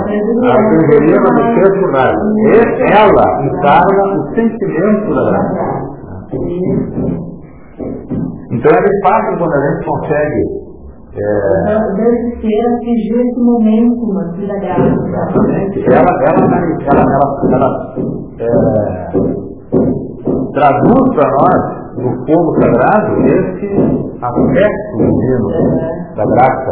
A 0.43 0.51
Arcangelina 0.53 1.29
do 1.29 1.43
sexto 1.55 1.85
raio. 1.91 2.19
Ela 2.91 3.27
encarna 3.45 4.03
o 4.17 4.35
sentimento 4.35 5.07
da 5.15 5.21
graça. 5.29 5.69
Então 8.51 8.71
é 8.71 8.81
bem 8.81 8.99
fácil 9.03 9.37
quando 9.37 9.53
a 9.53 9.61
gente 9.69 9.85
consegue. 9.85 10.41
É, 11.11 11.93
Deve 11.95 12.19
ser 12.41 12.61
atingir 12.75 13.19
esse 13.19 13.39
momento, 13.39 13.99
uma 14.03 14.31
filha 14.33 14.57
graça. 14.59 14.89
exatamente. 14.89 15.85
Ela, 15.91 16.11
ela, 16.29 16.43
ela, 16.85 17.01
ela, 17.01 17.27
ela 17.51 17.69
é, 18.39 19.09
traduz 20.53 21.15
para 21.15 21.29
nós, 21.31 21.61
no 21.97 22.09
fogo 22.25 22.49
sagrado, 22.61 23.09
esse 23.25 23.69
aspecto 24.21 24.97
divino 24.97 25.49
da 26.15 26.25
graça. 26.25 26.71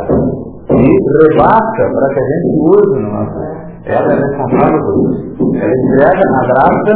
E 0.69 0.73
rebaixa 0.75 1.84
para 1.93 2.07
que 2.13 2.19
a 2.19 2.23
gente 2.23 2.49
use 2.61 2.99
no 3.01 3.09
nosso. 3.13 3.38
Ela 3.86 4.11
é 4.11 4.15
responsável 4.15 4.80
por 4.84 4.95
isso. 5.11 5.21
Ela 5.55 5.73
entrega 5.73 6.23
a 6.28 6.45
graça 6.47 6.93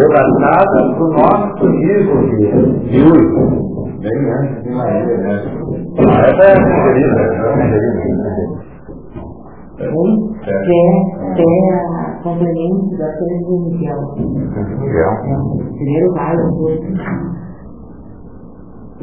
rebaixada 0.00 0.78
para 0.94 1.04
o 1.04 1.12
nosso 1.12 1.66
nível 1.68 2.18
de, 2.28 2.40
de 2.88 2.98
uso. 3.02 3.40
Bem 4.00 4.18
antes 4.30 4.62
de 4.62 4.70
Maria, 4.70 5.16
né? 5.18 5.34
Ah, 5.98 6.22
essa 6.26 6.42
é 6.42 6.52
a 6.52 6.58
Angelina, 6.58 7.20
essa 7.20 7.34
é 7.34 7.48
a 7.48 7.54
Angelina. 7.54 8.30
Que 10.40 11.42
é 11.42 11.46
a 11.76 12.20
complemento 12.22 12.96
da 12.98 13.08
coisa 13.16 13.44
do 13.46 13.54
Miguel. 13.60 14.00
Miguel. 14.78 15.14
Primeiro 15.76 16.12
raio, 16.14 16.38
depois. 16.50 16.80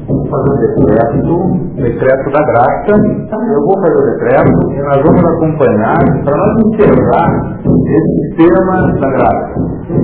Fazer 0.05 0.51
o 0.51 0.57
decreto, 0.57 1.33
decreto 1.75 2.31
da 2.31 2.43
graça. 2.45 2.91
Eu 2.91 3.61
vou 3.65 3.75
fazer 3.81 3.97
o 3.97 4.05
decreto 4.11 4.71
e 4.71 4.81
nós 4.81 5.01
vamos 5.03 5.25
acompanhar 5.25 5.97
para 6.23 6.37
nós 6.37 6.53
encerrar 6.65 7.57
esse 7.65 8.35
tema 8.37 8.75
da 8.99 9.09
graça. 9.09 9.55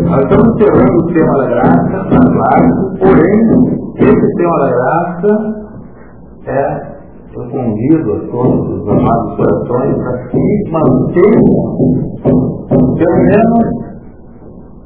Nós 0.10 0.22
estamos 0.24 0.48
encerrando 0.56 0.98
o 0.98 1.14
tema 1.14 1.34
da 1.38 1.46
graça 1.46 1.98
na 2.10 2.34
porém, 3.00 3.38
esse 3.98 4.28
tema 4.36 4.58
da 4.60 4.70
graça 4.72 5.30
é 6.48 6.94
eu 7.36 7.50
convido 7.50 8.14
a 8.14 8.20
todos 8.30 8.80
os 8.80 8.88
amados 8.88 9.36
corações 9.36 9.96
para 9.98 10.18
que 10.28 10.44
mantenham, 10.70 11.48
pelo 12.96 13.20
menos, 13.24 13.66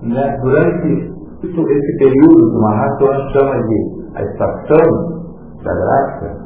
né, 0.03 0.39
durante 0.41 1.11
esse 1.43 1.97
período 1.97 2.49
que 2.49 2.55
o 2.55 2.61
Mahatma 2.61 3.29
chama 3.33 3.67
de 3.67 3.96
a 4.17 4.23
estação 4.23 5.17
da 5.63 5.73
graça, 5.73 6.37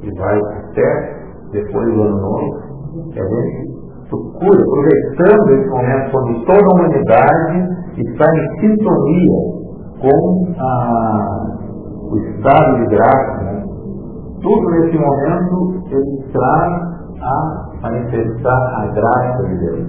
que 0.00 0.10
vai 0.18 0.38
até 0.38 1.24
depois 1.50 1.94
do 1.94 2.02
ano 2.02 2.20
novo, 2.20 3.12
que 3.12 3.20
a 3.20 3.24
gente 3.24 3.74
procura, 4.08 4.62
aproveitando 4.62 5.50
esse 5.50 5.68
momento 5.70 6.10
quando 6.12 6.46
toda 6.46 6.64
a 6.64 6.74
humanidade 6.74 7.74
está 7.98 8.24
em 8.36 8.60
sintonia 8.60 9.38
com 10.00 10.54
a, 10.58 11.46
o 12.10 12.18
estado 12.18 12.76
de 12.76 12.86
graça, 12.94 13.42
né? 13.42 13.64
tudo 14.42 14.70
nesse 14.70 14.98
momento 14.98 15.74
ele 15.90 16.24
traz 16.32 16.94
a 17.20 17.64
manifestar 17.82 18.82
a 18.82 18.86
graça 18.92 19.42
de 19.48 19.58
Deus. 19.58 19.88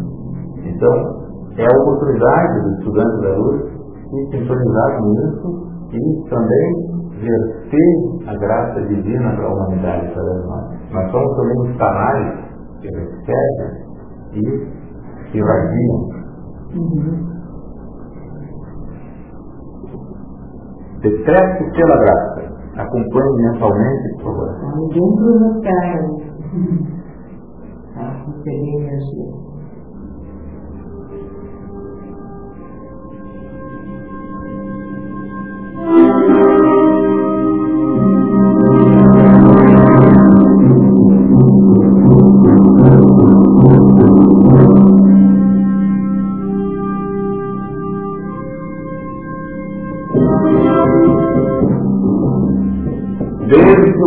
Então, 0.65 1.25
é 1.57 1.65
a 1.65 1.81
oportunidade 1.81 2.61
do 2.61 2.71
estudante 2.79 3.21
da 3.21 3.37
luz 3.37 3.61
se 4.09 4.37
sintonizar 4.37 4.99
com 4.99 5.13
isso 5.13 5.65
e 5.91 6.29
também 6.29 6.94
verter 7.19 8.27
a 8.27 8.35
graça 8.37 8.81
divina 8.87 9.35
para 9.35 9.45
a 9.45 9.53
humanidade 9.53 10.07
através 10.07 10.45
nós. 10.45 10.91
Nós 10.91 11.11
somos 11.11 11.35
também 11.37 11.71
os 11.71 11.77
canais 11.77 12.45
que 12.81 12.87
recebem 12.87 13.71
e 14.33 15.37
irradiam. 15.37 16.09
Uhum. 16.75 17.35
Pela 21.01 21.97
graça. 21.97 22.41
Acompanhe 22.77 23.35
mentalmente, 23.43 24.15
por 24.15 24.23
favor. 24.23 24.49
Energia. 28.45 29.35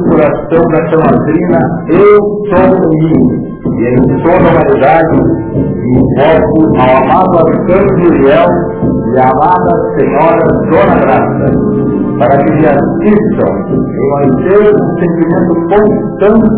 coração 0.08 0.62
da 0.68 0.80
chamatrina 0.88 1.58
Eu 1.88 2.18
sou 2.48 2.68
o 2.74 2.90
mim. 2.90 3.48
E 3.68 3.84
em 3.86 4.00
toda 4.22 4.34
a 4.34 4.50
humanidade 4.50 5.16
invoco 5.86 6.58
ao 6.78 6.90
amado 7.04 7.34
arcanjo 7.38 8.00
Uriel 8.06 8.50
e 9.14 9.18
à 9.18 9.30
amada 9.30 9.72
Senhora 9.96 10.46
Dona 10.70 10.96
Graça, 11.00 11.48
para 12.18 12.34
que 12.44 12.50
me 12.52 12.66
assistam 12.66 13.52
em 13.70 14.04
manter 14.10 14.64
um 14.74 14.88
sentimento 14.98 15.54
constante 15.70 16.50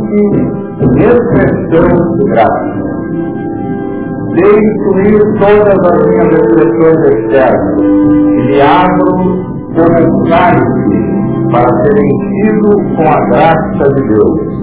de 0.81 1.03
expressão 1.05 1.89
de 2.17 2.25
graça. 2.31 2.71
Deixo 4.33 4.89
ir 5.09 5.21
todas 5.39 5.79
as 5.85 5.97
minhas 6.09 6.31
expressões 6.33 7.01
externas 7.13 7.77
e 7.79 7.83
me 8.47 8.61
abro 8.61 9.11
como 9.75 9.97
um 10.07 11.30
para 11.51 11.67
ser 11.83 11.97
enchido 11.99 12.71
com 12.97 13.09
a 13.09 13.21
graça 13.29 13.85
de 13.95 14.09
Deus. 14.09 14.61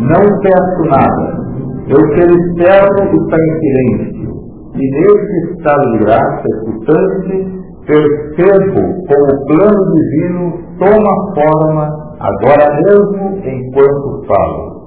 Não 0.00 0.40
peço 0.40 0.82
nada. 0.88 1.40
Eu 1.88 2.00
ser 2.14 2.30
externo 2.30 3.22
está 3.22 3.36
em 3.36 3.58
silêncio. 3.60 4.30
E 4.74 4.90
nesse 4.90 5.52
estado 5.52 5.92
de 5.92 5.98
graça 5.98 6.44
escutante, 6.48 7.60
percebo 7.86 8.80
como 9.06 9.24
o 9.24 9.46
plano 9.46 9.94
divino 9.94 10.52
toma 10.78 11.14
forma 11.34 11.84
agora 12.20 12.80
mesmo 12.82 13.38
enquanto 13.44 14.24
falo. 14.26 14.80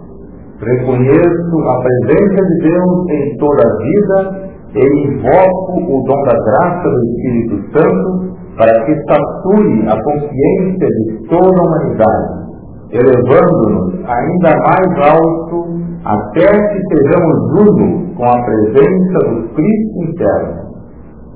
Reconheço 0.61 1.59
a 1.67 1.81
presença 1.81 2.45
de 2.45 2.57
Deus 2.61 3.09
em 3.09 3.37
toda 3.37 3.63
a 3.63 3.77
vida 3.77 4.53
e 4.75 5.07
invoco 5.07 5.73
o 5.81 6.03
dom 6.03 6.23
da 6.23 6.33
graça 6.33 6.89
do 6.89 7.03
Espírito 7.03 7.55
Santo 7.73 8.42
para 8.57 8.85
que 8.85 8.93
sature 9.07 9.87
a 9.87 10.03
consciência 10.03 10.87
de 10.87 11.27
toda 11.27 11.59
a 11.59 11.63
humanidade, 11.63 12.43
elevando-nos 12.91 13.93
ainda 14.05 14.51
mais 14.59 15.09
alto 15.09 15.83
até 16.05 16.45
que 16.45 16.95
sejamos 16.95 17.37
uno 17.61 18.15
com 18.15 18.25
a 18.25 18.43
presença 18.43 19.19
do 19.29 19.49
Cristo 19.55 20.03
interno. 20.03 20.63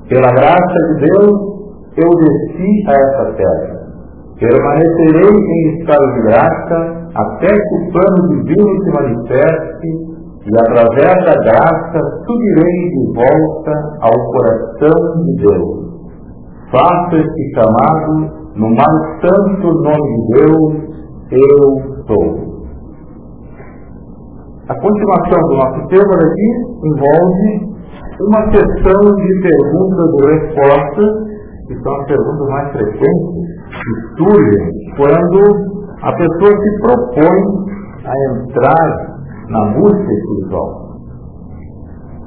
Pela 0.08 0.30
graça 0.32 0.78
de 0.88 1.06
Deus, 1.06 1.32
eu 1.96 2.08
desci 2.08 2.84
a 2.86 2.92
essa 2.92 3.32
terra. 3.32 3.78
Permanecerei 4.38 5.34
em 5.34 5.80
estado 5.80 6.12
de 6.12 6.22
graça 6.22 7.08
até 7.14 7.48
que 7.48 7.74
o 7.74 7.92
plano 7.92 8.28
divino 8.28 8.84
se 8.84 8.90
manifeste 8.92 9.88
e 10.46 10.60
através 10.60 11.24
da 11.24 11.34
graça 11.34 12.00
subirei 12.24 12.90
de 12.90 13.12
volta 13.14 13.72
ao 14.02 14.12
coração 14.30 15.24
de 15.24 15.36
Deus 15.42 15.87
faça 16.70 17.16
este 17.16 17.54
chamado 17.54 18.38
no 18.56 18.68
mais 18.74 19.20
santo 19.22 19.66
nome 19.82 20.08
de 20.14 20.26
Deus, 20.34 20.74
eu 21.30 22.04
sou. 22.06 22.48
A 24.68 24.74
continuação 24.74 25.40
do 25.48 25.56
nosso 25.56 25.88
tema 25.88 26.14
aqui 26.14 26.48
envolve 26.84 27.68
uma 28.20 28.42
sessão 28.50 29.16
de 29.16 29.40
perguntas 29.40 30.08
e 30.12 30.26
respostas, 30.26 31.10
que 31.68 31.82
são 31.82 31.94
as 32.00 32.06
perguntas 32.06 32.48
mais 32.48 32.72
frequentes 32.72 33.48
que 33.68 33.92
surgem 34.18 34.70
quando 34.96 35.40
a 36.02 36.12
pessoa 36.12 36.62
se 36.62 36.80
propõe 36.80 37.40
a 38.04 38.14
entrar 38.34 39.18
na 39.48 39.64
busca 39.72 40.12
espiritual. 40.12 40.88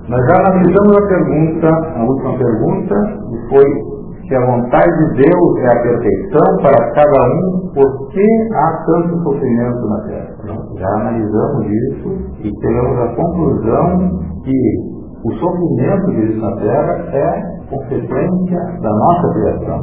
Nós 0.08 0.26
já 0.26 0.36
analisamos 0.40 0.98
a 0.98 1.08
pergunta, 1.08 1.68
a 1.96 2.04
última 2.04 2.38
pergunta, 2.38 2.96
que 3.30 3.50
foi 3.50 4.01
que 4.32 4.36
a 4.38 4.46
vontade 4.46 4.88
de 4.88 5.24
Deus 5.28 5.58
é 5.60 5.68
a 5.68 5.82
perfeição 5.82 6.64
para 6.64 6.92
cada 6.94 7.20
um, 7.28 7.70
por 7.74 8.08
que 8.12 8.26
há 8.54 8.86
tanto 8.86 9.24
sofrimento 9.24 9.90
na 9.90 10.02
terra? 10.08 10.38
Já 10.80 10.88
analisamos 10.88 11.66
isso 11.68 12.10
e 12.40 12.50
chegamos 12.62 12.98
à 12.98 13.14
conclusão 13.14 14.10
que 14.46 14.58
o 15.26 15.34
sofrimento 15.34 16.12
de 16.12 16.40
na 16.40 16.56
terra 16.56 16.94
é 17.12 17.42
consequência 17.70 18.60
da 18.80 18.90
nossa 18.90 19.34
criação. 19.34 19.80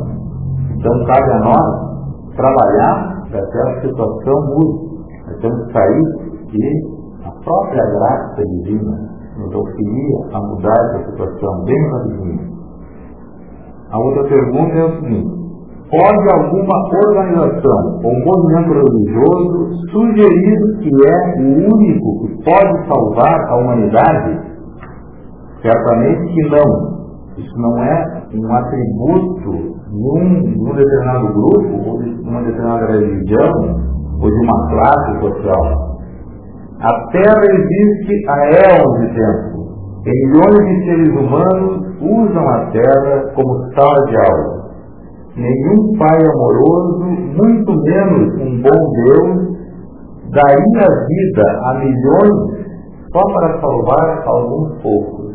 Então 0.79 1.05
cabe 1.05 1.31
a 1.31 1.41
nós 1.41 2.35
trabalhar 2.35 3.25
para 3.31 3.47
que 3.47 3.59
a 3.59 3.81
situação 3.83 4.35
mude. 4.47 4.89
Nós 5.27 5.41
temos 5.43 5.67
que 5.67 5.73
sair 5.75 6.05
e 6.55 7.29
a 7.29 7.31
própria 7.45 7.85
graça 7.85 8.43
divina 8.47 8.97
nos 9.37 9.55
auxilia 9.55 10.19
a 10.33 10.41
mudar 10.41 10.75
essa 10.95 11.11
situação 11.11 11.65
bem 11.65 11.91
rapidinho. 11.93 12.58
A 13.91 13.99
outra 13.99 14.24
pergunta 14.24 14.74
é 14.74 14.84
o 14.84 15.01
seguinte: 15.01 15.30
pode 15.91 16.32
alguma 16.32 16.76
organização 17.07 18.01
ou 18.05 18.12
movimento 18.24 18.72
religioso 18.74 19.70
sugerir 19.91 20.59
que 20.80 20.91
é 20.91 21.41
o 21.41 21.74
único 21.74 22.26
que 22.26 22.45
pode 22.45 22.86
salvar 22.86 23.41
a 23.49 23.57
humanidade? 23.57 24.41
Certamente 25.62 26.32
que 26.34 26.51
não. 26.51 26.99
Isso 27.39 27.59
não 27.61 27.78
é 27.82 28.22
um 28.34 28.53
atributo 28.53 29.78
de 29.89 29.97
um, 29.97 30.43
de 30.43 30.61
um 30.61 30.74
determinado 30.74 31.32
grupo, 31.32 31.89
ou 31.89 32.03
de 32.03 32.11
uma 32.28 32.43
determinada 32.43 32.86
religião, 32.86 33.53
ou 34.20 34.28
de 34.28 34.41
uma 34.45 34.68
classe 34.68 35.20
social. 35.20 35.99
A 36.80 37.07
Terra 37.12 37.43
existe 37.45 38.28
há 38.28 38.45
éons 38.55 39.01
de 39.01 39.14
tempo. 39.14 39.59
Milhões 40.05 40.68
de 40.68 40.84
seres 40.84 41.09
humanos 41.16 41.88
usam 42.01 42.49
a 42.49 42.67
terra 42.71 43.33
como 43.35 43.75
sala 43.75 44.07
de 44.07 44.17
aula. 44.17 44.59
Nenhum 45.37 45.99
pai 45.99 46.19
amoroso, 46.35 47.05
muito 47.37 47.73
menos 47.83 48.35
um 48.41 48.63
bom 48.63 48.93
Deus, 48.93 49.59
daria 50.31 50.89
vida 51.07 51.61
a 51.65 51.75
milhões 51.75 52.59
só 53.13 53.23
para 53.33 53.61
salvar 53.61 54.23
alguns 54.27 54.83
poucos. 54.83 55.35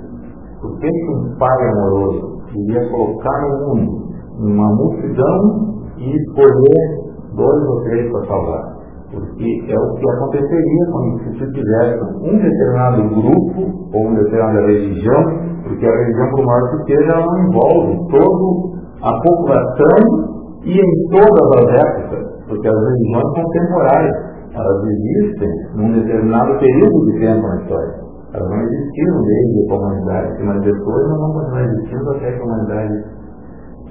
Por 0.61 0.80
que 0.80 0.88
um 0.88 1.36
pai 1.38 1.70
amoroso 1.70 2.34
iria 2.55 2.89
colocar 2.89 3.41
no 3.41 3.76
mundo 3.76 4.03
uma 4.39 4.76
multidão 4.76 5.74
e 5.97 6.16
escolher 6.18 7.03
dois 7.36 7.68
ou 7.70 7.84
três 7.84 8.11
para 8.11 8.28
salvar. 8.28 8.72
Porque 9.14 9.72
é 9.72 9.78
o 9.78 9.93
que 9.93 10.09
aconteceria 10.09 10.86
quando 10.91 11.20
se 11.38 11.53
tivesse 11.53 12.03
um 12.18 12.34
determinado 12.34 13.09
grupo 13.09 13.89
ou 13.93 14.07
uma 14.07 14.24
determinada 14.24 14.66
religião, 14.66 15.24
porque 15.64 15.86
a 15.86 15.91
religião, 15.91 16.30
por 16.32 16.45
maior 16.45 16.72
que 16.72 16.93
seja, 16.93 17.11
ela 17.11 17.39
envolve 17.45 18.09
toda 18.09 18.74
a 19.03 19.22
população 19.22 20.34
e 20.66 20.80
em 20.80 21.09
todas 21.11 21.47
as 21.61 21.86
épocas, 21.86 22.45
porque 22.47 22.68
as 22.68 22.76
religiões 22.76 23.34
são 23.36 23.49
temporárias, 23.51 24.16
elas 24.55 24.84
existem 24.84 25.49
num 25.76 25.93
determinado 25.93 26.57
período 26.57 27.05
de 27.11 27.20
tempo 27.20 27.47
na 27.47 27.61
história. 27.61 28.03
Elas 28.34 28.49
não 28.49 28.61
existiram 28.61 29.22
desde 29.22 29.72
a 29.72 29.76
humanidade, 29.76 30.43
mas 30.43 30.61
depois 30.61 31.09
não 31.09 31.18
vão 31.20 31.34
continuar 31.34 31.64
existindo 31.66 32.09
até 32.09 32.36
a 32.36 32.43
humanidade. 32.43 33.03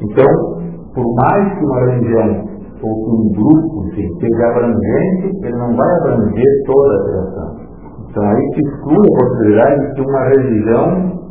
Então, 0.03 0.63
por 0.95 1.15
mais 1.15 1.59
que 1.59 1.65
uma 1.65 1.81
religião 1.87 2.52
ou 2.83 2.95
que 2.95 3.11
um 3.11 3.33
grupo 3.33 3.87
enfim, 3.89 4.09
seja 4.21 4.47
abrangente, 4.51 5.39
ele 5.43 5.57
não 5.57 5.77
vai 5.77 5.91
abranger 5.99 6.63
toda 6.67 6.95
a 6.95 7.05
criação. 7.05 7.63
Então 8.11 8.25
aí 8.25 8.55
se 8.55 8.61
exclui 8.61 8.99
a 8.99 9.19
possibilidade 9.19 9.81
de 9.81 9.95
que 9.95 10.01
uma 10.03 10.25
religião 10.29 11.23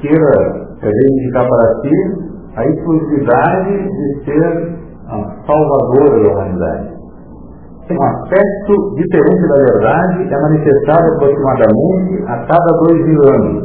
queira 0.00 0.70
reivindicar 0.80 1.48
para 1.48 1.80
si 1.80 2.30
a 2.56 2.66
exclusividade 2.66 3.88
de 3.88 4.24
ser 4.24 4.80
a 5.08 5.16
salvadora 5.46 6.22
da 6.22 6.28
humanidade. 6.30 7.00
Um 7.90 8.02
aspecto 8.04 8.94
diferente 8.94 9.48
da 9.48 9.56
verdade 9.72 10.32
é 10.32 10.40
manifestado 10.40 11.12
aproximadamente 11.14 12.22
a 12.22 12.36
cada 12.46 12.78
dois 12.86 13.04
mil 13.04 13.20
anos. 13.28 13.64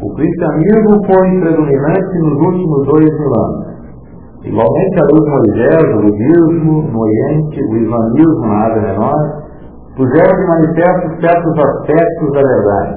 O 0.00 0.14
cristianismo 0.14 1.04
foi 1.06 1.40
predominante 1.40 2.18
nos 2.18 2.38
últimos 2.46 2.86
dois 2.86 3.10
mil 3.18 3.32
anos. 3.44 3.73
Igualmente, 4.44 5.00
a 5.00 5.06
luz 5.10 5.24
Moisés, 5.30 5.84
o 5.94 6.02
budismo 6.02 6.82
no 6.92 7.00
Oriente, 7.00 7.60
o 7.64 7.76
islamismo 7.76 8.46
na 8.46 8.66
Ásia 8.66 8.82
Menor, 8.82 9.44
puseram 9.96 10.36
de 10.36 10.46
manifesto 10.46 11.20
certos 11.20 11.54
aspectos 11.64 12.32
da 12.32 12.42
verdade. 12.42 12.94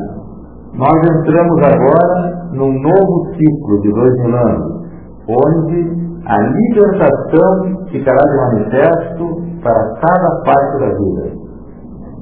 Nós 0.74 0.98
entramos 1.18 1.58
agora 1.64 2.50
num 2.52 2.74
novo 2.82 3.34
ciclo 3.36 3.82
de 3.82 3.93
dois 3.93 4.14
mil 4.24 4.36
anos, 4.36 4.88
onde 5.30 6.08
a 6.26 6.38
libertação 6.38 7.88
ficará 7.91 8.22
de 8.22 8.38
manifesto 8.38 9.48
para 9.64 9.93
cada 10.02 10.43
parte 10.43 10.80
da 10.80 10.88
vida. 10.98 11.48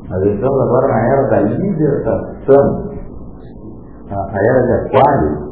Nós 0.07 0.23
estamos 0.23 0.61
agora 0.61 0.87
na 0.87 0.99
era 1.01 1.27
da 1.29 1.41
libertação. 1.41 2.95
A 4.11 4.37
era 4.37 4.61
de 4.61 4.71
Aquário 4.73 5.45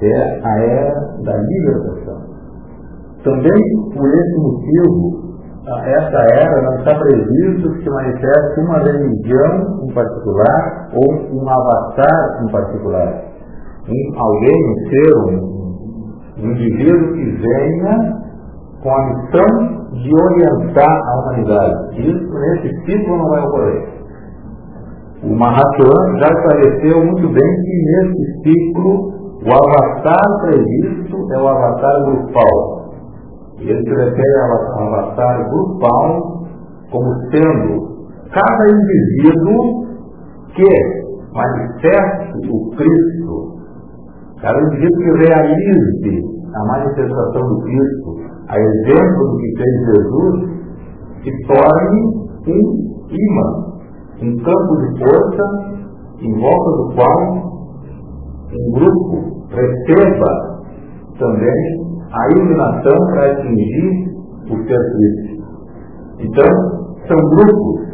é 0.00 0.40
a 0.44 0.58
era 0.60 1.00
da 1.24 1.36
libertação. 1.36 2.25
Também 3.26 3.60
por 3.92 4.06
esse 4.08 4.36
motivo, 4.38 5.26
essa 5.66 6.18
era 6.38 6.62
não 6.62 6.78
está 6.78 6.94
previsto 6.96 7.72
que 7.72 7.82
se 7.82 7.90
manifeste 7.90 8.60
uma 8.60 8.78
religião 8.78 9.82
em 9.82 9.92
particular 9.92 10.90
ou 10.94 11.12
um 11.34 11.48
avatar 11.48 12.44
em 12.44 12.52
particular. 12.52 13.24
Um, 13.88 14.20
alguém, 14.20 14.54
um 14.64 14.74
ser, 14.88 15.16
um, 15.16 16.50
indivíduo 16.50 17.14
que 17.14 17.24
venha 17.24 18.16
com 18.80 18.90
a 18.94 19.06
missão 19.06 19.90
de 19.90 20.10
orientar 20.14 20.88
a 20.88 21.20
humanidade. 21.20 22.00
Isso 22.00 22.32
nesse 22.32 22.84
ciclo 22.84 23.16
não 23.18 23.28
vai 23.28 23.40
ocorrer. 23.42 23.88
O 25.24 25.34
Mahatma 25.34 26.18
já 26.20 26.28
esclareceu 26.28 27.04
muito 27.04 27.28
bem 27.28 27.56
que 27.64 27.82
nesse 27.90 28.42
ciclo 28.44 29.16
o 29.42 29.52
avatar 29.52 30.40
previsto 30.42 31.32
é 31.32 31.38
o 31.38 31.48
avatar 31.48 32.04
grupal. 32.04 32.75
Ele 33.58 33.82
se 33.82 33.90
refere 33.90 34.38
ao 34.40 34.86
avatar 34.86 35.48
grupal 35.48 36.46
como 36.90 37.14
sendo 37.30 37.96
cada 38.32 38.68
indivíduo 38.68 39.86
que 40.54 41.06
manifeste 41.32 42.50
o 42.50 42.70
Cristo, 42.76 43.56
cada 44.40 44.60
indivíduo 44.60 44.98
que 44.98 45.26
realize 45.26 46.36
a 46.54 46.66
manifestação 46.66 47.42
do 47.48 47.62
Cristo, 47.62 48.16
a 48.48 48.58
exemplo 48.58 49.28
do 49.28 49.36
que 49.38 49.56
fez 49.56 49.74
Jesus, 49.86 50.56
se 51.22 51.46
torne 51.46 52.00
um 52.46 52.86
imã, 53.10 53.48
um 54.22 54.36
campo 54.42 54.76
de 54.76 54.98
força 54.98 55.44
em 56.20 56.32
volta 56.40 56.70
do 56.76 56.94
qual 56.94 57.46
um 58.52 58.72
grupo 58.72 59.46
receba 59.50 60.30
também 61.18 61.85
a 62.12 62.30
iluminação 62.32 62.96
para 63.12 63.32
atingir 63.32 64.16
o 64.50 64.56
ser 64.64 64.80
Cristo. 64.92 65.44
Então, 66.20 66.44
são 67.08 67.16
grupos, 67.30 67.86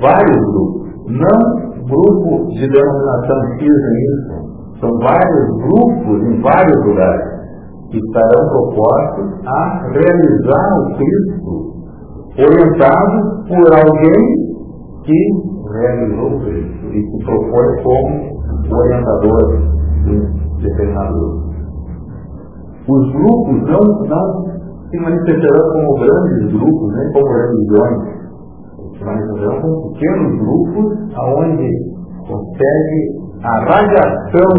vários 0.00 0.40
grupos, 0.52 0.80
não 1.08 1.70
grupos 1.84 2.54
de 2.54 2.68
denominação 2.68 3.36
X 3.58 3.62
em 3.62 4.50
são 4.80 4.90
vários 4.98 5.48
grupos 5.58 6.22
em 6.24 6.40
vários 6.40 6.86
lugares 6.86 7.40
que 7.90 7.98
estarão 7.98 8.48
propostos 8.48 9.46
a 9.46 9.82
realizar 9.92 10.78
o 10.78 10.96
Cristo, 10.96 11.74
orientados 12.38 13.48
por 13.48 13.66
alguém 13.78 14.22
que 15.04 15.18
realizou 15.72 16.36
o 16.36 16.40
Cristo 16.40 16.86
e 16.86 17.02
que 17.02 17.24
propõe 17.24 17.82
como 17.82 18.74
orientador 18.74 19.58
de 20.04 20.10
um 20.10 20.56
determinado 20.62 21.12
grupo. 21.12 21.49
Os 22.90 23.12
grupos 23.12 23.62
não, 23.70 23.84
não 24.08 24.26
se 24.90 24.98
manifestarão 24.98 25.72
como 25.72 25.94
grandes 26.00 26.52
grupos, 26.52 26.94
nem 26.96 27.12
como 27.12 27.26
religiões. 27.28 28.00
Se 28.98 29.04
manifestarão 29.04 29.60
como 29.60 29.92
pequenos 29.92 30.38
grupos 30.40 30.86
onde 31.38 31.70
consegue 32.26 33.00
a 33.44 33.54
radiação 33.64 34.52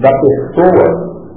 da 0.00 0.10
pessoa 0.10 0.86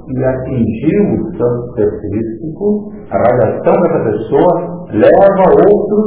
e 0.08 0.24
atingir 0.24 0.98
o 1.12 1.36
santo 1.36 1.78
específico, 1.78 2.90
a 3.10 3.18
radiação 3.18 3.74
dessa 3.82 4.00
pessoa 4.04 4.52
leva 4.92 5.44
outros 5.70 6.04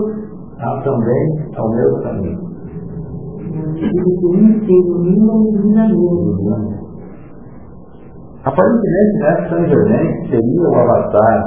a, 0.58 0.82
também 0.82 1.24
ao 1.56 1.70
mesmo 1.70 2.02
caminho. 2.02 2.52
Aparentemente, 8.44 9.18
né, 9.20 9.50
São 9.50 9.66
Germain 9.68 10.30
seria 10.30 10.70
o 10.70 10.76
avatar 10.76 11.44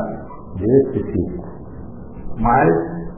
desse 0.57 1.03
ciclo. 1.11 1.45
Mas, 2.39 2.71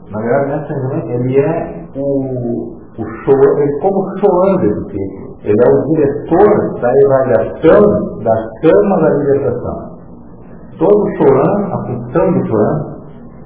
na 0.09 0.19
verdade, 0.19 0.49
né, 0.49 0.65
São 0.67 0.79
Germain, 0.81 1.11
ele 1.11 1.39
é 1.39 1.85
o, 1.95 2.77
o 2.97 3.05
show, 3.23 3.59
ele 3.59 3.79
como 3.79 4.17
showan 4.17 4.55
desse. 4.61 5.27
Ele 5.43 5.55
é 5.55 5.69
o 5.69 5.83
diretor 5.93 6.81
da 6.81 6.91
irradiação 6.91 7.81
da 8.23 8.35
chama 8.61 8.99
da 8.99 9.09
libertação. 9.17 9.97
Todo 10.79 11.09
showan, 11.17 11.73
a 11.73 11.85
função 11.85 12.33
do 12.33 12.47
showan, 12.47 12.97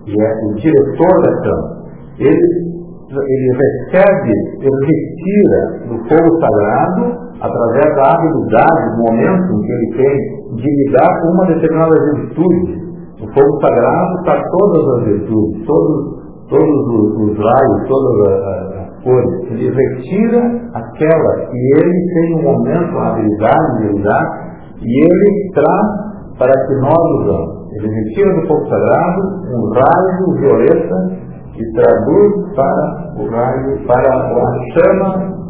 que 0.05 0.21
é 0.21 0.31
o 0.45 0.55
diretor 0.55 1.21
da 1.23 1.43
chama, 1.43 1.81
ele, 2.19 2.71
ele 3.09 3.57
recebe, 3.57 4.31
ele 4.61 4.85
retira 4.85 5.89
do 5.89 5.97
fogo 6.07 6.39
sagrado 6.39 7.30
através 7.41 7.95
da 7.95 8.03
habilidade, 8.13 8.95
do 8.95 9.03
momento 9.03 9.61
que 9.65 9.71
ele 9.71 9.89
tem 9.97 10.41
de 10.55 10.85
lidar 10.85 11.21
com 11.21 11.27
uma 11.33 11.45
determinada 11.47 11.95
virtude. 12.13 12.91
O 13.21 13.27
fogo 13.33 13.61
sagrado 13.61 14.19
está 14.19 14.41
todas 14.49 14.95
as 14.95 15.03
virtudes, 15.05 15.65
todos, 15.65 16.21
todos 16.49 16.87
os, 16.87 17.31
os 17.31 17.37
raios, 17.37 17.87
todas 17.87 18.27
as, 18.27 18.81
as 18.81 19.03
cores. 19.03 19.51
Ele 19.51 19.69
retira 19.69 20.39
aquela 20.73 21.45
que 21.47 21.57
ele 21.57 22.13
tem 22.13 22.35
um 22.35 22.43
momento, 22.43 22.97
a 22.97 23.09
habilidade 23.11 23.77
de 23.77 23.93
lidar, 23.93 24.51
e 24.81 25.03
ele 25.03 25.51
traz 25.53 26.11
para 26.37 26.53
que 26.67 26.75
nós 26.81 27.21
usamos. 27.21 27.61
Ele 27.73 27.87
retira 27.87 28.33
do 28.33 28.47
fogo 28.47 28.67
sagrado 28.69 29.21
um 29.49 29.71
raio 29.71 30.39
violeta 30.39 31.21
e 31.57 31.73
traduz 31.73 32.55
para 32.55 33.13
o 33.17 33.29
raio, 33.29 33.85
para 33.85 34.15
a 34.15 34.51
chama 34.73 35.40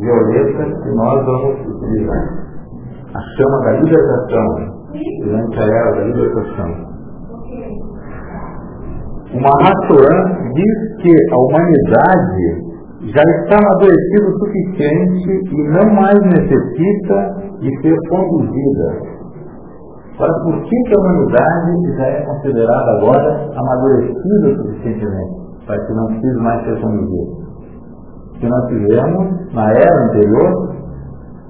violeta 0.00 0.64
que 0.82 0.90
nós 0.94 1.24
vamos 1.24 1.60
utilizar. 1.66 2.46
A 3.14 3.20
chama 3.36 3.58
da 3.64 3.72
libertação, 3.80 4.46
durante 5.24 5.58
a 5.58 5.64
era 5.64 5.90
da 5.92 6.04
libertação. 6.04 6.86
O 9.32 9.40
Mahatma 9.40 10.52
diz 10.54 11.02
que 11.02 11.12
a 11.32 11.36
humanidade 11.36 12.66
já 13.12 13.22
está 13.22 13.56
amadurecida 13.58 14.28
o 14.28 14.38
suficiente 14.38 15.54
e 15.54 15.68
não 15.70 15.94
mais 15.94 16.18
necessita 16.22 17.36
de 17.60 17.82
ser 17.82 17.96
conduzida. 18.08 19.16
Agora, 20.14 20.32
por 20.44 20.62
que, 20.62 20.70
que 20.70 20.94
a 20.94 21.00
humanidade 21.00 21.96
já 21.96 22.06
é 22.06 22.22
considerada 22.22 22.90
agora 22.98 23.50
amadurecida 23.54 24.62
suficientemente? 24.62 25.46
Para 25.66 25.84
que 25.84 25.92
não 25.92 26.06
precise 26.06 26.40
mais 26.40 26.64
ser 26.64 26.80
conduzida 26.80 27.45
que 28.40 28.48
nós 28.48 28.66
tivemos 28.68 29.54
na 29.54 29.70
era 29.70 30.04
anterior, 30.04 30.76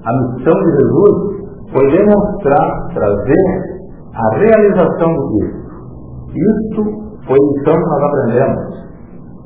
a 0.03 0.13
missão 0.13 0.53
de 0.53 0.71
Jesus 0.71 1.37
foi 1.71 1.91
demonstrar, 1.91 2.87
trazer 2.93 3.77
a 4.13 4.35
realização 4.37 5.13
do 5.13 5.27
Cristo. 5.29 5.67
Isto 6.35 7.07
Foi 7.27 7.37
lição 7.37 7.73
que 7.73 7.89
nós 7.89 8.03
aprendemos. 8.03 8.87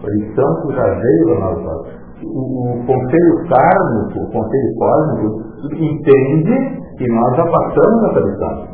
Foi 0.02 0.12
lição 0.12 0.62
que 0.62 0.76
já 0.76 0.84
veio 0.84 1.28
da 1.28 1.40
nossa 1.40 2.02
o, 2.24 2.82
o 2.82 2.86
conselho 2.86 3.50
kármico, 3.50 4.20
o 4.20 4.32
conselho 4.32 4.76
cósmico, 4.78 5.42
entende 5.74 6.82
que 6.98 7.08
nós 7.12 7.36
já 7.36 7.46
passamos 7.46 8.04
essa 8.10 8.20
lição. 8.20 8.68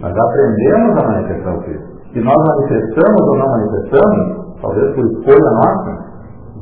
Nós 0.00 0.14
já 0.14 0.22
aprendemos 0.22 0.98
a 0.98 1.08
manifestar 1.08 1.56
o 1.56 1.62
Cristo. 1.62 1.96
Se 2.12 2.20
nós 2.20 2.36
manifestamos 2.36 3.28
ou 3.28 3.38
não 3.38 3.48
manifestamos, 3.48 4.60
talvez 4.60 4.94
por 4.94 5.04
escolha 5.06 5.50
nossa, 5.50 6.05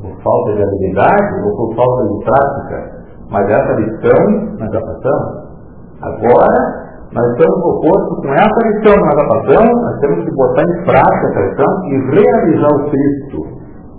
por 0.05 0.21
falta 0.21 0.53
de 0.53 0.63
habilidade 0.63 1.43
ou 1.45 1.57
por 1.57 1.75
falta 1.75 2.03
de 2.07 2.25
prática, 2.25 2.77
mas 3.31 3.49
essa 3.49 3.73
lição 3.73 4.57
nós 4.59 4.71
já 4.71 4.81
passamos. 4.81 5.45
Agora, 6.01 6.85
nós 7.11 7.25
estamos 7.31 7.61
proposto 7.61 8.21
com 8.21 8.33
essa 8.33 8.67
lição 8.67 8.93
que 8.93 9.05
nós 9.05 9.15
já 9.15 9.27
passamos, 9.27 9.81
nós 9.81 9.99
temos 9.99 10.25
que 10.25 10.31
botar 10.35 10.61
em 10.61 10.85
prática 10.85 11.27
essa 11.27 11.41
lição 11.41 11.71
e 11.85 11.93
realizar 12.11 12.69
o 12.69 12.89
Cristo. 12.89 13.39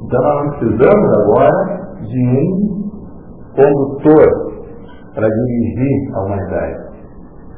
Então 0.04 0.22
nós 0.22 0.44
não 0.44 0.50
precisamos 0.50 1.18
agora 1.18 1.86
de 2.02 2.22
um 2.28 2.76
condutor 3.56 4.46
para 5.14 5.28
dirigir 5.28 6.14
a 6.14 6.20
humanidade. 6.20 6.86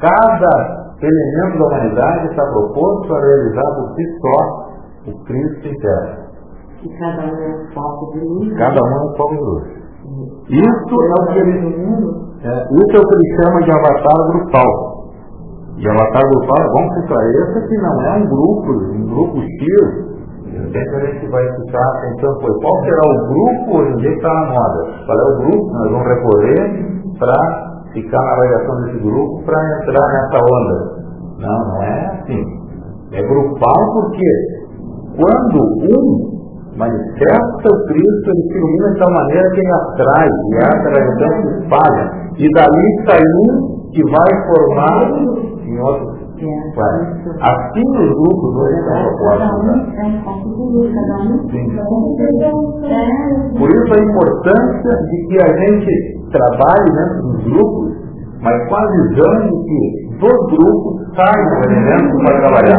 Cada 0.00 0.88
elemento 1.02 1.58
da 1.58 1.66
humanidade 1.66 2.26
está 2.28 2.42
proposto 2.46 3.08
para 3.08 3.20
realizar 3.20 3.74
por 3.74 3.94
si 3.94 4.04
só 4.20 5.10
o 5.10 5.24
Cristo 5.24 5.68
interno. 5.68 6.17
E 6.82 6.88
cada 6.98 7.22
um 7.22 7.36
é 7.36 7.56
um 7.56 7.72
foco 7.74 8.12
de 8.12 8.20
luz. 8.24 8.58
Cada 8.58 8.80
um 8.80 8.86
é 8.86 9.04
um 9.04 9.16
foco 9.16 9.34
de 9.34 9.40
luz. 9.40 9.64
Isso 10.48 10.94
é 10.94 11.22
o 11.22 11.26
que 11.26 11.38
ele, 11.38 11.58
é, 12.42 12.64
isso 12.70 12.96
é 12.96 13.00
o 13.00 13.06
que 13.06 13.14
ele 13.14 13.42
chama 13.42 13.62
de 13.62 13.70
avatar 13.70 14.28
grupal. 14.30 14.98
E 15.76 15.88
avatar 15.88 16.22
grupal 16.22 16.58
é 16.58 16.68
bom 16.72 16.88
que 16.94 17.00
esclareça 17.00 17.68
que 17.68 17.76
não 17.78 18.02
é 18.02 18.12
um 18.18 18.26
grupo, 18.26 18.72
um 18.72 19.06
grupo 19.06 19.40
X 19.40 20.08
Sempre 20.72 20.96
a 20.96 21.12
gente 21.12 21.30
vai 21.30 21.44
ficar 21.56 21.88
pensando, 22.00 22.38
pô, 22.40 22.60
qual 22.60 22.82
será 22.82 23.02
o 23.06 23.28
grupo 23.28 23.78
hoje 23.78 23.92
em 23.92 23.96
dia 23.98 24.10
que 24.10 24.16
está 24.16 24.28
na 24.28 24.46
moda? 24.52 24.80
Qual 25.06 25.18
é 25.18 25.22
o 25.22 25.38
grupo 25.38 25.66
que 25.68 25.74
nós 25.74 25.90
vamos 25.90 26.06
recorrer 26.08 26.88
para 27.18 27.82
ficar 27.92 28.18
na 28.18 28.32
avaliação 28.32 28.82
desse 28.82 28.98
grupo 28.98 29.42
para 29.44 29.80
entrar 29.82 30.06
nessa 30.12 30.38
onda? 30.38 30.98
Não, 31.38 31.68
não 31.68 31.82
é 31.82 32.06
assim. 32.20 32.44
É 33.12 33.22
grupal 33.22 33.92
porque 33.94 34.30
quando 35.16 35.62
um 35.62 36.37
manifesta 36.78 37.66
o 37.68 37.86
Cristo, 37.86 38.30
ele 38.30 38.42
se 38.42 38.58
ilumina 38.58 38.88
de 38.92 38.98
tal 38.98 39.10
maneira 39.12 39.50
que 39.50 39.60
ele 39.60 39.72
atrai, 39.72 40.28
e 40.28 40.56
essa 40.56 40.88
radiação 40.88 41.30
se 41.42 41.48
espalha. 41.60 42.04
E 42.38 42.50
dali 42.54 42.86
sai 43.04 43.22
um 43.44 43.50
que 43.90 44.02
vai 44.10 44.30
formar 44.46 44.98
em 45.66 45.78
outros 45.80 46.18
Assim 46.38 47.82
os 47.82 48.10
grupos 48.14 48.54
hoje 48.54 48.78
estão 48.78 48.94
propostos. 49.02 49.58
Por 53.58 53.68
isso 53.68 53.90
a 53.92 54.02
importância 54.04 54.92
de 55.10 55.26
que 55.26 55.36
a 55.42 55.50
gente 55.58 55.90
trabalhe 56.30 56.88
dentro 56.94 57.22
dos 57.22 57.42
grupos, 57.42 57.90
mas 58.40 58.68
quase 58.68 59.00
avisando 59.00 59.64
que 59.64 60.07
dos 60.18 60.38
grupos 60.50 61.14
saiam 61.14 61.62
elementos 61.64 62.14
para 62.24 62.40
trabalhar. 62.42 62.78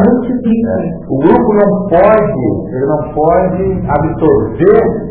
O 1.08 1.18
grupo 1.18 1.48
não 1.54 1.70
pode, 1.88 2.44
ele 2.72 2.86
não 2.86 3.02
pode 3.12 3.64
absorver 3.88 5.10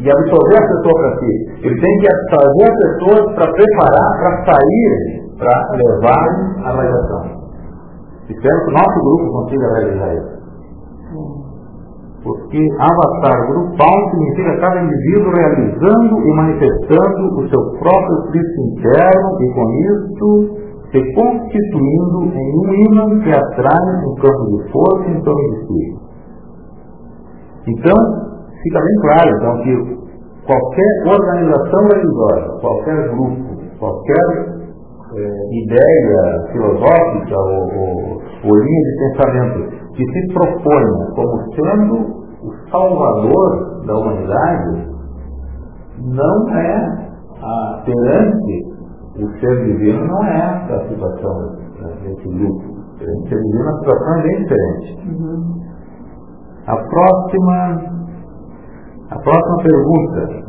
e 0.00 0.10
absorver 0.10 0.58
a 0.58 0.68
pessoa 0.68 0.94
para 0.94 1.18
si. 1.18 1.32
Ele 1.62 1.80
tem 1.80 1.98
que 1.98 2.08
trazer 2.30 2.66
as 2.68 2.78
pessoas 2.78 3.34
para 3.34 3.52
preparar, 3.52 4.10
para 4.18 4.44
sair 4.44 5.24
para 5.38 5.76
levar 5.76 6.28
a 6.64 6.80
realização. 6.80 7.44
Espero 8.28 8.64
que 8.64 8.70
o 8.70 8.72
nosso 8.72 9.00
grupo 9.04 9.32
consiga 9.32 9.66
realizar 9.74 10.14
isso. 10.14 10.34
Porque 12.22 12.68
avatar 12.78 13.46
grupal 13.48 14.10
significa 14.10 14.60
cada 14.60 14.80
indivíduo 14.80 15.32
realizando 15.34 16.22
e 16.22 16.36
manifestando 16.36 17.38
o 17.38 17.48
seu 17.48 17.60
próprio 17.78 18.22
Cristo 18.30 18.60
interno 18.62 19.42
e 19.42 19.54
com 19.54 19.70
isso 19.74 20.63
se 20.94 21.12
constituindo 21.12 22.22
em 22.22 22.48
um 22.56 22.72
imã 22.86 23.20
que 23.24 23.30
atrai 23.30 24.06
um 24.06 24.14
campo 24.14 24.44
de 24.46 24.70
força 24.70 25.10
em 25.10 25.20
torno 25.22 25.50
de 25.50 25.66
si. 25.66 25.82
Então, 27.66 27.96
fica 28.62 28.78
bem 28.78 28.96
claro 29.02 29.30
então, 29.36 29.62
que 29.64 29.74
qualquer 30.46 30.92
organização 31.04 31.88
religiosa, 31.88 32.60
qualquer 32.60 33.08
grupo, 33.08 33.56
qualquer 33.80 34.54
é, 35.16 35.24
ideia 35.64 36.52
filosófica 36.52 37.38
ou, 37.38 37.62
ou, 37.74 38.22
ou 38.44 38.54
linha 38.54 38.82
de 38.82 38.96
pensamento 38.98 39.84
que 39.96 40.04
se 40.04 40.32
propõe 40.32 40.84
como 41.16 41.42
sendo 41.56 42.24
o 42.40 42.70
salvador 42.70 43.84
da 43.84 43.98
humanidade, 43.98 44.94
não 45.98 46.56
é 46.56 46.76
a, 47.42 47.82
perante 47.84 48.73
o 49.16 49.28
ser 49.38 49.64
divino, 49.64 50.06
não 50.06 50.24
é 50.24 50.36
essa 50.36 50.74
a 50.74 50.88
situação 50.88 51.56
desse 52.02 52.28
grupo. 52.28 52.64
O 52.64 53.28
ser 53.28 53.40
divino, 53.40 53.68
a 53.68 53.78
situação 53.78 54.18
é 54.18 54.22
bem 54.22 54.42
diferente. 54.42 55.08
Uhum. 55.08 55.60
A 56.66 56.76
próxima, 56.76 57.82
a 59.10 59.18
próxima 59.18 59.56
pergunta. 59.62 60.44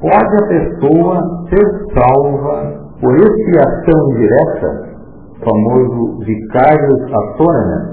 Pode 0.00 0.36
a 0.36 0.48
pessoa 0.48 1.46
ser 1.48 1.94
salva 1.94 2.82
por 3.00 3.14
expiação 3.16 4.10
indireta, 4.10 4.92
famoso 5.44 6.18
vicário 6.20 6.88
atônimo, 7.04 7.92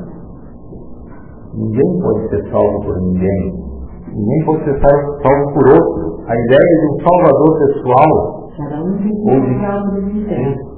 ninguém 1.55 1.99
pode 2.01 2.29
ser 2.29 2.51
salvo 2.51 2.81
por 2.83 2.97
ninguém. 3.01 3.69
Ninguém 4.13 4.45
pode 4.45 4.63
ser 4.63 4.79
salvo, 4.79 5.21
salvo 5.21 5.53
por 5.53 5.69
outro. 5.69 6.23
A 6.27 6.35
ideia 6.35 6.59
de 6.59 6.87
um 6.87 6.97
salvador 7.03 7.59
pessoal, 7.59 8.38
ou 8.59 9.39
de, 9.39 9.55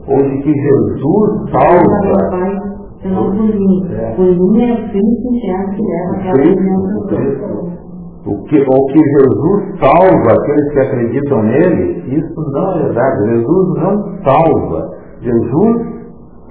ou 0.08 0.22
de 0.30 0.42
que 0.44 0.54
Jesus 0.54 1.52
salva. 1.52 2.62
Não 3.04 3.36
por 3.36 3.56
mim. 3.56 3.82
Por 4.16 4.52
mim 4.52 4.62
é 4.62 4.74
o 4.74 4.90
Cristo 4.90 5.28
que 5.32 5.82
leva 5.82 6.12
aquela 6.14 7.72
o 8.24 8.44
que, 8.44 8.62
o 8.62 8.86
que 8.86 9.00
Jesus 9.00 9.80
salva 9.80 10.34
aqueles 10.34 10.74
que 10.74 10.80
acreditam 10.80 11.42
nele, 11.42 12.18
isso 12.18 12.52
não 12.54 12.72
é 12.72 12.84
verdade. 12.84 13.30
Jesus 13.32 13.68
não 13.80 14.24
salva. 14.24 14.90
Jesus, 15.22 15.91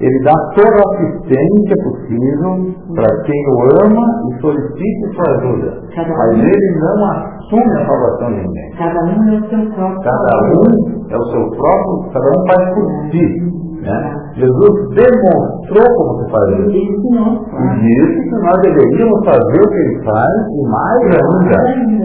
ele 0.00 0.24
dá 0.24 0.32
toda 0.56 0.76
a 0.76 0.94
assistência 0.94 1.76
possível 1.84 2.72
para 2.94 3.22
quem 3.24 3.40
o 3.48 3.84
ama 3.84 4.06
e 4.30 4.40
solicite 4.40 5.14
sua 5.14 5.36
ajuda. 5.36 5.82
Mas 5.94 6.38
ele 6.38 6.78
não 6.80 7.04
assume 7.10 7.72
a 7.76 7.86
salvação 7.86 8.28
de 8.28 8.40
ninguém. 8.46 8.70
Cada 8.78 9.00
um 9.04 9.28
é 9.28 9.36
o 9.36 9.48
seu 9.50 9.70
próprio. 9.74 10.00
Cada 10.00 10.34
um 10.48 11.04
é 11.10 11.16
o 11.16 11.24
seu 11.24 11.50
próprio, 11.50 12.12
cada 12.12 12.28
um 12.30 12.46
faz 12.46 12.74
por 12.74 12.86
si. 13.10 13.60
Né? 13.82 14.16
Jesus 14.36 14.88
demonstrou 14.94 15.86
como 15.96 16.24
se 16.24 16.30
faz 16.30 16.48
isso. 16.48 16.70
E 16.70 17.80
disse 17.80 18.22
que 18.22 18.36
nós 18.42 18.60
deveríamos 18.62 19.24
fazer 19.24 19.60
o 19.60 19.68
que 19.68 19.76
ele 19.76 20.04
faz 20.04 20.34
e 20.48 20.62
mais 20.68 21.02
ainda. 21.04 21.56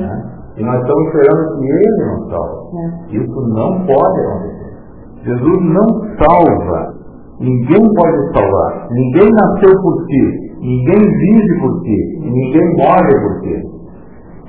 Né? 0.01 0.35
E 0.57 0.63
nós 0.63 0.81
estamos 0.81 1.07
esperando 1.07 1.59
que 1.59 1.65
ele 1.65 2.05
nos 2.05 2.29
salve. 2.29 2.55
É. 2.75 3.15
Isso 3.15 3.41
não 3.53 3.85
pode 3.85 4.19
acontecer. 4.19 4.65
Jesus 5.23 5.61
não 5.63 5.87
salva. 6.17 6.94
Ninguém 7.39 7.81
pode 7.95 8.33
salvar. 8.33 8.87
Ninguém 8.91 9.29
nasceu 9.29 9.81
por 9.81 10.05
ti. 10.05 10.55
Ninguém 10.61 10.99
vive 10.99 11.59
por 11.59 11.81
ti. 11.83 12.19
Ninguém 12.23 12.75
morre 12.77 13.13
por 13.21 13.41
ti. 13.41 13.75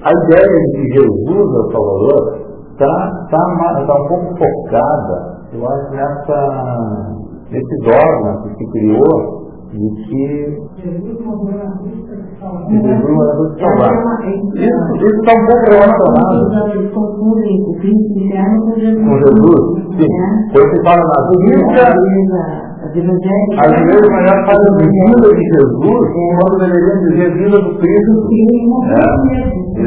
A 0.03 0.11
ideia 0.12 0.47
de 0.47 0.72
que 0.72 0.93
Jesus 0.95 1.26
é 1.26 1.59
o 1.59 1.72
Salvador 1.72 2.47
está 2.72 3.26
tá, 3.30 3.84
tá 3.87 3.95
um 3.95 4.09
pouco 4.09 4.39
focada 4.39 5.37
eu 5.53 5.66
acho 5.66 5.91
nessa, 5.93 7.16
nesse 7.51 7.76
dogma 7.78 8.43
que 8.43 8.57
se 8.57 8.70
criou 8.72 9.47
de 9.70 10.05
que 10.05 10.82
Jesus 10.82 11.24
morreu 11.24 11.59
na 11.59 11.78
cruz 11.78 12.05
para 12.47 13.59
salvar. 13.59 13.94
Isso 14.55 15.07
está 15.07 15.32
um 15.32 15.47
pouco 15.47 15.64
relacionado 15.70 16.38
com 19.05 19.14
Jesus. 19.18 19.62
Sim. 19.97 20.12
Foi 20.53 20.64
que 20.70 20.78
fala 20.84 21.03
na 21.03 21.20
Bíblia. 21.30 21.86
As 23.59 23.72
igrejas 23.80 24.20
já 24.28 24.36
fazem 24.47 24.72
vida 24.78 25.28
de 25.34 25.42
Jesus 25.42 26.03
quando 26.38 26.55
deveriam 26.59 26.99
dizer 27.09 27.28
vida 27.34 27.59
do 27.61 27.70
Cristo. 27.78 28.14
É. 28.90 29.86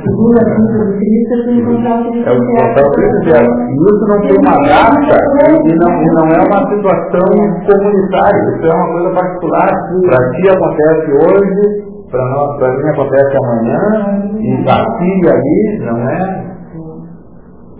segunda 0.00 0.40
vinda 0.44 0.84
do 0.84 0.92
Cristo 0.98 1.34
é 1.34 1.52
encontrar 1.54 2.00
o 2.00 2.10
Cristo. 2.10 2.28
É 2.28 2.32
o 2.32 2.36
encontrar 2.36 2.84
o 2.86 2.92
Cristo 2.92 3.18
E 3.20 3.76
isso 3.88 4.04
não 4.08 4.20
tem 4.20 4.36
uma 4.38 4.56
data 4.68 5.16
e 5.64 5.72
não, 5.76 5.92
e 6.02 6.06
não 6.14 6.26
é 6.28 6.40
uma 6.44 6.60
situação 6.70 7.28
comunitária, 7.66 8.40
isso 8.56 8.66
é 8.66 8.74
uma 8.74 8.88
coisa 8.92 9.10
particular. 9.14 9.70
Para 10.06 10.30
ti 10.30 10.48
acontece 10.48 11.08
hoje, 11.12 11.90
para 12.10 12.68
mim 12.76 12.88
acontece 12.90 13.36
amanhã, 13.36 13.80
e 14.40 14.50
aqui 14.68 15.10
e 15.20 15.28
ali, 15.28 15.78
não 15.84 16.08
é? 16.08 16.50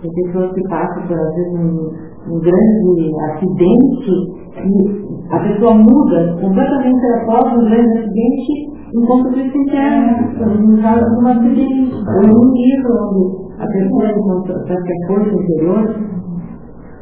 Tem 0.01 0.11
pessoas 0.25 0.51
que 0.53 0.67
passam, 0.67 1.03
por 1.07 1.19
às 1.19 1.35
vezes, 1.35 1.53
um, 1.53 1.91
um 2.27 2.39
grande 2.39 3.15
acidente 3.29 4.41
e 4.57 5.11
a 5.29 5.39
pessoa 5.39 5.75
muda 5.75 6.37
completamente 6.41 7.05
após 7.21 7.53
um 7.53 7.65
grande 7.69 7.99
acidente 7.99 8.70
no 8.93 10.81
caso 10.81 11.05
de 11.05 11.15
um 11.15 11.27
acidente, 11.27 11.93
ou 12.07 12.23
um 12.27 12.51
livro 12.53 12.91
onde 13.01 13.23
a 13.59 13.67
pessoa 13.67 14.11
encontra 14.11 14.53
qualquer 14.67 14.99
coisa 15.07 15.31
interior. 15.31 15.83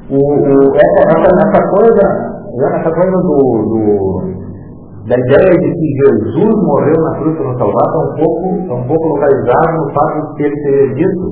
O, 0.09 0.15
o, 0.15 0.75
essa, 0.75 1.01
essa, 1.07 1.29
essa 1.47 1.61
coisa, 1.69 2.03
essa 2.77 2.91
coisa 2.91 3.17
do, 3.17 3.37
do 3.69 4.39
da 5.09 5.15
ideia 5.15 5.57
de 5.57 5.73
que 5.73 5.87
Jesus 6.05 6.55
morreu 6.63 6.95
na 7.01 7.17
cruz 7.17 7.37
para 7.37 7.47
nos 7.47 7.57
salvar 7.57 7.85
está 7.87 7.99
um 7.99 8.15
pouco, 8.15 8.45
está 8.61 8.73
um 8.75 8.87
pouco 8.87 9.07
localizado 9.07 9.77
no 9.77 9.93
fato 9.93 10.21
de 10.21 10.35
que 10.35 10.43
ele 10.43 10.55
teria 10.63 10.93
dito, 10.93 11.25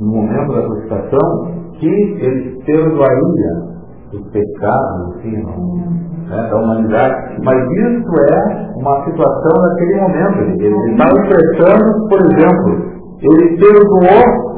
no 0.00 0.06
momento 0.06 0.54
da 0.54 0.62
crucificação, 0.62 1.28
que 1.78 1.86
ele 1.86 2.62
perdoaria 2.64 3.70
os 4.14 4.30
pecados 4.30 5.16
assim, 5.16 5.44
né, 6.30 6.48
da 6.48 6.56
humanidade. 6.56 7.42
Mas 7.44 7.58
isso 7.72 8.10
é 8.30 8.70
uma 8.76 9.04
situação 9.04 9.62
daquele 9.62 10.00
momento. 10.00 10.38
Ele 10.62 10.92
estava 10.92 11.12
expressando, 11.20 12.08
por 12.08 12.20
exemplo, 12.20 12.90
ele 13.20 13.58
perdoou, 13.58 14.50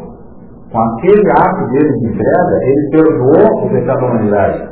com 0.70 0.79
aquele 0.79 1.31
ato 1.31 1.70
dele 1.73 1.93
de 1.93 2.07
entrega, 2.09 2.59
ele 2.62 2.91
perdoou 2.91 3.66
o 3.66 3.70
pecado 3.70 4.01
da 4.01 4.07
humanidade. 4.07 4.68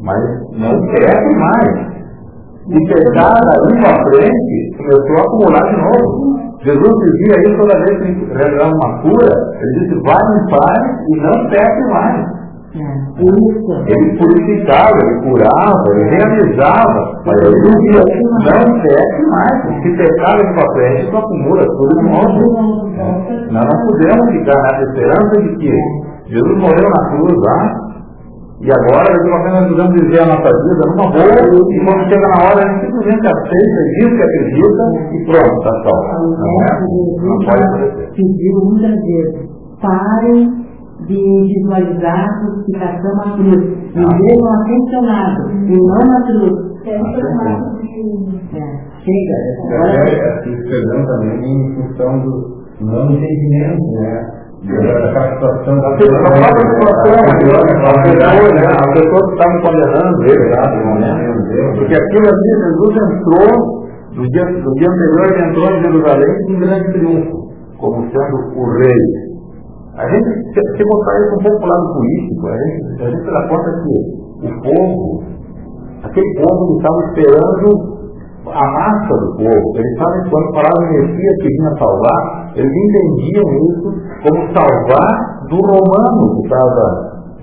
Mas 0.00 0.18
não 0.58 0.80
quer 0.94 1.36
mais. 1.36 1.96
E 2.68 2.86
pecar 2.88 3.32
daí 3.32 3.80
para 3.80 4.04
frente 4.10 4.76
começou 4.76 5.16
a 5.16 5.20
acumular 5.20 5.62
de 5.70 5.76
novo. 5.76 6.36
Jesus 6.64 6.92
dizia 6.98 7.42
isso 7.46 7.56
toda 7.60 7.84
vez 7.84 7.98
que 7.98 8.34
realizava 8.34 8.74
uma 8.74 9.02
cura, 9.02 9.54
ele 9.60 9.80
disse, 9.80 10.02
vai 10.02 10.16
em 10.16 10.50
paz 10.50 10.82
e 11.08 11.16
não 11.20 11.48
peque 11.48 11.92
mais. 11.92 12.35
É, 12.76 13.92
ele 13.92 14.18
purificava, 14.18 14.92
ele 15.00 15.20
curava, 15.22 15.84
ele 15.94 16.10
realizava, 16.10 17.22
mas 17.24 17.36
ele 17.46 17.60
dizia, 17.62 18.04
não 18.44 18.80
peque 18.82 19.22
mais, 19.30 19.82
se 19.82 19.96
pecar 19.96 20.36
para 20.36 20.72
frente, 20.74 21.06
isso 21.06 21.16
acumula 21.16 21.64
tudo 21.64 21.96
de 21.96 22.04
novo. 22.04 22.96
Nós 23.50 23.64
não 23.64 23.86
podemos 23.86 24.30
ficar 24.30 24.60
nessa 24.62 24.82
esperança 24.90 25.42
de 25.42 25.56
que 25.56 25.72
Jesus 26.26 26.58
morreu 26.58 26.90
na 26.90 27.08
cruz 27.10 27.34
lá, 27.46 27.86
e 28.60 28.70
agora, 28.70 29.12
daqui 29.12 29.30
a 29.30 29.52
nós 29.52 29.68
podemos 29.68 30.00
viver 30.00 30.20
a 30.20 30.26
nossa 30.26 30.50
vida 30.50 30.82
numa 30.86 31.10
boa, 31.12 31.72
e 31.72 31.84
quando 31.84 32.08
chega 32.10 32.28
na 32.28 32.44
hora, 32.44 32.60
a 32.60 32.68
gente 32.68 32.86
simplesmente 32.86 33.26
aceita, 33.26 33.78
diz 33.96 34.08
que 34.08 34.22
acredita, 34.22 34.82
e 35.12 35.24
pronto, 35.24 35.56
está 35.56 35.72
salvo. 35.82 36.36
Não, 36.36 36.54
é? 36.60 37.24
não 37.24 37.38
pode 37.38 37.62
acontecer. 37.62 38.12
Pediram 38.16 38.64
muitas 38.64 39.00
vezes, 39.00 39.48
parem 39.80 40.65
de 41.06 41.18
visualizar 41.54 42.24
a 42.24 42.40
crucificação 42.40 43.14
na 43.16 43.36
cruz. 43.36 43.62
Vivejam 43.94 44.52
atencionado, 44.60 45.50
e 45.52 45.76
não 45.76 46.02
na 46.06 46.20
cruz. 46.26 46.54
É, 46.86 46.90
chega. 49.02 49.36
Agora... 49.74 49.92
É, 49.92 50.10
é, 50.14 50.30
perdão 50.42 50.98
também 51.06 51.38
em 51.42 51.74
função 51.74 52.12
do 52.20 52.32
não 52.80 53.10
entendimento, 53.10 53.82
né? 54.00 54.12
Aquela 54.66 55.34
situação 55.34 55.74
da 55.80 55.90
pessoa, 55.96 56.18
a 56.18 56.30
pessoa 58.92 59.22
que 59.22 59.32
estava 59.32 59.56
condenando 59.62 60.16
ele 60.24 60.46
lá 60.50 60.64
no 60.74 60.80
momento, 60.86 61.26
porque 61.78 61.94
aquilo 61.94 62.26
ali, 62.26 62.50
Jesus 62.64 62.94
entrou, 62.96 63.50
no 64.16 64.24
dia, 64.30 64.44
no 64.44 64.72
dia 64.74 64.88
anterior 64.88 65.24
ele 65.30 65.42
entrou 65.50 65.66
em 65.70 65.82
Jerusalém 65.82 66.30
com 66.46 66.52
um 66.52 66.58
grande 66.58 66.92
triunfo, 66.92 67.36
como 67.78 67.96
sendo 68.10 68.36
o 68.56 68.62
rei. 68.78 69.35
A 69.96 70.06
gente, 70.08 70.28
se, 70.52 70.60
se 70.76 70.84
botar 70.84 71.16
isso 71.24 71.34
um 71.36 71.42
pouco 71.42 71.58
para 71.60 71.68
lado 71.70 71.92
político, 71.94 72.46
a 72.48 72.56
gente, 72.56 73.16
se 73.16 73.30
dá 73.32 73.48
conta 73.48 73.70
que 73.80 74.26
o 74.44 74.60
povo, 74.60 75.24
aquele 76.04 76.34
povo 76.36 76.66
que 76.66 76.76
estava 76.76 77.00
esperando 77.08 77.96
a 78.44 78.72
massa 78.72 79.14
do 79.16 79.36
povo, 79.36 79.72
eles 79.74 79.98
sabem 79.98 80.30
quando 80.30 80.52
falavam 80.52 80.84
em 80.84 81.00
Messias 81.00 81.36
que 81.40 81.48
vinha 81.48 81.72
salvar, 81.78 82.52
eles 82.56 82.72
entendiam 82.72 83.48
isso 83.56 83.88
como 84.22 84.52
salvar 84.52 85.46
do 85.48 85.56
romano 85.64 86.34
que 86.34 86.42
estava, 86.44 86.86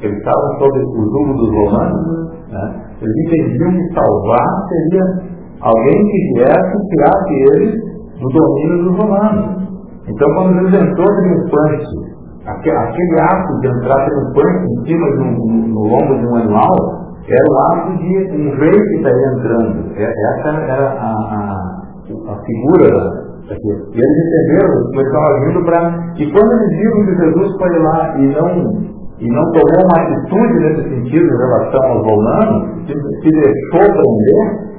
eles 0.01 0.17
estavam 0.17 0.57
sob 0.59 0.79
o 0.79 1.03
jugo 1.09 1.33
dos 1.33 1.49
romanos, 1.49 2.29
né? 2.51 2.85
eles 3.01 3.15
entendiam 3.17 3.71
que 3.71 3.93
salvar 3.95 4.47
seria 4.69 5.33
alguém 5.59 6.05
que 6.05 6.33
viesse 6.35 6.77
e 6.77 6.87
tirasse 6.87 7.33
eles 7.55 7.93
do 8.21 8.29
domínio 8.29 8.83
dos 8.83 8.97
romanos. 8.97 9.63
Então 10.07 10.27
quando 10.35 10.59
eles 10.59 10.73
entrou 10.81 11.07
triunfante, 11.07 12.12
aquele, 12.45 12.77
aquele 12.77 13.19
ato 13.19 13.59
de 13.59 13.67
entrar 13.67 14.05
triunfante 14.05 14.71
em 14.71 14.85
cima 14.85 15.11
de 15.11 15.21
um, 15.21 15.67
no 15.67 15.81
lombo 15.87 16.19
de 16.19 16.25
um 16.27 16.35
animal, 16.35 17.03
era 17.27 17.51
o 17.51 17.57
ato 17.71 17.97
de 17.97 18.17
um 18.31 18.55
rei 18.57 18.71
que 18.71 18.95
estaria 18.97 19.27
entrando. 19.37 19.93
É, 19.95 20.03
essa 20.03 20.49
era 20.49 20.87
a, 20.89 21.11
a, 21.31 22.33
a 22.33 22.43
figura 22.43 23.23
daquilo. 23.47 23.87
E 23.93 23.97
eles 23.97 24.17
entenderam, 24.27 24.83
começaram 24.91 25.35
agindo 25.35 25.65
para. 25.65 26.13
E 26.17 26.31
quando 26.31 26.51
eles 26.51 26.69
viram 26.77 27.05
que 27.05 27.15
Jesus 27.15 27.57
foi 27.57 27.79
lá 27.79 28.17
e 28.17 28.27
não, 28.27 28.93
e 29.19 29.27
não 29.29 29.51
tomou 29.51 29.85
uma 29.85 30.01
atitude 30.01 30.53
nesse 30.59 30.89
sentido 30.89 31.25
em 31.25 31.37
relação 31.37 31.83
aos 31.91 32.05
romanos, 32.05 32.87
se, 32.87 32.93
se 32.93 33.29
deixou 33.29 33.93
prender, 33.93 34.73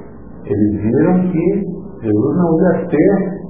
eles 0.45 0.81
viram 0.81 1.13
que 1.31 1.75
Jesus 2.03 2.37
não 2.37 2.49
ia 2.61 2.87
ter 2.87 3.44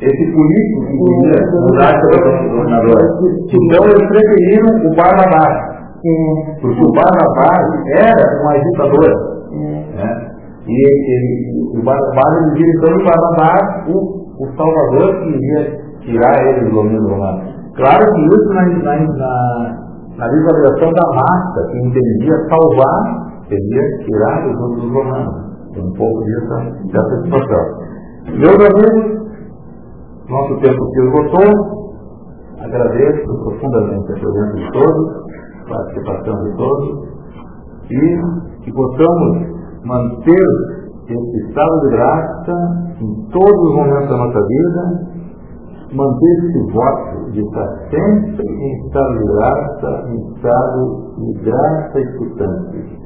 esse 0.00 0.32
político 0.32 0.80
que 0.86 0.92
ia 0.92 1.40
mudar 1.52 1.94
o 2.04 2.50
governador. 2.50 3.00
Então 3.48 3.84
eles 3.84 4.08
preferiram 4.08 4.90
o 4.90 4.94
Barnabás. 4.94 5.76
Porque 6.60 6.82
o 6.84 6.92
Barnabás 6.92 7.66
era 7.96 8.44
um 8.44 8.48
agitador. 8.50 9.36
Né? 9.96 10.36
E 10.66 10.72
ele, 10.72 11.78
o 11.78 11.82
Barnabás 11.82 12.52
vira 12.54 12.70
então 12.76 12.94
o 12.94 13.04
Barnabás 13.04 13.88
o, 13.88 14.44
o 14.44 14.56
Salvador 14.56 15.22
que 15.22 15.28
iria 15.30 15.86
tirar 16.00 16.48
ele 16.48 16.68
do 16.68 16.74
domínio 16.74 17.08
romano. 17.08 17.56
Claro 17.76 18.04
que 18.12 18.20
isso 18.26 18.48
na, 18.54 18.66
na, 18.66 18.96
na, 18.96 19.86
na 20.16 20.28
visualização 20.28 20.92
da 20.92 21.06
massa, 21.14 21.68
que 21.70 21.78
entendia 21.78 22.36
salvar, 22.48 23.26
seria 23.48 23.98
tirar 24.04 24.48
os 24.48 24.60
outros 24.60 24.92
romanos. 24.92 25.46
Tem 25.74 25.84
um 25.84 25.92
pouco 25.92 26.24
disso, 26.24 26.88
dessa 26.92 27.22
situação. 27.22 27.86
Meus 28.32 28.54
amigos, 28.54 29.25
nosso 30.28 30.60
tempo 30.60 30.86
se 30.86 31.00
esgotou. 31.00 31.86
Agradeço 32.60 33.26
profundamente 33.44 34.12
a 34.12 34.18
presença 34.18 34.56
de 34.56 34.72
todos 34.72 35.26
participação 35.68 36.44
de 36.44 36.56
todos 36.56 37.08
e 37.90 38.62
que 38.62 38.72
possamos 38.72 39.56
manter 39.84 40.46
esse 41.08 41.48
estado 41.48 41.80
de 41.82 41.88
graça 41.90 42.96
em 43.00 43.28
todos 43.30 43.70
os 43.70 43.76
momentos 43.76 44.08
da 44.08 44.16
nossa 44.16 44.40
vida, 44.46 45.16
manter 45.92 46.38
esse 46.44 46.72
voto 46.72 47.30
de 47.30 47.40
estar 47.40 47.68
sempre 47.90 48.46
em 48.46 48.86
estado 48.86 49.18
de 49.18 49.24
graça, 49.24 50.08
em 50.08 50.34
estado 50.34 51.14
de 51.18 51.44
graça 51.44 52.00
escutante, 52.00 52.98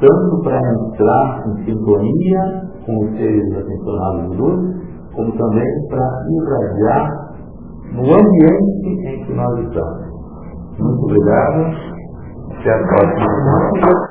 tanto 0.00 0.42
para 0.42 0.58
entrar 0.58 1.44
em 1.46 1.64
sintonia 1.64 2.62
com 2.84 3.04
os 3.04 3.10
seres 3.16 3.56
atencionados 3.56 4.30
de 4.30 4.36
luz, 4.36 4.85
como 5.16 5.32
também 5.36 5.88
para 5.88 6.24
irradiar 6.30 7.26
no 7.92 8.02
ambiente 8.02 9.08
em 9.08 9.24
que 9.24 9.32
nós 9.32 9.58
estamos. 9.60 10.06
Muito 10.78 11.04
obrigado. 11.04 11.74
Até 12.60 12.70
a 12.74 12.78
próxima. 12.86 14.06